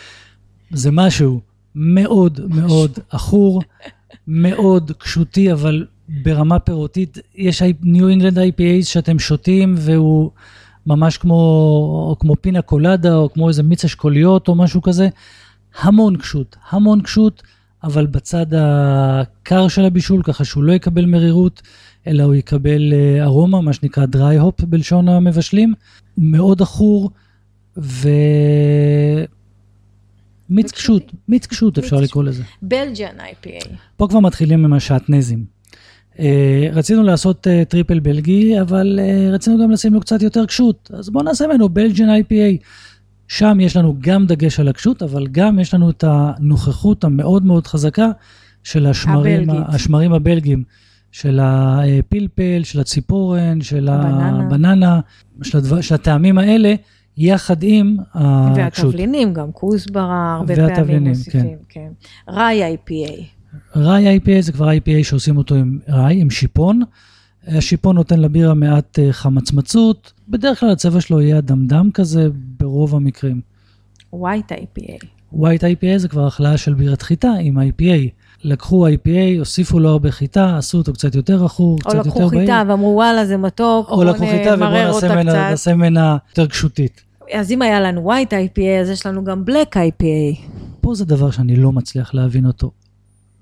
זה 0.70 0.90
משהו 0.90 1.40
מאוד 1.74 2.40
מאוד 2.48 2.98
עכור, 3.10 3.62
מאוד 4.26 4.92
קשותי, 4.98 5.52
אבל 5.52 5.86
ברמה 6.08 6.58
פירותית, 6.58 7.18
יש 7.34 7.62
New 7.62 8.02
England 8.16 8.36
IPA 8.36 8.84
שאתם 8.84 9.18
שותים 9.18 9.74
והוא 9.78 10.30
ממש 10.86 11.18
כמו, 11.18 11.34
או 12.10 12.16
כמו 12.20 12.34
פינה 12.40 12.62
קולדה, 12.62 13.14
או 13.14 13.32
כמו 13.32 13.48
איזה 13.48 13.62
מיץ 13.62 13.84
אשכוליות 13.84 14.48
או 14.48 14.54
משהו 14.54 14.82
כזה, 14.82 15.08
המון 15.80 16.16
קשות, 16.16 16.56
המון 16.70 17.00
קשות, 17.00 17.42
אבל 17.84 18.06
בצד 18.06 18.46
הקר 18.56 19.68
של 19.68 19.84
הבישול, 19.84 20.22
ככה 20.22 20.44
שהוא 20.44 20.64
לא 20.64 20.72
יקבל 20.72 21.04
מרירות, 21.04 21.62
אלא 22.06 22.22
הוא 22.22 22.34
יקבל 22.34 22.92
אה, 22.92 23.24
ארומה, 23.24 23.60
מה 23.60 23.72
שנקרא 23.72 24.06
dry 24.06 24.38
hop 24.38 24.60
בלשון 24.60 25.08
המבשלים, 25.08 25.74
מאוד 26.18 26.62
עכור, 26.62 27.10
ו... 27.78 28.08
מיץ 30.50 30.72
קשות, 30.72 31.12
מיץ 31.28 31.46
קשות 31.46 31.78
אפשר 31.78 31.96
לקרוא 31.96 32.24
לזה. 32.24 32.42
Belgian 32.62 33.16
IPA. 33.18 33.68
פה 33.96 34.08
כבר 34.08 34.20
מתחילים 34.20 34.64
עם 34.64 34.72
השעטנזים. 34.72 35.58
אה, 36.18 36.68
רצינו 36.72 37.02
לעשות 37.02 37.46
אה, 37.46 37.64
Tripel 37.64 38.00
בלגי, 38.00 38.60
אבל 38.60 38.98
אה, 39.02 39.30
רצינו 39.32 39.62
גם 39.62 39.70
לשים 39.70 39.94
לו 39.94 40.00
קצת 40.00 40.22
יותר 40.22 40.46
קשות, 40.46 40.90
אז 40.94 41.10
בואו 41.10 41.24
נעשה 41.24 41.46
ממנו 41.46 41.68
Belgian 41.68 42.08
IPA. 42.08 42.64
שם 43.28 43.60
יש 43.60 43.76
לנו 43.76 43.96
גם 44.00 44.26
דגש 44.26 44.60
על 44.60 44.68
הקשות, 44.68 45.02
אבל 45.02 45.26
גם 45.26 45.58
יש 45.58 45.74
לנו 45.74 45.90
את 45.90 46.04
הנוכחות 46.06 47.04
המאוד 47.04 47.44
מאוד 47.46 47.66
חזקה 47.66 48.08
של 48.64 48.86
השמרים, 48.86 49.50
הבלגית. 49.50 49.74
השמרים 49.74 50.12
הבלגים, 50.12 50.62
של 51.12 51.40
הפלפל, 51.42 52.60
של 52.64 52.80
הציפורן, 52.80 53.60
של 53.60 53.88
הבננה. 53.88 54.46
הבננה, 54.46 55.00
של, 55.42 55.58
הדבר, 55.58 55.80
של 55.80 55.94
הטעמים 55.94 56.38
האלה, 56.38 56.74
יחד 57.20 57.62
עם 57.62 57.96
הקשות. 58.14 58.84
והתבלינים 58.84 59.34
גם, 59.34 59.52
כוסברה, 59.52 60.34
הרבה 60.38 60.54
פעמים 60.74 61.08
מוסיפים, 61.08 61.58
כן. 61.68 61.88
ראי 62.28 62.74
IPA. 62.74 63.22
ראי 63.76 64.18
IPA 64.18 64.40
זה 64.40 64.52
כבר 64.52 64.68
IPA 64.70 65.02
שעושים 65.04 65.36
אותו 65.36 65.54
עם 65.54 65.78
ראי, 65.88 66.20
עם 66.20 66.30
שיפון. 66.30 66.80
השיפון 67.46 67.96
נותן 67.96 68.20
לבירה 68.20 68.54
מעט 68.54 68.98
אה, 68.98 69.12
חמצמצות, 69.12 70.12
בדרך 70.28 70.60
כלל 70.60 70.70
הצבע 70.70 71.00
שלו 71.00 71.20
יהיה 71.20 71.38
אדמדם 71.38 71.90
כזה 71.94 72.28
ברוב 72.58 72.94
המקרים. 72.94 73.40
ווייט 74.12 74.52
IPA. 74.52 75.06
ווייט 75.32 75.64
IPA 75.64 75.96
זה 75.96 76.08
כבר 76.08 76.26
החלאה 76.26 76.56
של 76.56 76.74
בירת 76.74 77.02
חיטה 77.02 77.32
עם 77.40 77.58
IPA. 77.58 78.08
לקחו 78.44 78.88
IPA, 78.88 79.08
הוסיפו 79.38 79.78
לו 79.78 79.88
הרבה 79.88 80.10
חיטה, 80.10 80.56
עשו 80.58 80.78
אותו 80.78 80.92
קצת 80.92 81.14
יותר 81.14 81.44
עכור, 81.44 81.72
או 81.72 81.78
קצת 81.78 81.94
יותר 81.94 82.08
לקחו 82.08 82.28
בהיר. 82.28 82.40
חיטה 82.40 82.62
ואמרו 82.68 82.94
וואלה 82.94 83.26
זה 83.26 83.36
מתוק, 83.36 83.90
או 83.90 84.04
לקחו 84.04 84.26
חיטה 84.26 84.54
ובואו 84.54 84.70
נעשה 84.70 85.08
ממנה- 85.14 85.30
קצת. 85.32 85.50
נעשה 85.50 85.74
ממנה 85.74 86.16
יותר 86.28 86.46
קשותית. 86.46 87.02
אז 87.32 87.50
אם 87.50 87.62
היה 87.62 87.80
לנו 87.80 88.12
white 88.12 88.30
IPA, 88.30 88.80
אז 88.80 88.90
יש 88.90 89.06
לנו 89.06 89.24
גם 89.24 89.44
black 89.46 89.74
IPA. 89.74 90.40
פה 90.80 90.94
זה 90.94 91.04
דבר 91.04 91.30
שאני 91.30 91.56
לא 91.56 91.72
מצליח 91.72 92.14
להבין 92.14 92.46
אותו. 92.46 92.70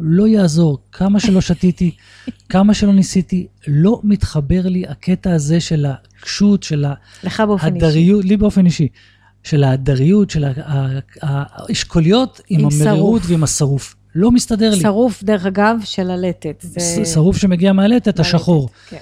לא 0.00 0.28
יעזור, 0.28 0.78
כמה 0.92 1.20
שלא 1.20 1.40
שתיתי, 1.40 1.90
כמה 2.48 2.74
שלא 2.74 2.92
ניסיתי, 2.92 3.46
לא 3.66 4.00
מתחבר 4.04 4.62
לי 4.64 4.84
הקטע 4.88 5.32
הזה 5.32 5.60
של 5.60 5.86
הקשות, 5.86 6.62
של. 6.62 6.84
ההדריות, 7.60 8.24
לי 8.24 8.36
באופן 8.36 8.66
אישי, 8.66 8.88
של 9.42 9.64
ההדריות, 9.64 10.30
של 10.30 10.44
האשכוליות 11.22 12.40
עם 12.48 12.60
עם 12.60 12.68
המרירות. 12.80 13.22
ועם 13.26 13.44
השרוף. 13.44 13.96
לא 14.14 14.30
מסתדר 14.30 14.70
לי. 14.70 14.80
שרוף, 14.80 15.22
דרך 15.22 15.46
אגב, 15.46 15.76
של 15.84 16.10
הלטת. 16.10 16.56
זה... 16.60 17.04
שרוף 17.04 17.36
שמגיע 17.36 17.72
מהלטת, 17.72 18.06
מהלטת, 18.06 18.20
השחור. 18.20 18.68
כן. 18.88 18.96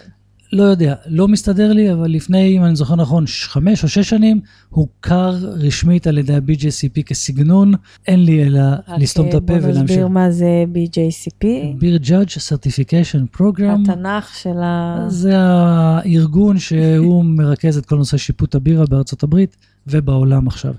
לא 0.54 0.62
יודע, 0.62 0.94
לא 1.06 1.28
מסתדר 1.28 1.72
לי, 1.72 1.92
אבל 1.92 2.10
לפני, 2.10 2.58
אם 2.58 2.64
אני 2.64 2.76
זוכר 2.76 2.96
נכון, 2.96 3.24
חמש 3.26 3.82
או 3.82 3.88
שש 3.88 4.10
שנים, 4.10 4.40
הוכר 4.68 5.30
רשמית 5.42 6.06
על 6.06 6.18
ידי 6.18 6.34
ה-BJCP 6.34 7.02
כסגנון, 7.06 7.72
אין 8.06 8.24
לי 8.24 8.46
אלא 8.46 8.60
לסתום 8.98 9.28
את 9.28 9.32
אה, 9.32 9.38
הפה 9.38 9.46
בוא 9.46 9.62
ולהמשיך. 9.62 9.82
נסביר 9.82 10.08
מה 10.08 10.30
זה 10.30 10.64
BJCP. 10.74 11.46
ביר 11.78 11.98
Judge 12.02 12.36
Certification 12.36 13.38
Program, 13.38 13.90
התנ"ך 13.90 14.34
של 14.34 14.58
ה... 14.62 15.04
זה 15.08 15.32
הארגון 15.36 16.58
שהוא 16.58 17.24
מרכז 17.38 17.78
את 17.78 17.86
כל 17.86 17.96
נושא 17.96 18.16
שיפוט 18.16 18.54
הבירה 18.54 18.84
בארצות 18.86 19.22
הברית 19.22 19.56
ובעולם 19.86 20.46
עכשיו. 20.46 20.74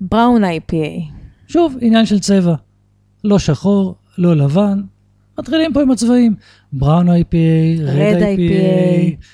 בראון 0.00 0.44
IPA. 0.44 1.12
שוב, 1.48 1.76
עניין 1.80 2.06
של 2.06 2.18
צבע. 2.18 2.54
לא 3.24 3.38
שחור, 3.38 3.94
לא 4.18 4.36
לבן. 4.36 4.80
מתחילים 5.38 5.72
פה 5.72 5.82
עם 5.82 5.90
הצבעים. 5.90 6.34
בראון 6.72 7.08
IPA, 7.08 7.82
רד 7.82 8.22
IPA, 8.22 9.24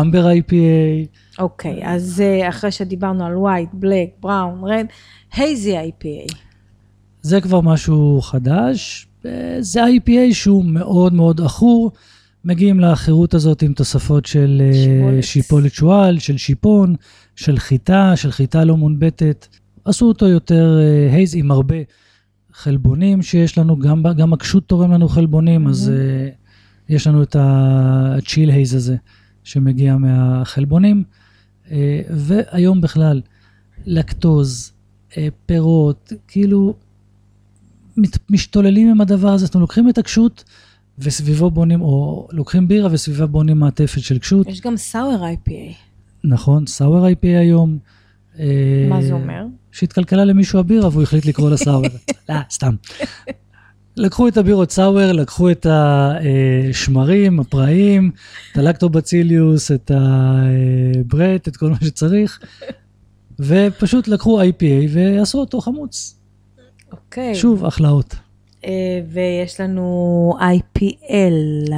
אמבר 0.00 0.30
IPA. 0.30 1.08
אוקיי, 1.38 1.80
אז 1.84 2.20
אה, 2.20 2.48
אחרי 2.48 2.70
שדיברנו 2.70 3.26
על 3.26 3.34
white, 3.34 3.74
black, 3.84 4.24
brown, 4.24 4.64
red, 4.64 4.86
hazy 5.34 5.72
IPA. 5.72 6.34
זה 7.22 7.40
כבר 7.40 7.60
משהו 7.60 8.20
חדש. 8.22 9.06
אה, 9.26 9.56
זה 9.60 9.84
IPA 9.84 10.34
שהוא 10.34 10.64
מאוד 10.64 11.12
מאוד 11.12 11.40
עכור. 11.40 11.92
מגיעים 12.44 12.80
לחירות 12.80 13.34
הזאת 13.34 13.62
עם 13.62 13.72
תוספות 13.72 14.26
של 14.26 14.62
אה, 14.64 14.72
שיפולת. 14.74 15.24
שיפולת 15.24 15.72
שועל, 15.72 16.18
של 16.18 16.36
שיפון, 16.36 16.94
של 17.36 17.58
חיטה, 17.58 18.16
של 18.16 18.30
חיטה 18.30 18.64
לא 18.64 18.76
מונבטת. 18.76 19.46
עשו 19.84 20.06
אותו 20.06 20.26
יותר 20.26 20.78
הייז 21.12 21.34
עם 21.34 21.50
הרבה 21.50 21.76
חלבונים 22.54 23.22
שיש 23.22 23.58
לנו, 23.58 23.78
גם, 23.78 24.02
גם 24.16 24.32
הקשות 24.32 24.68
תורם 24.68 24.92
לנו 24.92 25.08
חלבונים, 25.08 25.66
אז 25.66 25.92
אה, 25.94 26.28
יש 26.88 27.06
לנו 27.06 27.22
את 27.22 27.36
הצ'יל 27.38 28.50
הייז 28.50 28.74
הזה 28.74 28.96
שמגיע 29.44 29.96
מהחלבונים. 29.96 31.04
אה, 31.70 32.00
והיום 32.10 32.80
בכלל, 32.80 33.20
לקטוז, 33.86 34.72
אה, 35.16 35.28
פירות, 35.46 36.12
כאילו 36.28 36.74
מת, 37.96 38.18
משתוללים 38.30 38.90
עם 38.90 39.00
הדבר 39.00 39.28
הזה. 39.28 39.46
אנחנו 39.46 39.60
לוקחים 39.60 39.88
את 39.88 39.98
הקשות 39.98 40.44
וסביבו 40.98 41.50
בונים, 41.50 41.80
או 41.82 42.28
לוקחים 42.32 42.68
בירה 42.68 42.88
וסביבה 42.92 43.26
בונים 43.26 43.58
מעטפת 43.58 44.00
של 44.00 44.18
קשות. 44.18 44.46
יש 44.46 44.60
גם 44.60 44.74
sour 44.92 45.48
IPA. 45.48 45.74
נכון, 46.24 46.66
סאואר 46.66 47.12
IPA 47.12 47.26
היום. 47.26 47.78
אה, 48.38 48.86
מה 48.88 49.02
זה 49.02 49.12
אומר? 49.12 49.44
שהתקלקלה 49.72 50.24
למישהו 50.24 50.58
הבירה 50.58 50.88
והוא 50.88 51.02
החליט 51.02 51.26
לקרוא 51.26 51.50
לה 51.50 51.56
סאואר. 51.56 51.88
לא, 52.28 52.34
סתם. 52.50 52.74
לקחו 53.96 54.28
את 54.28 54.36
הבירות 54.36 54.70
סאואר, 54.70 55.12
לקחו 55.12 55.50
את 55.50 55.66
השמרים, 55.70 57.40
הפראיים, 57.40 58.10
את 58.52 58.58
הלקטובציליוס, 58.58 59.72
את 59.72 59.90
הברט, 59.94 61.48
את 61.48 61.56
כל 61.56 61.70
מה 61.70 61.76
שצריך, 61.84 62.40
ופשוט 63.40 64.08
לקחו 64.08 64.42
IPA 64.42 64.88
ועשו 64.88 65.38
אותו 65.38 65.60
חמוץ. 65.60 66.18
אוקיי. 66.92 67.34
שוב, 67.34 67.64
החלאות. 67.64 68.14
אה, 68.64 69.00
ויש 69.08 69.60
לנו 69.60 70.32
IPL. 70.40 71.72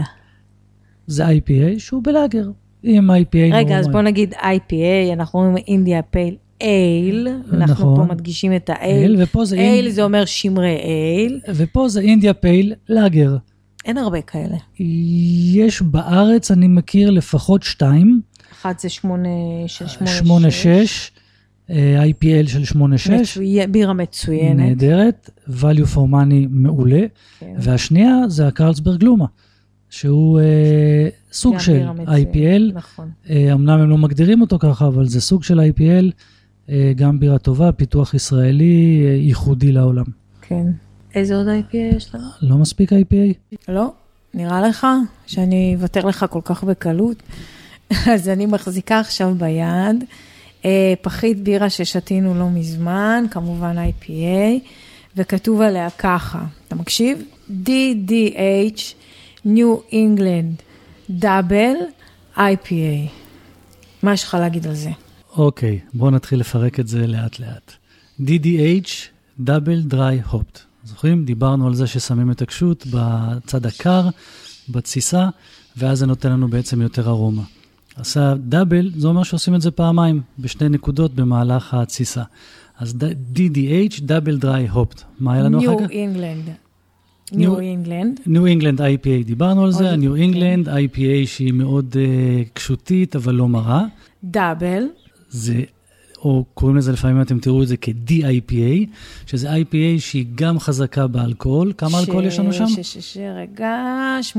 זה 1.07 1.27
IPA 1.27 1.79
שהוא 1.79 2.03
בלאגר, 2.05 2.51
עם 2.83 3.11
IPA 3.11 3.55
רגע, 3.55 3.79
אז 3.79 3.87
נורמלי. 3.87 3.93
בוא 3.93 4.03
נגיד 4.03 4.35
IPA, 4.35 5.13
אנחנו 5.13 5.39
אומרים 5.39 5.65
אינדיה 5.69 6.03
פייל 6.03 6.37
אייל, 6.61 7.29
אנחנו 7.53 7.73
נכון. 7.75 7.97
פה 8.07 8.15
מדגישים 8.15 8.57
את 8.57 8.71
אייל, 8.71 8.81
האייל. 8.97 9.17
ופה 9.23 9.45
זה 9.45 9.57
אייל 9.57 9.89
זה 9.91 10.03
אומר 10.03 10.25
שמרי 10.25 10.77
אייל, 10.77 11.41
ופה 11.55 11.89
זה 11.89 12.01
אינדיה 12.01 12.35
פייל 12.35 12.75
לאגר. 12.89 13.37
אין 13.85 13.99
הרבה 13.99 14.21
כאלה. 14.21 14.57
יש 15.55 15.83
בארץ, 15.83 16.51
אני 16.51 16.69
מכיר 16.69 17.11
לפחות 17.11 17.63
שתיים, 17.63 18.21
אחת 18.53 18.79
זה 18.81 18.89
שמונה, 18.89 19.29
של 19.67 19.87
שמונה, 19.87 20.11
שמונה 20.11 20.51
שש. 20.51 20.65
שש, 20.87 21.11
אה, 21.71 22.05
IPL 22.05 22.49
של 22.49 22.65
שמונה 22.65 22.99
שש, 22.99 23.11
מצוין- 23.39 23.73
בירה 23.73 23.93
מצוינת. 23.93 24.57
נהדרת, 24.57 25.31
value 25.49 25.95
for 25.95 25.99
money 25.99 26.47
מעולה, 26.51 27.03
כן. 27.41 27.55
והשנייה 27.59 28.15
זה 28.29 28.47
הקרלסברג 28.47 29.03
לומה, 29.05 29.27
שהוא 29.91 30.41
אה, 30.41 31.09
סוג 31.33 31.59
של 31.59 31.85
מצוינת, 31.91 32.09
IPL, 32.09 32.73
נכון. 32.75 33.11
אה, 33.31 33.53
אמנם 33.53 33.81
הם 33.81 33.91
לא 33.91 33.99
מגדירים 33.99 34.41
אותו 34.41 34.59
ככה, 34.59 34.87
אבל 34.87 35.07
זה 35.09 35.21
סוג 35.21 35.43
של 35.45 35.61
IPL, 35.61 36.11
גם 36.97 37.21
בירה 37.21 37.39
טובה, 37.39 37.73
פיתוח 37.73 38.15
ישראלי, 38.15 39.03
אה, 39.05 39.11
ייחודי 39.11 39.73
לעולם. 39.73 40.05
כן. 40.43 40.67
איזה 41.15 41.37
עוד 41.37 41.47
IPA 41.49 41.77
יש 41.97 42.15
לנו? 42.15 42.25
לא 42.43 42.57
מספיק 42.57 42.93
IPA? 42.93 43.57
לא? 43.69 43.93
נראה 44.35 44.61
לך 44.69 44.87
שאני 45.27 45.75
אוותר 45.77 46.07
לך 46.07 46.27
כל 46.31 46.41
כך 46.45 46.65
בקלות? 46.65 47.23
אז 48.13 48.29
אני 48.29 48.47
מחזיקה 48.47 49.01
עכשיו 49.01 49.35
ביד 49.35 50.05
אה, 50.65 50.95
פחית 51.03 51.41
בירה 51.41 51.71
ששתינו 51.71 52.35
לא 52.35 52.51
מזמן, 52.51 53.25
כמובן 53.31 53.77
IPA, 53.79 54.69
וכתוב 55.17 55.61
עליה 55.61 55.91
ככה, 55.91 56.45
אתה 56.69 56.75
מקשיב? 56.75 57.23
DDH 57.51 58.81
New 59.47 59.93
England 59.93 60.63
Double 61.21 61.77
IPA. 62.37 63.11
מה 64.03 64.13
יש 64.13 64.25
לך 64.25 64.35
להגיד 64.35 64.67
על 64.67 64.75
זה? 64.75 64.91
אוקיי, 65.37 65.79
בואו 65.95 66.11
נתחיל 66.11 66.41
לפרק 66.41 66.81
את 66.81 66.89
זה 66.89 67.07
לאט 67.07 67.41
לאט. 67.41 67.73
DDH, 68.21 68.89
Double 69.47 69.93
Dry 69.93 70.33
Hopped. 70.33 70.59
זוכרים? 70.85 71.25
דיברנו 71.25 71.67
על 71.67 71.75
זה 71.75 71.87
ששמים 71.87 72.31
את 72.31 72.43
הקשות 72.43 72.87
בצד 72.91 73.67
הקר, 73.67 74.09
בתסיסה, 74.69 75.29
ואז 75.77 75.99
זה 75.99 76.07
נותן 76.07 76.33
לנו 76.33 76.49
בעצם 76.49 76.83
יותר 76.83 77.09
ארומה. 77.09 77.43
עשה 77.97 78.35
דאבל, 78.39 78.91
זה 78.97 79.09
אומר 79.09 79.23
שעושים 79.23 79.55
את 79.55 79.61
זה 79.63 79.71
פעמיים, 79.71 80.21
בשתי 80.39 80.69
נקודות 80.69 81.15
במהלך 81.15 81.75
התסיסה. 81.75 82.23
אז 82.79 82.95
DDH, 83.35 84.01
Double 84.01 84.43
Dry 84.45 84.75
Hopped. 84.75 85.03
מה 85.21 85.33
היה 85.35 85.43
לנו 85.43 85.61
New 85.61 85.65
אחר 85.65 85.85
כך? 85.85 85.91
England. 85.91 86.51
New- 87.33 87.37
New 87.37 87.59
England. 87.59 88.21
New 88.27 88.63
England 88.63 88.79
IPA, 88.79 89.25
דיברנו 89.27 89.65
על 89.65 89.73
זה, 89.73 89.91
עוד- 89.91 90.01
New 90.01 90.35
England 90.35 90.67
IPA 90.69 91.01
שהיא 91.27 91.53
מאוד 91.53 91.97
uh, 91.97 92.49
קשותית, 92.55 93.17
אבל 93.17 93.35
לא 93.35 93.49
מרה. 93.49 93.85
דאבל. 94.25 94.85
זה, 95.37 95.63
או 96.19 96.45
קוראים 96.55 96.77
לזה 96.77 96.93
לפעמים, 96.93 97.23
אתם 97.23 97.39
תראו 97.39 97.63
את 97.63 97.69
זה 97.69 97.77
כ-DIPA, 97.77 98.89
שזה 99.27 99.55
IPA 99.55 99.99
שהיא 99.99 100.27
גם 100.35 100.59
חזקה 100.59 101.07
באלכוהול. 101.07 101.73
כמה 101.79 102.01
אלכוהול 102.01 102.25
יש 102.25 102.39
לנו 102.39 102.53
שם? 102.53 102.67
ש... 102.67 102.81
ש... 102.81 102.99
ש... 102.99 103.17
רגע, 103.17 104.19
8.5. 104.33 104.37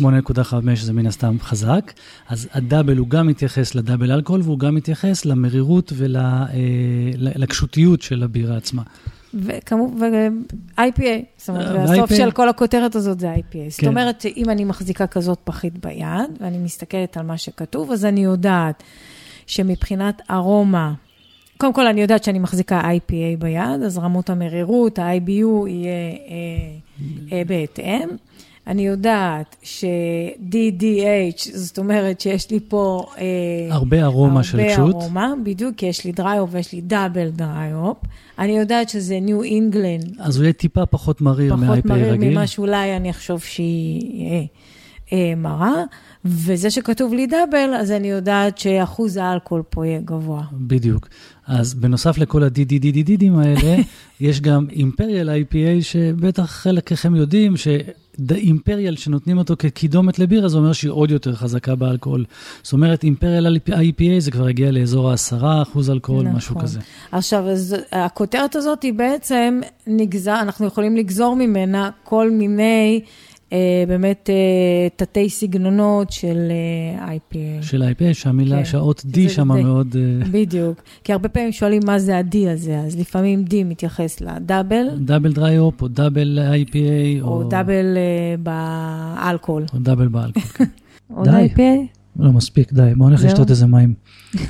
8.5 0.00 0.54
זה 0.74 0.92
מן 0.92 1.06
הסתם 1.06 1.36
חזק. 1.40 1.92
אז 2.28 2.48
הדאבל 2.52 2.96
הוא 2.96 3.08
גם 3.08 3.26
מתייחס 3.26 3.74
לדאבל 3.74 4.12
אלכוהול, 4.12 4.40
והוא 4.44 4.58
גם 4.58 4.74
מתייחס 4.74 5.24
למרירות 5.24 5.92
ולקשותיות 5.96 8.02
של 8.02 8.22
הבירה 8.22 8.56
עצמה. 8.56 8.82
וכמובן, 9.34 9.96
ו-IPA, 10.00 11.02
זאת 11.36 11.48
אומרת, 11.48 11.76
אה, 11.76 11.82
הסוף. 11.82 12.16
של 12.16 12.30
כל 12.30 12.48
הכותרת 12.48 12.94
הזאת 12.94 13.20
זה 13.20 13.34
IPA. 13.34 13.70
זאת 13.70 13.80
כן. 13.80 13.86
אומרת, 13.86 14.20
שאם 14.20 14.50
אני 14.50 14.64
מחזיקה 14.64 15.06
כזאת 15.06 15.38
פחית 15.44 15.78
ביד, 15.78 16.38
ואני 16.40 16.58
מסתכלת 16.58 17.16
על 17.16 17.26
מה 17.26 17.38
שכתוב, 17.38 17.90
אז 17.90 18.04
אני 18.04 18.24
יודעת 18.24 18.82
שמבחינת 19.46 20.22
ארומה, 20.30 20.92
קודם 21.62 21.72
כל 21.72 21.86
אני 21.86 22.00
יודעת 22.00 22.24
שאני 22.24 22.38
מחזיקה 22.38 22.80
IPA 22.80 23.38
ביד, 23.38 23.82
אז 23.86 23.98
רמות 23.98 24.30
המרירות, 24.30 24.98
ה-IBU 24.98 25.68
יהיה 25.68 25.92
אה, 26.28 27.32
אה, 27.32 27.42
בהתאם. 27.46 28.08
אני 28.66 28.86
יודעת 28.86 29.56
ש-DDH, 29.62 31.50
זאת 31.54 31.78
אומרת 31.78 32.20
שיש 32.20 32.50
לי 32.50 32.60
פה... 32.68 33.06
אה, 33.18 33.24
הרבה 33.70 34.02
ארומה 34.02 34.42
של 34.42 34.64
קשות. 34.68 34.78
הרבה 34.78 34.90
ארומה, 34.90 35.32
בדיוק, 35.44 35.76
כי 35.76 35.86
יש 35.86 36.04
לי 36.04 36.12
dry 36.12 36.31
hop 36.31 36.50
ויש 36.52 36.72
לי 36.72 36.80
double 36.80 37.28
dry 37.28 37.57
hop. 37.57 37.96
אני 38.38 38.58
יודעת 38.58 38.88
שזה 38.88 39.20
New 39.20 39.42
England, 39.42 40.16
אז 40.18 40.36
הוא 40.36 40.44
יהיה 40.44 40.52
טיפה 40.52 40.86
פחות 40.86 41.20
מריר 41.20 41.56
פחות 41.56 41.84
מ-IPA 41.84 41.88
מריר 41.88 42.12
רגיל. 42.12 42.30
ממה 42.30 42.46
שאולי 42.46 42.96
אני 42.96 43.10
אחשוב 43.10 43.40
שיהיה. 43.40 44.44
אה, 45.12 45.34
מרה, 45.36 45.84
וזה 46.24 46.70
שכתוב 46.70 47.14
לי 47.14 47.26
דאבל, 47.26 47.74
אז 47.74 47.90
אני 47.90 48.10
יודעת 48.10 48.58
שאחוז 48.58 49.16
האלכוהול 49.16 49.62
פה 49.70 49.86
יהיה 49.86 50.00
גבוה. 50.00 50.42
בדיוק. 50.52 51.08
אז 51.46 51.74
בנוסף 51.74 52.18
לכל 52.18 52.42
ה-DDDDDים 52.42 53.38
האלה, 53.38 53.76
יש 54.20 54.40
גם 54.40 54.66
אימפריאל 54.70 55.30
IPA, 55.30 55.82
שבטח 55.82 56.50
חלקכם 56.50 57.16
יודעים, 57.16 57.54
שאימפריאל 57.56 58.96
שנותנים 58.96 59.38
אותו 59.38 59.54
כקידומת 59.58 60.18
לבירה, 60.18 60.48
זה 60.48 60.58
אומר 60.58 60.72
שהיא 60.72 60.90
עוד 60.90 61.10
יותר 61.10 61.34
חזקה 61.34 61.74
באלכוהול. 61.74 62.24
זאת 62.62 62.72
אומרת, 62.72 63.04
אימפריאל 63.04 63.56
IPA 63.68 64.02
זה 64.18 64.30
כבר 64.30 64.46
הגיע 64.46 64.70
לאזור 64.70 65.10
ה-10% 65.10 65.44
אלכוהול, 65.92 66.24
נכון. 66.24 66.36
משהו 66.36 66.58
כזה. 66.58 66.80
עכשיו, 67.12 67.48
אז 67.48 67.76
הכותרת 67.92 68.56
הזאת 68.56 68.82
היא 68.82 68.92
בעצם 68.92 69.60
נגזר, 69.86 70.40
אנחנו 70.40 70.66
יכולים 70.66 70.96
לגזור 70.96 71.36
ממנה 71.36 71.90
כל 72.04 72.30
מיני... 72.30 73.00
אה, 73.52 73.84
באמת 73.88 74.30
אה, 74.32 74.88
תתי 74.96 75.30
סגנונות 75.30 76.12
של 76.12 76.48
אה, 76.98 77.16
IPA. 77.16 77.62
של 77.62 77.82
IPA, 77.82 78.14
שהמילה, 78.14 78.56
כן. 78.56 78.64
שהאות 78.64 79.04
D 79.12 79.28
שם 79.28 79.48
מאוד... 79.48 79.96
בדיוק, 80.30 80.82
כי 81.04 81.12
הרבה 81.12 81.28
פעמים 81.28 81.52
שואלים 81.52 81.82
מה 81.86 81.98
זה 81.98 82.18
ה-D 82.18 82.36
הזה, 82.52 82.78
אז 82.78 82.98
לפעמים 82.98 83.44
D 83.50 83.54
מתייחס 83.64 84.20
לדאבל. 84.20 84.86
דאבל 84.98 85.32
דריי 85.32 85.58
אופ, 85.58 85.82
או 85.82 85.88
דאבל 85.88 86.38
IPA, 86.52 87.22
או... 87.22 87.28
או 87.28 87.42
דאבל 87.48 87.96
באלכוהול. 88.42 89.64
או 89.74 89.78
דאבל 89.78 90.08
באלכוהול, 90.08 90.46
כן. 90.54 90.64
עוד 91.16 91.28
IPA? 91.28 91.86
לא, 92.16 92.32
מספיק, 92.32 92.72
די, 92.72 92.92
בואו 92.96 93.08
נלך 93.08 93.24
לשתות 93.24 93.50
איזה 93.50 93.66
מים. 93.66 93.94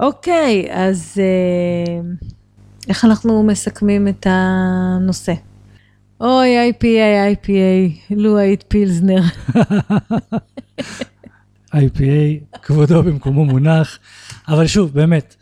אוקיי, 0.00 0.66
אז 0.70 1.20
איך 2.88 3.04
אנחנו 3.04 3.42
מסכמים 3.42 4.08
את 4.08 4.26
הנושא? 4.30 5.32
אוי, 6.22 6.70
IPA, 6.70 7.46
IPA, 7.46 8.14
לו 8.16 8.38
היית 8.38 8.64
פילזנר. 8.68 9.22
IPA, 11.74 12.58
כבודו 12.62 13.02
במקומו 13.02 13.44
מונח. 13.44 13.98
אבל 14.48 14.66
שוב, 14.66 14.94
באמת, 14.94 15.36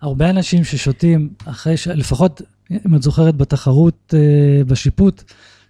הרבה 0.00 0.30
אנשים 0.30 0.64
ששותים 0.64 1.28
אחרי 1.44 1.76
ש... 1.76 1.88
לפחות, 1.88 2.42
אם 2.70 2.94
את 2.94 3.02
זוכרת, 3.02 3.36
בתחרות, 3.36 4.14
uh, 4.14 4.68
בשיפוט 4.68 5.22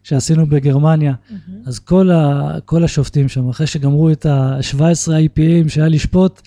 שעשינו 0.02 0.46
בגרמניה, 0.46 1.12
mm-hmm. 1.12 1.50
אז 1.66 1.78
כל, 1.78 2.10
ה, 2.10 2.56
כל 2.64 2.84
השופטים 2.84 3.28
שם, 3.28 3.48
אחרי 3.48 3.66
שגמרו 3.66 4.10
את 4.10 4.26
ה-17 4.26 5.08
IPAים 5.08 5.68
שהיה 5.68 5.88
לשפוט, 5.88 6.40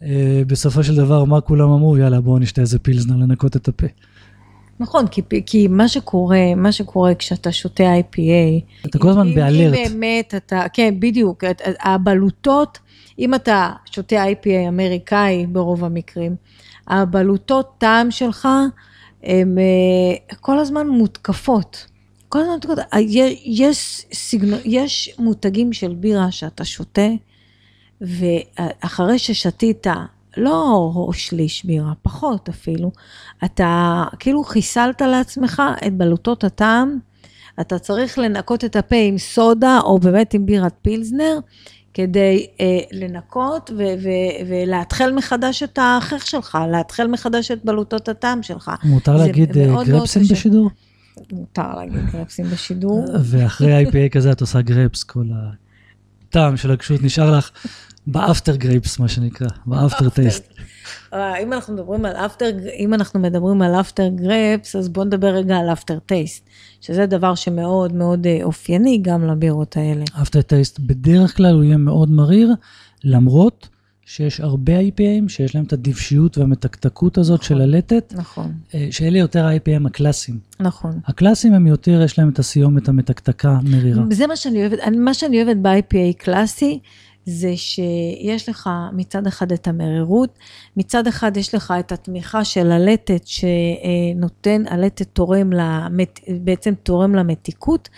uh, 0.00 0.04
בסופו 0.46 0.84
של 0.84 0.96
דבר, 0.96 1.24
מה 1.24 1.40
כולם 1.40 1.70
אמרו? 1.70 1.98
יאללה, 1.98 2.20
בואו 2.20 2.38
נשתה 2.38 2.60
איזה 2.60 2.78
פילזנר 2.78 3.16
לנקות 3.16 3.56
את 3.56 3.68
הפה. 3.68 3.86
נכון, 4.80 5.06
כי, 5.06 5.22
כי 5.46 5.68
מה 5.68 5.88
שקורה, 5.88 6.54
מה 6.56 6.72
שקורה 6.72 7.14
כשאתה 7.14 7.52
שותה 7.52 7.84
IPA, 8.00 8.86
אתה 8.86 8.98
כל 8.98 9.08
הזמן 9.08 9.34
באלרט. 9.34 9.74
אם 9.74 9.82
באמת 9.82 10.34
אתה, 10.34 10.62
כן, 10.72 10.94
בדיוק, 10.98 11.44
הבלוטות, 11.80 12.78
אם 13.18 13.34
אתה 13.34 13.70
שותה 13.84 14.24
IPA 14.24 14.68
אמריקאי 14.68 15.46
ברוב 15.46 15.84
המקרים, 15.84 16.36
הבלוטות 16.88 17.74
טעם 17.78 18.10
שלך, 18.10 18.48
הן 19.22 19.58
אה, 19.58 20.34
כל 20.40 20.58
הזמן 20.58 20.88
מותקפות. 20.88 21.86
כל 22.28 22.38
הזמן 22.38 22.52
מותקפות. 22.52 22.78
יש, 23.44 24.06
סגנון, 24.12 24.60
יש 24.64 25.14
מותגים 25.18 25.72
של 25.72 25.94
בירה 25.94 26.30
שאתה 26.30 26.64
שותה, 26.64 27.08
ואחרי 28.00 29.18
ששתית 29.18 29.86
לא 30.36 31.08
שליש 31.12 31.64
בירה, 31.64 31.92
פחות 32.02 32.48
אפילו. 32.48 32.92
אתה 33.44 34.04
כאילו 34.18 34.44
חיסלת 34.44 35.02
לעצמך 35.02 35.62
את 35.86 35.94
בלוטות 35.94 36.44
הטעם, 36.44 36.98
אתה 37.60 37.78
צריך 37.78 38.18
לנקות 38.18 38.64
את 38.64 38.76
הפה 38.76 38.96
עם 38.96 39.18
סודה, 39.18 39.78
או 39.82 39.98
באמת 39.98 40.34
עם 40.34 40.46
בירת 40.46 40.74
פילזנר, 40.82 41.38
כדי 41.94 42.46
אה, 42.60 42.78
לנקות 42.92 43.70
ו- 43.78 44.02
ו- 44.02 44.46
ולאתחל 44.48 45.12
מחדש 45.12 45.62
את 45.62 45.78
האחר 45.78 46.18
שלך, 46.18 46.58
לאתחל 46.72 47.06
מחדש 47.06 47.50
את 47.50 47.64
בלוטות 47.64 48.08
הטעם 48.08 48.42
שלך. 48.42 48.70
מותר 48.84 49.16
להגיד 49.16 49.58
אה, 49.58 49.84
גרפסים 49.84 50.22
בשידור? 50.30 50.70
מותר 51.32 51.74
להגיד 51.74 52.10
גרפסים 52.12 52.44
בשידור. 52.44 53.04
ואחרי 53.24 53.86
IPA 53.86 54.08
כזה 54.12 54.32
את 54.32 54.40
עושה 54.40 54.60
גרפס, 54.60 55.02
כל 55.02 55.24
הטעם 56.28 56.56
של 56.56 56.70
הקשות 56.70 57.02
נשאר 57.02 57.38
לך. 57.38 57.50
ב 58.10 58.18
after 58.18 58.56
grapes, 58.56 58.98
מה 58.98 59.08
שנקרא, 59.08 59.48
ב 59.66 60.08
aftertaste. 60.08 60.52
אם 61.14 61.52
אנחנו 61.52 61.74
מדברים 61.74 62.04
על 62.04 62.16
after, 62.16 62.50
אם 62.78 62.94
אנחנו 62.94 63.20
מדברים 63.20 63.62
על 63.62 63.74
after 63.80 64.08
grapes, 64.08 64.76
אז 64.76 64.88
בואו 64.88 65.06
נדבר 65.06 65.28
רגע 65.28 65.56
על 65.56 65.72
aftertaste, 65.72 66.48
שזה 66.80 67.06
דבר 67.06 67.34
שמאוד 67.34 67.94
מאוד 67.94 68.26
אה, 68.26 68.38
אופייני 68.42 68.98
גם 69.02 69.26
לבירות 69.26 69.76
האלה. 69.76 70.04
aftertaste 70.22 70.78
בדרך 70.78 71.36
כלל 71.36 71.54
הוא 71.54 71.64
יהיה 71.64 71.76
מאוד 71.76 72.10
מריר, 72.10 72.54
למרות 73.04 73.68
שיש 74.04 74.40
הרבה 74.40 74.80
IPA 74.80 75.09
ים 75.09 75.28
שיש 75.28 75.54
להם 75.54 75.64
את 75.64 75.72
הדבשיות 75.72 76.38
והמתקתקות 76.38 77.18
הזאת 77.18 77.40
נכון, 77.40 77.48
של 77.48 77.60
הלתת. 77.60 78.14
נכון. 78.16 78.52
אה, 78.74 78.88
שאלה 78.90 79.18
יותר 79.18 79.46
ה-IPA 79.46 79.75
ים 79.75 79.86
הקלאסיים. 79.86 80.38
נכון. 80.60 81.00
הקלאסיים 81.06 81.54
הם 81.54 81.66
יותר, 81.66 82.02
יש 82.04 82.18
להם 82.18 82.28
את 82.28 82.38
הסיומת 82.38 82.88
המתקתקה 82.88 83.58
מרירה. 83.62 84.04
זה 84.10 84.26
מה 84.26 84.36
שאני 84.36 84.60
אוהבת, 84.60 84.78
מה 84.96 85.14
שאני 85.14 85.42
אוהבת 85.42 85.56
ב-IPA 85.56 86.16
קלאסי, 86.18 86.80
זה 87.26 87.56
שיש 87.56 88.48
לך 88.48 88.70
מצד 88.92 89.26
אחד 89.26 89.52
את 89.52 89.68
המרירות, 89.68 90.38
מצד 90.76 91.06
אחד 91.06 91.36
יש 91.36 91.54
לך 91.54 91.74
את 91.80 91.92
התמיכה 91.92 92.44
של 92.44 92.70
הלטת 92.70 93.22
שנותן, 93.26 94.62
הלטת 94.70 95.06
תורם, 95.12 95.52
למת, 95.52 96.20
בעצם 96.44 96.74
תורם 96.82 97.14
למתיקות, 97.14 97.88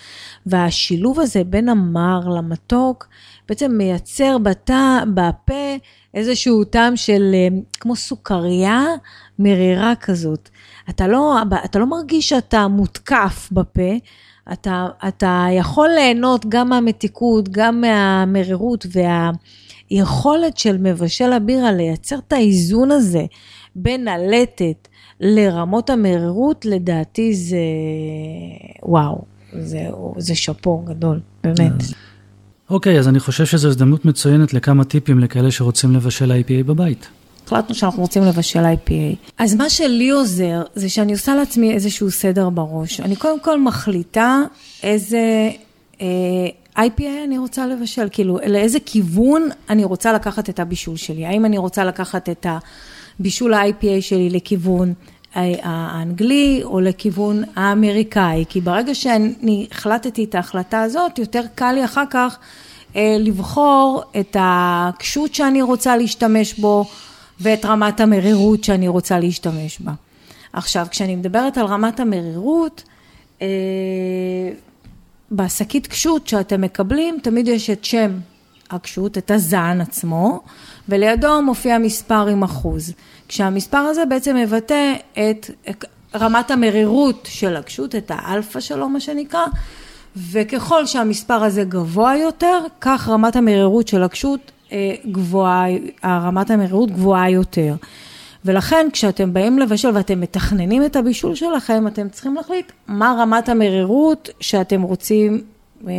והשילוב 0.46 1.20
הזה 1.20 1.44
בין 1.44 1.68
המר 1.68 2.28
למתוק 2.28 3.08
בעצם 3.48 3.72
מייצר 3.78 4.38
בתא, 4.38 4.98
בפה 5.14 5.76
איזשהו 6.14 6.64
טעם 6.64 6.96
של 6.96 7.34
כמו 7.80 7.96
סוכריה 7.96 8.84
מרירה 9.38 9.92
כזאת. 10.00 10.48
אתה 10.90 11.08
לא, 11.08 11.38
אתה 11.64 11.78
לא 11.78 11.86
מרגיש 11.86 12.28
שאתה 12.28 12.68
מותקף 12.68 13.48
בפה, 13.52 13.92
אתה, 14.52 14.86
אתה 15.08 15.46
יכול 15.52 15.88
ליהנות 15.94 16.46
גם 16.48 16.68
מהמתיקות, 16.68 17.48
גם 17.48 17.80
מהמרירות 17.80 18.86
והיכולת 19.90 20.58
של 20.58 20.76
מבשל 20.78 21.32
הבירה 21.32 21.72
לייצר 21.72 22.18
את 22.28 22.32
האיזון 22.32 22.90
הזה 22.90 23.24
בין 23.76 24.08
הלטת 24.08 24.88
לרמות 25.20 25.90
המרירות, 25.90 26.64
לדעתי 26.64 27.34
זה 27.34 27.56
וואו, 28.82 29.24
זה, 29.58 29.88
זה 30.18 30.34
שאפו 30.34 30.78
גדול, 30.78 31.20
באמת. 31.44 31.82
אוקיי, 32.70 32.96
okay, 32.96 32.98
אז 32.98 33.08
אני 33.08 33.20
חושב 33.20 33.46
שזו 33.46 33.68
הזדמנות 33.68 34.04
מצוינת 34.04 34.54
לכמה 34.54 34.84
טיפים 34.84 35.18
לכאלה 35.18 35.50
שרוצים 35.50 35.92
לבשל 35.92 36.32
IPA 36.32 36.64
בבית. 36.66 37.08
החלטנו 37.46 37.74
שאנחנו 37.74 38.02
רוצים 38.02 38.22
לבשל 38.24 38.64
IPA. 38.64 39.16
אז 39.38 39.54
מה 39.54 39.70
שלי 39.70 40.10
עוזר, 40.10 40.62
זה 40.74 40.88
שאני 40.88 41.12
עושה 41.12 41.34
לעצמי 41.34 41.72
איזשהו 41.72 42.10
סדר 42.10 42.50
בראש. 42.50 43.00
אני 43.00 43.16
קודם 43.16 43.40
כל 43.40 43.60
מחליטה 43.60 44.38
איזה 44.82 45.50
אה, 46.00 46.06
IPA 46.76 47.24
אני 47.24 47.38
רוצה 47.38 47.66
לבשל, 47.66 48.08
כאילו, 48.10 48.38
לאיזה 48.46 48.78
כיוון 48.86 49.48
אני 49.70 49.84
רוצה 49.84 50.12
לקחת 50.12 50.48
את 50.48 50.60
הבישול 50.60 50.96
שלי. 50.96 51.26
האם 51.26 51.44
אני 51.44 51.58
רוצה 51.58 51.84
לקחת 51.84 52.28
את 52.28 52.46
הבישול 53.18 53.54
ה-IPA 53.54 54.00
שלי 54.00 54.30
לכיוון 54.30 54.94
האנגלי 55.34 56.60
או 56.64 56.80
לכיוון 56.80 57.42
האמריקאי, 57.56 58.44
כי 58.48 58.60
ברגע 58.60 58.94
שאני 58.94 59.66
החלטתי 59.70 60.24
את 60.24 60.34
ההחלטה 60.34 60.82
הזאת, 60.82 61.18
יותר 61.18 61.42
קל 61.54 61.72
לי 61.72 61.84
אחר 61.84 62.04
כך 62.10 62.38
אה, 62.96 63.16
לבחור 63.18 64.02
את 64.20 64.36
הקשות 64.40 65.34
שאני 65.34 65.62
רוצה 65.62 65.96
להשתמש 65.96 66.54
בו, 66.54 66.84
ואת 67.42 67.64
רמת 67.64 68.00
המרירות 68.00 68.64
שאני 68.64 68.88
רוצה 68.88 69.18
להשתמש 69.18 69.80
בה. 69.80 69.92
עכשיו, 70.52 70.86
כשאני 70.90 71.16
מדברת 71.16 71.58
על 71.58 71.66
רמת 71.66 72.00
המרירות, 72.00 72.82
אה, 73.42 73.46
בשקית 75.32 75.86
קשות 75.86 76.28
שאתם 76.28 76.60
מקבלים, 76.60 77.18
תמיד 77.22 77.48
יש 77.48 77.70
את 77.70 77.84
שם 77.84 78.18
הקשות, 78.70 79.18
את 79.18 79.30
הזן 79.30 79.80
עצמו, 79.80 80.40
ולידו 80.88 81.42
מופיע 81.42 81.78
מספר 81.78 82.26
עם 82.26 82.42
אחוז. 82.42 82.92
כשהמספר 83.28 83.78
הזה 83.78 84.04
בעצם 84.04 84.36
מבטא 84.36 84.94
את 85.12 85.50
רמת 86.14 86.50
המרירות 86.50 87.28
של 87.30 87.56
הקשות, 87.56 87.94
את 87.94 88.10
האלפא 88.14 88.60
שלו 88.60 88.88
מה 88.88 89.00
שנקרא, 89.00 89.44
וככל 90.16 90.86
שהמספר 90.86 91.44
הזה 91.44 91.64
גבוה 91.64 92.16
יותר, 92.16 92.58
כך 92.80 93.08
רמת 93.08 93.36
המרירות 93.36 93.88
של 93.88 94.02
הקשות 94.02 94.51
גבוהה, 95.06 95.66
רמת 96.04 96.50
המרירות 96.50 96.90
גבוהה 96.90 97.30
יותר. 97.30 97.74
ולכן 98.44 98.86
כשאתם 98.92 99.32
באים 99.32 99.58
לבשל 99.58 99.88
ואתם 99.94 100.20
מתכננים 100.20 100.84
את 100.84 100.96
הבישול 100.96 101.34
שלכם, 101.34 101.86
אתם 101.86 102.08
צריכים 102.08 102.34
להחליט 102.34 102.72
מה 102.86 103.16
רמת 103.18 103.48
המרירות 103.48 104.28
שאתם 104.40 104.82
רוצים 104.82 105.42
אה, 105.88 105.92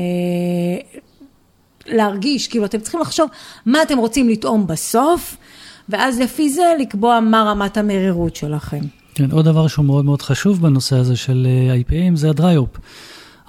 להרגיש, 1.88 2.48
כאילו 2.48 2.66
אתם 2.66 2.80
צריכים 2.80 3.00
לחשוב 3.00 3.30
מה 3.66 3.82
אתם 3.82 3.98
רוצים 3.98 4.30
לטעום 4.30 4.68
בסוף, 4.68 5.38
ואז 5.90 6.20
לפי 6.20 6.50
זה 6.50 6.74
לקבוע 6.80 7.20
מה 7.20 7.44
רמת 7.44 7.78
המרירות 7.78 8.36
שלכם. 8.36 8.82
כן, 9.16 9.32
עוד 9.32 9.46
דבר 9.46 9.68
שהוא 9.68 9.86
מאוד 9.86 10.06
מאוד 10.06 10.22
חשוב 10.22 10.62
בנושא 10.62 10.96
הזה 10.96 11.16
של 11.16 11.48
אה, 11.50 11.76
IPAים 11.76 12.16
זה 12.16 12.30
הדריופ. 12.30 12.70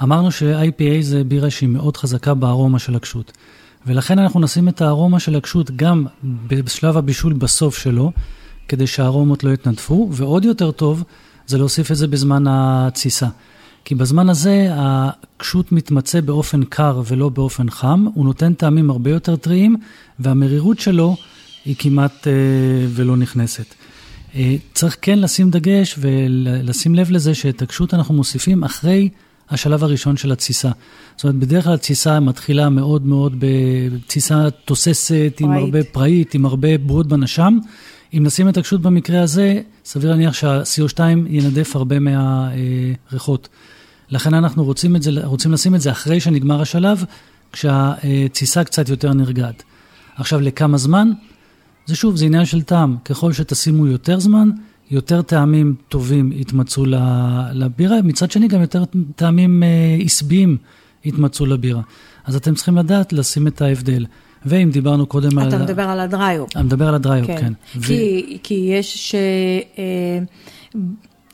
אמרנו 0.03 0.33
ש-IPA 0.33 1.01
זה 1.01 1.25
בירה 1.25 1.51
שהיא 1.51 1.69
מאוד 1.69 1.97
חזקה 1.97 2.35
בארומה 2.35 2.79
של 2.79 2.97
הקשות. 2.97 3.33
ולכן 3.87 4.19
אנחנו 4.19 4.41
נשים 4.41 4.69
את 4.69 4.83
הארומה 4.83 5.21
של 5.21 5.37
הקשות 5.37 5.71
גם 5.77 6.07
בשלב 6.49 6.97
הבישול 6.97 7.33
בסוף 7.33 7.79
שלו, 7.79 8.13
כדי 8.69 8.87
שהארומות 8.87 9.45
לא 9.45 9.51
יתנדפו, 9.51 10.09
ועוד 10.13 10.45
יותר 10.45 10.71
טוב 10.71 11.05
זה 11.47 11.59
להוסיף 11.59 11.91
את 11.91 11.97
זה 11.97 12.07
בזמן 12.07 12.45
התסיסה. 12.49 13.29
כי 13.85 13.95
בזמן 13.95 14.29
הזה 14.29 14.69
הקשות 14.71 15.73
מתמצא 15.73 16.21
באופן 16.21 16.65
קר 16.65 17.03
ולא 17.07 17.29
באופן 17.29 17.71
חם, 17.71 18.07
הוא 18.15 18.25
נותן 18.25 18.55
טעמים 18.55 18.91
הרבה 18.91 19.11
יותר 19.11 19.37
טריים, 19.37 19.77
והמרירות 20.19 20.79
שלו 20.79 21.17
היא 21.65 21.77
כמעט 21.79 22.27
אה, 22.27 22.33
ולא 22.89 23.17
נכנסת. 23.17 23.75
אה, 24.35 24.57
צריך 24.75 24.97
כן 25.03 25.19
לשים 25.19 25.51
דגש 25.51 25.99
ולשים 25.99 26.95
לב 26.95 27.11
לזה 27.11 27.35
שאת 27.35 27.63
הקשות 27.63 27.95
אנחנו 27.95 28.15
מוסיפים 28.15 28.65
אחרי 28.65 29.09
השלב 29.51 29.85
הראשון 29.85 30.17
של 30.17 30.33
התסיסה. 30.33 30.71
זאת 31.17 31.25
אומרת, 31.25 31.37
בדרך 31.37 31.65
כלל 31.65 31.75
התסיסה 31.75 32.21
מתחילה 32.21 32.69
מאוד 32.69 33.07
מאוד 33.07 33.37
בתסיסה 33.39 34.51
תוססת, 34.65 35.37
עם 35.41 35.53
הרבה 35.53 35.85
פראית, 35.85 36.35
עם 36.35 36.47
הרבה 36.47 36.79
בועות 36.79 37.07
בנשם. 37.07 37.59
אם 38.15 38.23
נשים 38.27 38.49
את 38.49 38.57
הקשות 38.57 38.83
במקרה 38.83 39.23
הזה, 39.23 39.61
סביר 39.85 40.11
להניח 40.11 40.33
שה-CO2 40.33 41.01
ינדף 41.29 41.77
הרבה 41.77 41.97
מהריחות. 41.99 43.49
לכן 44.11 44.35
אנחנו 44.35 44.65
רוצים, 44.65 45.03
זה, 45.03 45.11
רוצים 45.25 45.53
לשים 45.53 45.75
את 45.75 45.81
זה 45.81 45.91
אחרי 45.91 46.21
שנגמר 46.21 46.61
השלב, 46.61 47.05
כשהתסיסה 47.53 48.65
קצת 48.65 48.89
יותר 48.89 49.13
נרגעת. 49.13 49.63
עכשיו, 50.17 50.41
לכמה 50.41 50.79
זמן? 50.79 51.11
זה 51.87 51.97
שוב, 51.97 52.17
זה 52.17 52.25
עניין 52.25 52.45
של 52.45 52.63
טעם. 52.63 52.97
ככל 53.05 53.33
שתשימו 53.33 53.87
יותר 53.87 54.21
זמן, 54.21 54.51
יותר 54.91 55.23
טעמים 55.23 55.75
טובים 55.89 56.33
יתמצאו 56.33 56.85
לבירה, 57.53 58.03
מצד 58.03 58.31
שני 58.31 58.49
גם 58.49 58.61
יותר 58.61 58.85
טעמים 59.17 59.63
אה, 59.63 59.69
עשביים 60.05 60.57
יתמצאו 61.05 61.47
לבירה. 61.47 61.83
אז 62.25 62.37
אתם 62.37 62.55
צריכים 62.55 62.77
לדעת 62.77 63.13
לשים 63.13 63.47
את 63.47 63.63
ההבדל. 63.63 64.07
ואם 64.47 64.71
דיברנו 64.73 65.07
קודם 65.07 65.39
אתה 65.39 65.43
על... 65.43 65.49
אתה 65.49 65.59
מדבר 65.59 65.83
על 65.83 66.01
הדריופ. 66.01 66.57
אני 66.57 66.65
מדבר 66.65 66.89
על 66.89 66.95
הדריופ, 66.95 67.27
כן. 67.27 67.37
כן. 67.37 67.53
כי, 67.83 68.37
ו... 68.39 68.43
כי 68.43 68.55
יש 68.55 69.11
ש... 69.11 69.15
אה, 69.79 70.19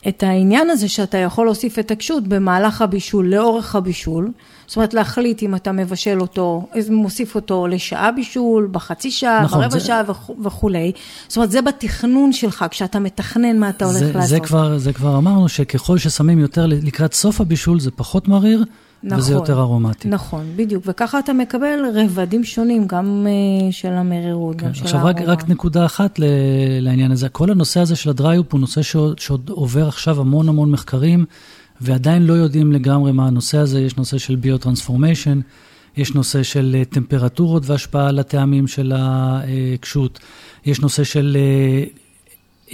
את 0.08 0.22
העניין 0.22 0.70
הזה 0.70 0.88
שאתה 0.88 1.18
יכול 1.18 1.46
להוסיף 1.46 1.78
את 1.78 1.90
הקשות 1.90 2.28
במהלך 2.28 2.82
הבישול, 2.82 3.28
לאורך 3.28 3.74
הבישול. 3.76 4.30
זאת 4.70 4.76
אומרת, 4.76 4.94
להחליט 4.94 5.42
אם 5.42 5.54
אתה 5.54 5.72
מבשל 5.72 6.20
אותו, 6.20 6.66
מוסיף 6.90 7.34
אותו 7.34 7.66
לשעה 7.66 8.12
בישול, 8.12 8.68
בחצי 8.72 9.10
שעה, 9.10 9.42
נכון, 9.42 9.60
ברבע 9.60 9.78
זה... 9.78 9.80
שעה 9.80 10.02
וכו', 10.08 10.36
וכולי. 10.44 10.92
זאת 11.28 11.36
אומרת, 11.36 11.50
זה 11.50 11.62
בתכנון 11.62 12.32
שלך, 12.32 12.64
כשאתה 12.70 12.98
מתכנן 12.98 13.58
מה 13.58 13.68
אתה 13.68 13.84
הולך 13.84 13.98
זה, 13.98 14.12
לעשות. 14.12 14.28
זה 14.28 14.40
כבר, 14.40 14.78
זה 14.78 14.92
כבר 14.92 15.18
אמרנו 15.18 15.48
שככל 15.48 15.98
ששמים 15.98 16.38
יותר 16.38 16.66
לקראת 16.66 17.14
סוף 17.14 17.40
הבישול, 17.40 17.80
זה 17.80 17.90
פחות 17.90 18.28
מריר, 18.28 18.64
נכון, 19.02 19.18
וזה 19.18 19.32
יותר 19.32 19.60
ארומטי. 19.60 20.08
נכון, 20.08 20.44
בדיוק, 20.56 20.82
וככה 20.86 21.18
אתה 21.18 21.32
מקבל 21.32 21.80
רבדים 21.94 22.44
שונים, 22.44 22.86
גם 22.86 23.26
uh, 23.26 23.72
של 23.72 23.92
המרירות, 23.92 24.56
כן, 24.60 24.66
גם 24.66 24.74
של 24.74 24.86
הארומה. 24.86 25.10
עכשיו, 25.10 25.24
רק, 25.26 25.40
רק 25.40 25.48
נקודה 25.48 25.86
אחת 25.86 26.18
ל, 26.18 26.24
לעניין 26.80 27.12
הזה. 27.12 27.28
כל 27.28 27.50
הנושא 27.50 27.80
הזה 27.80 27.96
של 27.96 28.10
הדריופ 28.10 28.52
הוא 28.52 28.60
נושא 28.60 28.82
שעוד, 28.82 29.18
שעוד 29.18 29.50
עובר 29.50 29.88
עכשיו 29.88 30.20
המון 30.20 30.48
המון 30.48 30.70
מחקרים. 30.70 31.24
ועדיין 31.80 32.22
לא 32.22 32.32
יודעים 32.32 32.72
לגמרי 32.72 33.12
מה 33.12 33.26
הנושא 33.26 33.58
הזה, 33.58 33.80
יש 33.80 33.96
נושא 33.96 34.18
של 34.18 34.36
ביוטרנספורמיישן, 34.36 35.40
יש 35.96 36.14
נושא 36.14 36.42
של 36.42 36.76
אה, 36.78 36.84
טמפרטורות 36.84 37.62
והשפעה 37.66 38.08
על 38.08 38.18
הטעמים 38.18 38.66
של 38.66 38.92
הקשות, 38.96 40.20
יש 40.66 40.80
נושא 40.80 41.04
של 41.04 41.36
אה, 41.40 41.84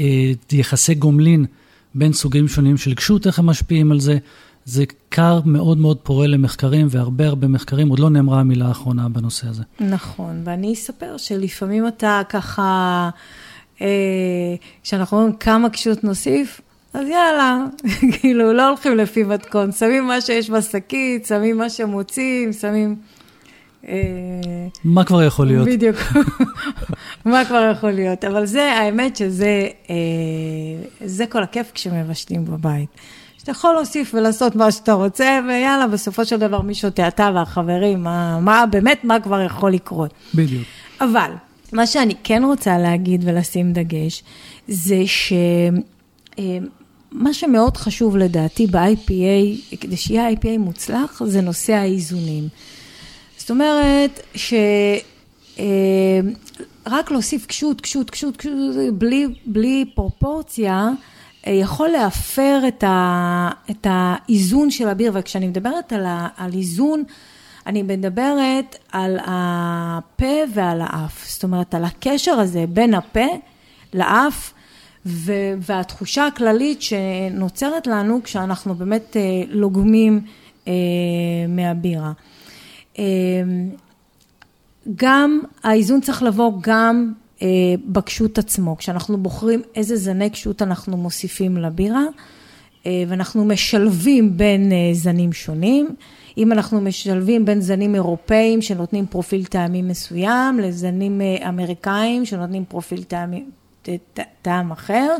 אה, 0.01 0.33
יחסי 0.53 0.95
גומלין 0.95 1.45
בין 1.95 2.13
סוגים 2.13 2.49
שונים 2.49 2.77
של 2.77 2.95
קשות, 2.95 3.27
איך 3.27 3.39
הם 3.39 3.47
משפיעים 3.47 3.93
על 3.93 4.01
זה. 4.01 4.19
זה 4.65 4.85
כר 5.11 5.41
מאוד 5.45 5.79
מאוד 5.79 5.97
פורה 6.03 6.27
למחקרים, 6.27 6.87
והרבה 6.91 7.27
הרבה 7.27 7.49
מחקרים, 7.49 7.89
עוד 7.89 7.99
לא 7.99 8.11
נאמרה 8.11 8.41
המילה 8.41 8.69
האחרונה 8.69 9.09
בנושא 9.09 9.49
הזה. 9.49 9.63
נכון, 9.81 10.43
ואני 10.45 10.73
אספר 10.73 11.17
שלפעמים 11.17 11.89
אתה 11.89 12.23
ככה, 12.29 13.11
כשאנחנו 14.83 15.19
אומרים 15.19 15.37
כמה 15.37 15.71
קשות 15.71 16.05
נוסיף, 16.05 16.61
אז 16.97 17.09
יאללה, 17.09 17.65
כאילו, 18.21 18.53
לא 18.53 18.69
הולכים 18.69 18.97
לפי 18.97 19.23
מתכון, 19.23 19.73
שמים 19.73 20.07
מה 20.07 20.21
שיש 20.21 20.51
בשקית, 20.51 21.27
שמים 21.27 21.59
מה 21.59 21.71
שמוצאים, 21.71 22.53
שמים... 22.53 22.97
אה, 23.89 23.95
מה 24.85 25.05
כבר 25.05 25.23
יכול 25.23 25.47
להיות? 25.47 25.69
בדיוק, 25.69 25.97
מה 27.25 27.45
כבר 27.45 27.71
יכול 27.73 27.91
להיות, 27.91 28.25
אבל 28.25 28.47
זה, 28.47 28.73
האמת 28.73 29.17
שזה 29.17 29.69
אה, 29.91 29.95
זה 31.05 31.27
כל 31.27 31.43
הכיף 31.43 31.71
כשמבשלים 31.75 32.45
בבית. 32.45 32.89
שאתה 33.39 33.51
יכול 33.51 33.75
להוסיף 33.75 34.15
ולעשות 34.15 34.57
מה 34.57 34.73
שאתה 34.73 34.93
רוצה, 34.93 35.41
ויאללה, 35.49 35.87
בסופו 35.87 36.25
של 36.25 36.37
דבר 36.37 36.61
מי 36.61 36.75
שותה 36.75 37.09
אתה 37.09 37.31
והחברים, 37.35 38.03
מה, 38.03 38.41
מה 38.41 38.65
באמת, 38.71 39.05
מה 39.05 39.21
כבר 39.21 39.41
יכול 39.41 39.73
לקרות. 39.73 40.15
בדיוק. 40.35 40.65
אבל, 41.01 41.31
מה 41.73 41.87
שאני 41.87 42.15
כן 42.25 42.43
רוצה 42.45 42.79
להגיד 42.79 43.25
ולשים 43.27 43.73
דגש, 43.73 44.23
זה 44.69 45.07
ש... 45.07 45.33
מה 47.17 47.35
שמאוד 47.35 47.77
חשוב 47.77 48.17
לדעתי 48.17 48.67
ב-IPA, 48.67 49.77
כדי 49.81 49.97
שיהיה 49.97 50.31
IPA 50.31 50.59
מוצלח, 50.59 51.23
זה 51.25 51.41
נושא 51.41 51.73
האיזונים. 51.73 52.49
זאת 53.39 53.51
אומרת 53.51 54.21
שרק 54.35 54.55
אה, 56.87 57.03
להוסיף 57.11 57.47
קשות, 57.47 57.81
קשות, 57.81 58.11
קשות, 58.11 58.37
קשות, 58.37 58.53
בלי, 58.93 59.27
בלי 59.47 59.85
פרופורציה, 59.95 60.89
אה, 61.47 61.53
יכול 61.53 61.89
להפר 61.89 62.61
את, 62.69 62.85
ה, 62.85 63.51
את 63.71 63.87
האיזון 63.91 64.71
של 64.71 64.89
הביר, 64.89 65.13
וכשאני 65.15 65.49
מדברת 65.49 65.93
על, 65.93 66.07
ה, 66.07 66.29
על 66.37 66.53
איזון, 66.53 67.05
אני 67.67 67.83
מדברת 67.83 68.77
על 68.93 69.19
הפה 69.27 70.37
ועל 70.55 70.81
האף, 70.81 71.29
זאת 71.29 71.43
אומרת 71.43 71.75
על 71.75 71.85
הקשר 71.85 72.33
הזה 72.33 72.65
בין 72.69 72.95
הפה 72.95 73.27
לאף, 73.95 74.53
והתחושה 75.61 76.27
הכללית 76.27 76.83
שנוצרת 76.83 77.87
לנו 77.87 78.21
כשאנחנו 78.25 78.75
באמת 78.75 79.17
אה, 79.17 79.23
לוגמים 79.49 80.21
אה, 80.69 80.73
מהבירה. 81.49 82.13
אה, 82.99 83.05
גם 84.97 85.41
האיזון 85.63 86.01
צריך 86.01 86.23
לבוא 86.23 86.53
גם 86.61 87.13
בקשות 87.87 88.39
עצמו, 88.39 88.77
כשאנחנו 88.77 89.19
בוחרים 89.19 89.63
איזה 89.75 89.97
זני 89.97 90.31
קשות 90.31 90.63
אנחנו 90.63 90.97
מוסיפים 90.97 91.57
לבירה 91.57 92.05
ואנחנו 92.87 93.45
משלבים 93.45 94.37
בין 94.37 94.73
זנים 94.93 95.33
שונים. 95.33 95.89
אם 96.39 96.53
אנחנו 96.53 96.81
משלבים 96.81 97.45
בין 97.45 97.61
זנים 97.61 97.95
אירופאים 97.95 98.63
שנותנים 98.63 99.07
פרופיל 99.07 99.45
טעמים 99.45 99.89
מסוים 99.89 100.61
לזנים 100.61 101.21
אמריקאים 101.49 102.25
שנותנים 102.25 102.65
פרופיל 102.65 103.03
טעמים, 103.03 103.51
טעם 104.43 104.71
אחר, 104.71 105.17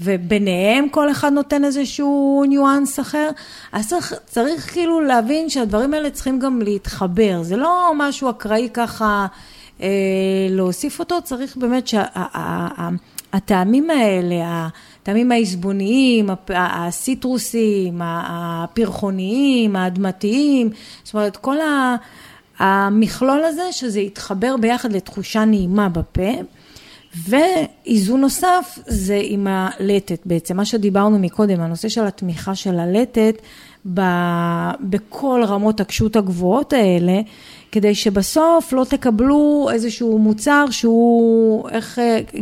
וביניהם 0.00 0.88
כל 0.88 1.10
אחד 1.10 1.32
נותן 1.32 1.64
איזשהו 1.64 2.44
ניואנס 2.48 3.00
אחר, 3.00 3.30
אז 3.72 3.88
צריך, 3.88 4.14
צריך 4.26 4.72
כאילו 4.72 5.00
להבין 5.00 5.50
שהדברים 5.50 5.94
האלה 5.94 6.10
צריכים 6.10 6.38
גם 6.38 6.62
להתחבר, 6.62 7.42
זה 7.42 7.56
לא 7.56 7.92
משהו 7.96 8.30
אקראי 8.30 8.68
ככה 8.74 9.26
אה, 9.82 9.88
להוסיף 10.50 11.00
אותו, 11.00 11.22
צריך 11.22 11.56
באמת 11.56 11.88
שהטעמים 11.88 13.86
שה, 13.88 13.94
האלה, 13.94 14.68
הטעמים 15.02 15.32
העזבוניים, 15.32 16.30
הסיטרוסיים, 16.48 18.00
הפרחוניים, 18.02 19.76
האדמתיים, 19.76 20.70
זאת 21.04 21.14
אומרת 21.14 21.36
כל 21.36 21.56
המכלול 22.58 23.44
הזה, 23.44 23.72
שזה 23.72 24.00
יתחבר 24.00 24.56
ביחד 24.56 24.92
לתחושה 24.92 25.44
נעימה 25.44 25.88
בפה. 25.88 26.32
ואיזון 27.28 28.20
נוסף 28.20 28.78
זה 28.86 29.20
עם 29.22 29.46
הלטת 29.50 30.18
בעצם, 30.24 30.56
מה 30.56 30.64
שדיברנו 30.64 31.18
מקודם, 31.18 31.60
הנושא 31.60 31.88
של 31.88 32.04
התמיכה 32.04 32.54
של 32.54 32.78
הלטת 32.78 33.42
ב, 33.94 34.00
בכל 34.80 35.42
רמות 35.46 35.80
הקשות 35.80 36.16
הגבוהות 36.16 36.72
האלה, 36.72 37.20
כדי 37.72 37.94
שבסוף 37.94 38.72
לא 38.72 38.86
תקבלו 38.88 39.68
איזשהו 39.72 40.18
מוצר 40.18 40.64
שהוא, 40.70 41.68
איך 41.68 41.98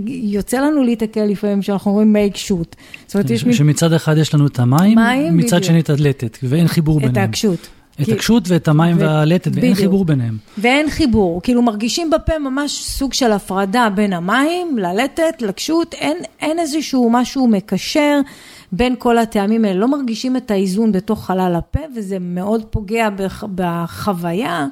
יוצא 0.06 0.60
לנו 0.60 0.82
להתקל 0.82 1.24
לפעמים 1.24 1.62
שאנחנו 1.62 1.90
אומרים 1.90 2.12
מי 2.12 2.30
קשות. 2.30 2.76
זאת 3.06 3.14
אומרת, 3.14 3.30
יש... 3.30 3.42
שמצד 3.42 3.92
אחד 3.92 4.16
יש 4.16 4.34
לנו 4.34 4.46
את 4.46 4.58
המים, 4.58 4.98
מים 4.98 5.36
מצד 5.36 5.56
בדיוק. 5.56 5.64
שני 5.64 5.80
את 5.80 5.90
הלטת, 5.90 6.38
ואין 6.42 6.68
חיבור 6.68 7.00
ביניהם. 7.00 7.24
את 7.24 7.28
הקשות. 7.28 7.68
את 8.02 8.08
הקשות 8.08 8.48
ואת 8.48 8.68
המים 8.68 8.96
ו... 8.96 9.00
והלטת, 9.00 9.46
ואין 9.46 9.60
בדיוק. 9.60 9.78
חיבור 9.78 10.04
ביניהם. 10.04 10.36
ואין 10.58 10.90
חיבור, 10.90 11.42
כאילו 11.42 11.62
מרגישים 11.62 12.10
בפה 12.10 12.38
ממש 12.38 12.82
סוג 12.82 13.12
של 13.12 13.32
הפרדה 13.32 13.88
בין 13.94 14.12
המים 14.12 14.78
ללטת, 14.78 15.42
לקשות, 15.42 15.94
אין, 15.94 16.16
אין 16.40 16.58
איזשהו 16.58 17.10
משהו 17.10 17.48
מקשר 17.48 18.20
בין 18.72 18.94
כל 18.98 19.18
הטעמים 19.18 19.64
האלה, 19.64 19.78
לא 19.78 19.88
מרגישים 19.88 20.36
את 20.36 20.50
האיזון 20.50 20.92
בתוך 20.92 21.26
חלל 21.26 21.54
הפה, 21.58 21.80
וזה 21.96 22.18
מאוד 22.20 22.64
פוגע 22.70 23.10
בח, 23.10 23.44
בחוויה. 23.54 24.66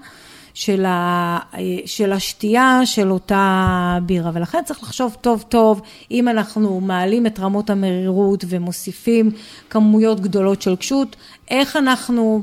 של, 0.55 0.85
ה, 0.85 1.39
של 1.87 2.13
השתייה 2.13 2.81
של 2.85 3.11
אותה 3.11 3.99
בירה, 4.03 4.31
ולכן 4.35 4.59
צריך 4.65 4.83
לחשוב 4.83 5.17
טוב 5.21 5.45
טוב 5.49 5.83
אם 6.11 6.29
אנחנו 6.29 6.81
מעלים 6.81 7.27
את 7.27 7.41
רמות 7.41 7.71
המרירות 7.71 8.45
ומוסיפים 8.49 9.31
כמויות 9.71 10.21
גדולות 10.21 10.63
של 10.63 10.77
קשות, 10.77 11.17
איך 11.49 11.77
אנחנו 11.77 12.43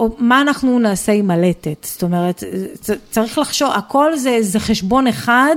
או 0.00 0.08
מה 0.18 0.40
אנחנו 0.40 0.78
נעשה 0.78 1.12
עם 1.12 1.30
הלטת, 1.30 1.86
זאת 1.90 2.02
אומרת, 2.02 2.44
צריך 3.10 3.38
לחשוב, 3.38 3.70
הכל 3.74 4.16
זה, 4.16 4.38
זה 4.40 4.60
חשבון 4.60 5.06
אחד 5.06 5.56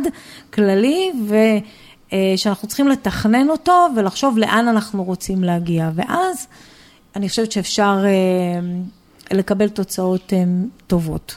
כללי, 0.54 1.12
ושאנחנו 1.28 2.68
צריכים 2.68 2.88
לתכנן 2.88 3.50
אותו 3.50 3.88
ולחשוב 3.96 4.38
לאן 4.38 4.68
אנחנו 4.68 5.04
רוצים 5.04 5.44
להגיע, 5.44 5.90
ואז 5.96 6.48
אני 7.16 7.30
חושבת 7.30 7.52
שאפשר 7.52 7.98
לקבל 9.32 9.70
תוצאות 9.70 10.34
טובות. 10.88 11.36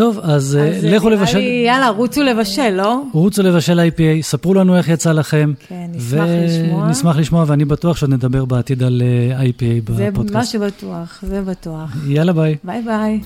טוב, 0.00 0.20
אז, 0.22 0.58
אז 0.60 0.84
לכו 0.84 1.10
לבשל. 1.10 1.38
לי, 1.38 1.64
יאללה, 1.66 1.88
רוצו 1.88 2.22
לבשל, 2.22 2.70
לא? 2.70 3.02
רוצו 3.12 3.42
לבשל 3.42 3.80
IPA, 3.80 4.22
ספרו 4.22 4.54
לנו 4.54 4.76
איך 4.76 4.88
יצא 4.88 5.12
לכם. 5.12 5.52
כן, 5.68 5.86
נשמח 5.92 6.24
ו- 6.28 6.44
לשמוע. 6.46 6.88
נשמח 6.88 7.16
לשמוע, 7.16 7.44
ואני 7.46 7.64
בטוח 7.64 7.96
שעוד 7.96 8.10
נדבר 8.10 8.44
בעתיד 8.44 8.82
על 8.82 9.02
IPA 9.40 9.64
בפודקאסט. 9.84 10.28
זה 10.28 10.38
מה 10.38 10.44
שבטוח, 10.44 11.18
זה 11.22 11.42
בטוח. 11.42 11.90
יאללה, 12.06 12.32
ביי. 12.32 12.56
ביי 12.64 12.82
ביי. 12.82 13.20